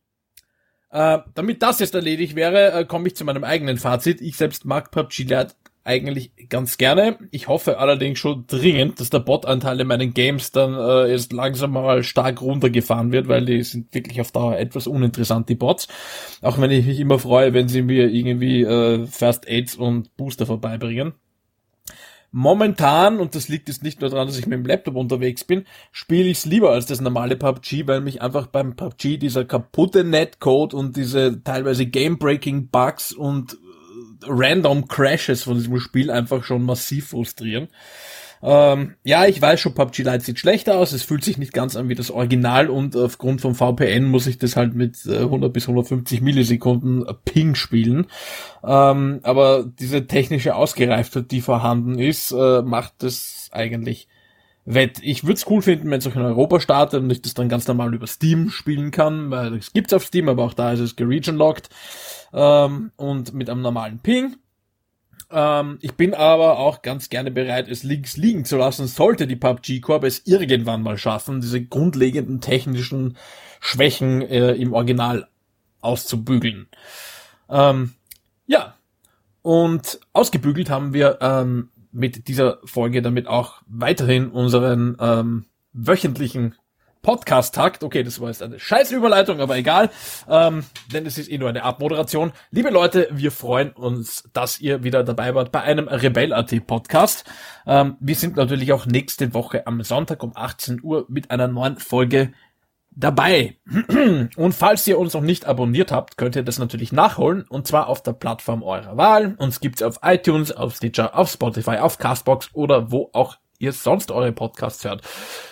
Äh, 0.89 1.19
damit 1.35 1.61
das 1.61 1.79
jetzt 1.79 1.95
erledigt 1.95 2.35
wäre, 2.35 2.71
äh, 2.73 2.85
komme 2.85 3.07
ich 3.07 3.15
zu 3.15 3.23
meinem 3.23 3.45
eigenen 3.45 3.77
Fazit. 3.77 4.19
Ich 4.19 4.35
selbst 4.35 4.65
mag 4.65 4.91
PUBG 4.91 5.23
Lite 5.23 5.55
eigentlich 5.85 6.31
ganz 6.49 6.77
gerne. 6.77 7.19
Ich 7.29 7.47
hoffe 7.47 7.77
allerdings 7.77 8.17
schon 8.17 8.45
dringend, 8.47 8.99
dass 8.99 9.11
der 9.11 9.19
Bot-Anteil 9.19 9.79
in 9.79 9.87
meinen 9.87 10.13
Games 10.15 10.51
dann 10.51 10.73
äh, 10.73 11.11
jetzt 11.11 11.31
langsam 11.31 11.71
mal 11.71 12.03
stark 12.03 12.41
runtergefahren 12.41 13.11
wird, 13.11 13.27
weil 13.27 13.45
die 13.45 13.61
sind 13.61 13.93
wirklich 13.93 14.19
auf 14.19 14.31
Dauer 14.31 14.57
etwas 14.57 14.87
uninteressant, 14.87 15.47
die 15.47 15.55
Bots. 15.55 15.87
Auch 16.41 16.59
wenn 16.59 16.71
ich 16.71 16.87
mich 16.87 16.99
immer 16.99 17.19
freue, 17.19 17.53
wenn 17.53 17.69
sie 17.69 17.83
mir 17.83 18.09
irgendwie 18.09 18.63
äh, 18.63 19.05
First 19.05 19.47
Aids 19.47 19.75
und 19.75 20.15
Booster 20.17 20.47
vorbeibringen. 20.47 21.13
Momentan, 22.31 23.19
und 23.19 23.33
das 23.33 23.47
liegt 23.47 23.69
jetzt 23.69 23.83
nicht 23.83 24.01
nur 24.01 24.09
daran, 24.09 24.27
dass 24.27 24.37
ich 24.37 24.47
mit 24.47 24.59
dem 24.59 24.65
Laptop 24.65 24.95
unterwegs 24.95 25.45
bin, 25.45 25.65
spiele 25.93 26.27
ich 26.27 26.39
es 26.39 26.45
lieber 26.45 26.71
als 26.71 26.85
das 26.85 26.99
normale 26.99 27.37
PUBG, 27.37 27.87
weil 27.87 28.01
mich 28.01 28.21
einfach 28.21 28.47
beim 28.47 28.75
PUBG 28.75 29.17
dieser 29.17 29.45
kaputte 29.45 30.03
Netcode 30.03 30.73
und 30.73 30.97
diese 30.97 31.43
teilweise 31.43 31.85
Game-Breaking-Bugs 31.85 33.13
und 33.13 33.57
Random 34.27 34.88
Crashes 34.88 35.43
von 35.43 35.55
diesem 35.57 35.79
Spiel 35.79 36.11
einfach 36.11 36.43
schon 36.43 36.63
massiv 36.63 37.09
frustrieren. 37.09 37.67
Ähm, 38.43 38.95
ja, 39.03 39.25
ich 39.25 39.41
weiß 39.41 39.59
schon, 39.59 39.73
PUBG 39.73 40.03
Lite 40.03 40.19
sieht 40.19 40.39
schlechter 40.39 40.77
aus, 40.77 40.91
es 40.91 41.01
fühlt 41.01 41.23
sich 41.23 41.38
nicht 41.38 41.53
ganz 41.53 41.75
an 41.75 41.89
wie 41.89 41.95
das 41.95 42.11
Original 42.11 42.69
und 42.69 42.95
aufgrund 42.95 43.41
vom 43.41 43.55
VPN 43.55 44.05
muss 44.05 44.27
ich 44.27 44.38
das 44.38 44.55
halt 44.55 44.75
mit 44.75 44.97
100 45.07 45.49
äh, 45.49 45.51
bis 45.51 45.63
150 45.63 46.21
Millisekunden 46.21 47.05
Ping 47.23 47.55
spielen. 47.55 48.07
Ähm, 48.63 49.19
aber 49.23 49.65
diese 49.79 50.05
technische 50.05 50.55
Ausgereiftheit, 50.55 51.31
die 51.31 51.41
vorhanden 51.41 51.97
ist, 51.97 52.31
äh, 52.31 52.61
macht 52.61 53.03
es 53.03 53.49
eigentlich 53.51 54.07
wett. 54.65 54.99
Ich 55.01 55.23
würde 55.23 55.36
es 55.36 55.47
cool 55.49 55.62
finden, 55.62 55.89
wenn 55.91 55.99
es 55.99 56.08
auch 56.08 56.15
in 56.15 56.21
Europa 56.21 56.60
startet 56.60 57.01
und 57.01 57.10
ich 57.12 57.21
das 57.21 57.36
dann 57.36 57.49
ganz 57.49 57.67
normal 57.67 57.93
über 57.93 58.08
Steam 58.08 58.49
spielen 58.49 58.91
kann, 58.91 59.30
weil 59.30 59.54
es 59.56 59.73
gibt's 59.73 59.93
auf 59.93 60.06
Steam, 60.06 60.28
aber 60.28 60.43
auch 60.43 60.54
da 60.54 60.73
ist 60.73 60.80
es 60.80 60.95
geregionlocked 60.95 61.69
ähm, 62.34 62.91
und 62.95 63.34
mit 63.34 63.49
einem 63.49 63.62
normalen 63.62 63.99
Ping. 63.99 64.36
Ähm, 65.32 65.78
ich 65.82 65.93
bin 65.93 66.13
aber 66.13 66.58
auch 66.58 66.82
ganz 66.82 67.10
gerne 67.10 67.32
bereit, 67.32 67.67
es 67.69 67.84
links 67.84 68.17
liegen 68.17 68.45
zu 68.45 68.58
lassen, 68.58 68.88
sollte 68.88 69.28
die 69.28 69.36
PUBG 69.36 69.82
Corp 69.82 70.04
es 70.04 70.25
irgendwann 70.25 70.82
mal 70.82 70.97
schaffen, 70.97 71.41
diese 71.41 71.63
grundlegenden 71.63 72.41
technischen 72.41 73.17
Schwächen 73.60 74.21
äh, 74.21 74.54
im 74.54 74.73
Original 74.73 75.28
auszubügeln. 75.82 76.67
Ähm, 77.49 77.93
ja, 78.47 78.75
und 79.43 79.99
ausgebügelt 80.12 80.71
haben 80.71 80.93
wir 80.93 81.19
ähm, 81.21 81.69
mit 81.95 82.27
dieser 82.27 82.60
Folge 82.65 83.01
damit 83.01 83.27
auch 83.27 83.62
weiterhin 83.67 84.29
unseren 84.29 84.97
ähm, 84.99 85.45
wöchentlichen 85.71 86.55
Podcast-Takt. 87.01 87.84
Okay, 87.84 88.03
das 88.03 88.19
war 88.19 88.29
jetzt 88.29 88.41
eine 88.41 88.60
scheiß 88.60 88.91
Überleitung, 88.91 89.39
aber 89.39 89.55
egal, 89.55 89.91
ähm, 90.27 90.63
denn 90.91 91.05
es 91.05 91.19
ist 91.19 91.31
eh 91.31 91.38
nur 91.38 91.49
eine 91.49 91.63
Abmoderation. 91.63 92.34
Liebe 92.49 92.69
Leute, 92.69 93.08
wir 93.12 93.31
freuen 93.31 93.69
uns, 93.71 94.23
dass 94.34 94.60
ihr 94.60 94.84
wieder 94.84 95.03
dabei 95.03 95.36
wart 95.36 95.51
bei 95.51 95.62
einem 95.62 95.88
Rebell.at 95.88 96.65
Podcast. 96.65 97.23
Ähm, 97.67 97.95
wir 97.99 98.15
sind 98.15 98.36
natürlich 98.36 98.73
auch 98.73 98.88
nächste 98.88 99.36
Woche 99.36 99.67
am 99.67 99.84
Sonntag 99.84 100.23
um 100.23 100.32
18 100.36 100.82
Uhr 100.82 101.05
mit 101.07 101.30
einer 101.30 101.47
neuen 101.47 101.78
Folge 101.78 102.34
dabei. 102.95 103.57
Und 104.35 104.53
falls 104.53 104.87
ihr 104.87 104.97
uns 104.97 105.13
noch 105.13 105.21
nicht 105.21 105.45
abonniert 105.45 105.91
habt, 105.91 106.17
könnt 106.17 106.35
ihr 106.35 106.43
das 106.43 106.59
natürlich 106.59 106.91
nachholen 106.91 107.45
und 107.49 107.67
zwar 107.67 107.87
auf 107.87 108.01
der 108.01 108.13
Plattform 108.13 108.63
eurer 108.63 108.97
Wahl. 108.97 109.35
Uns 109.37 109.59
gibt's 109.59 109.81
auf 109.81 109.99
iTunes, 110.03 110.51
auf 110.51 110.75
Stitcher, 110.75 111.17
auf 111.17 111.29
Spotify, 111.29 111.77
auf 111.77 111.97
Castbox 111.97 112.49
oder 112.53 112.91
wo 112.91 113.09
auch 113.13 113.37
ihr 113.59 113.73
sonst 113.73 114.11
eure 114.11 114.31
Podcasts 114.31 114.83
hört. 114.83 115.01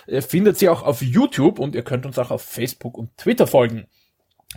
Ihr 0.07 0.21
findet 0.21 0.57
sie 0.57 0.69
auch 0.69 0.83
auf 0.83 1.01
YouTube 1.01 1.59
und 1.59 1.75
ihr 1.75 1.83
könnt 1.83 2.05
uns 2.05 2.17
auch 2.19 2.31
auf 2.31 2.41
Facebook 2.41 2.97
und 2.97 3.15
Twitter 3.17 3.47
folgen. 3.47 3.87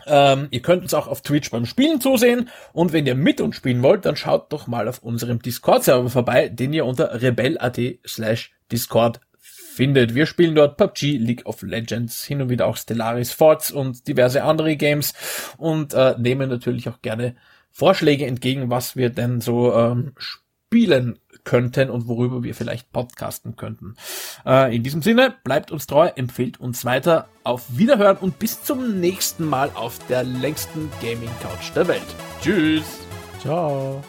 Ähm, 0.07 0.49
ihr 0.51 0.61
könnt 0.61 0.82
uns 0.82 0.95
auch 0.95 1.07
auf 1.07 1.22
Twitch 1.22 1.51
beim 1.51 1.64
Spielen 1.64 2.01
zusehen 2.01 2.51
und 2.72 2.93
wenn 2.93 3.07
ihr 3.07 3.14
mit 3.14 3.41
uns 3.41 3.57
spielen 3.57 3.82
wollt, 3.82 4.05
dann 4.05 4.16
schaut 4.16 4.53
doch 4.53 4.66
mal 4.66 4.89
auf 4.89 4.99
unserem 4.99 5.41
Discord-Server 5.41 6.11
vorbei, 6.11 6.49
den 6.49 6.72
ihr 6.74 6.84
unter 6.84 7.22
rebel.at 7.22 7.80
slash 8.07 8.53
Discord 8.70 9.20
findet. 9.77 10.14
Wir 10.14 10.27
spielen 10.27 10.55
dort 10.55 10.77
PUBG, 10.77 11.18
League 11.18 11.47
of 11.47 11.62
Legends, 11.62 12.24
hin 12.24 12.43
und 12.43 12.49
wieder 12.49 12.66
auch 12.66 12.77
Stellaris 12.77 13.33
Forts 13.33 13.70
und 13.70 14.09
diverse 14.09 14.43
andere 14.43 14.77
Games 14.77 15.14
und 15.59 15.95
äh, 15.95 16.14
nehmen 16.18 16.49
natürlich 16.49 16.89
auch 16.89 17.03
gerne 17.03 17.37
Vorschläge 17.70 18.27
entgegen, 18.27 18.70
was 18.70 18.97
wir 18.97 19.11
denn 19.11 19.41
so 19.41 19.74
ähm, 19.74 20.14
spielen 20.16 21.18
könnten 21.45 21.91
und 21.91 22.09
worüber 22.09 22.43
wir 22.43 22.55
vielleicht 22.55 22.91
podcasten 22.91 23.57
könnten. 23.57 23.95
Äh, 24.45 24.74
in 24.74 24.83
diesem 24.83 25.03
Sinne, 25.03 25.35
bleibt 25.45 25.70
uns 25.70 25.87
treu, 25.87 26.11
empfehlt 26.16 26.59
uns 26.59 26.85
weiter. 26.85 27.29
Auf 27.45 27.64
Wiederhören 27.77 28.16
und 28.16 28.39
bis 28.39 28.62
zum 28.62 28.99
nächsten 28.99 29.45
Mal 29.45 29.70
auf 29.74 29.99
der 30.09 30.24
längsten 30.24 30.91
Gaming 31.01 31.31
Couch 31.41 31.70
der 31.74 31.87
Welt. 31.87 32.14
Tschüss. 32.43 32.85
Ciao. 33.41 34.03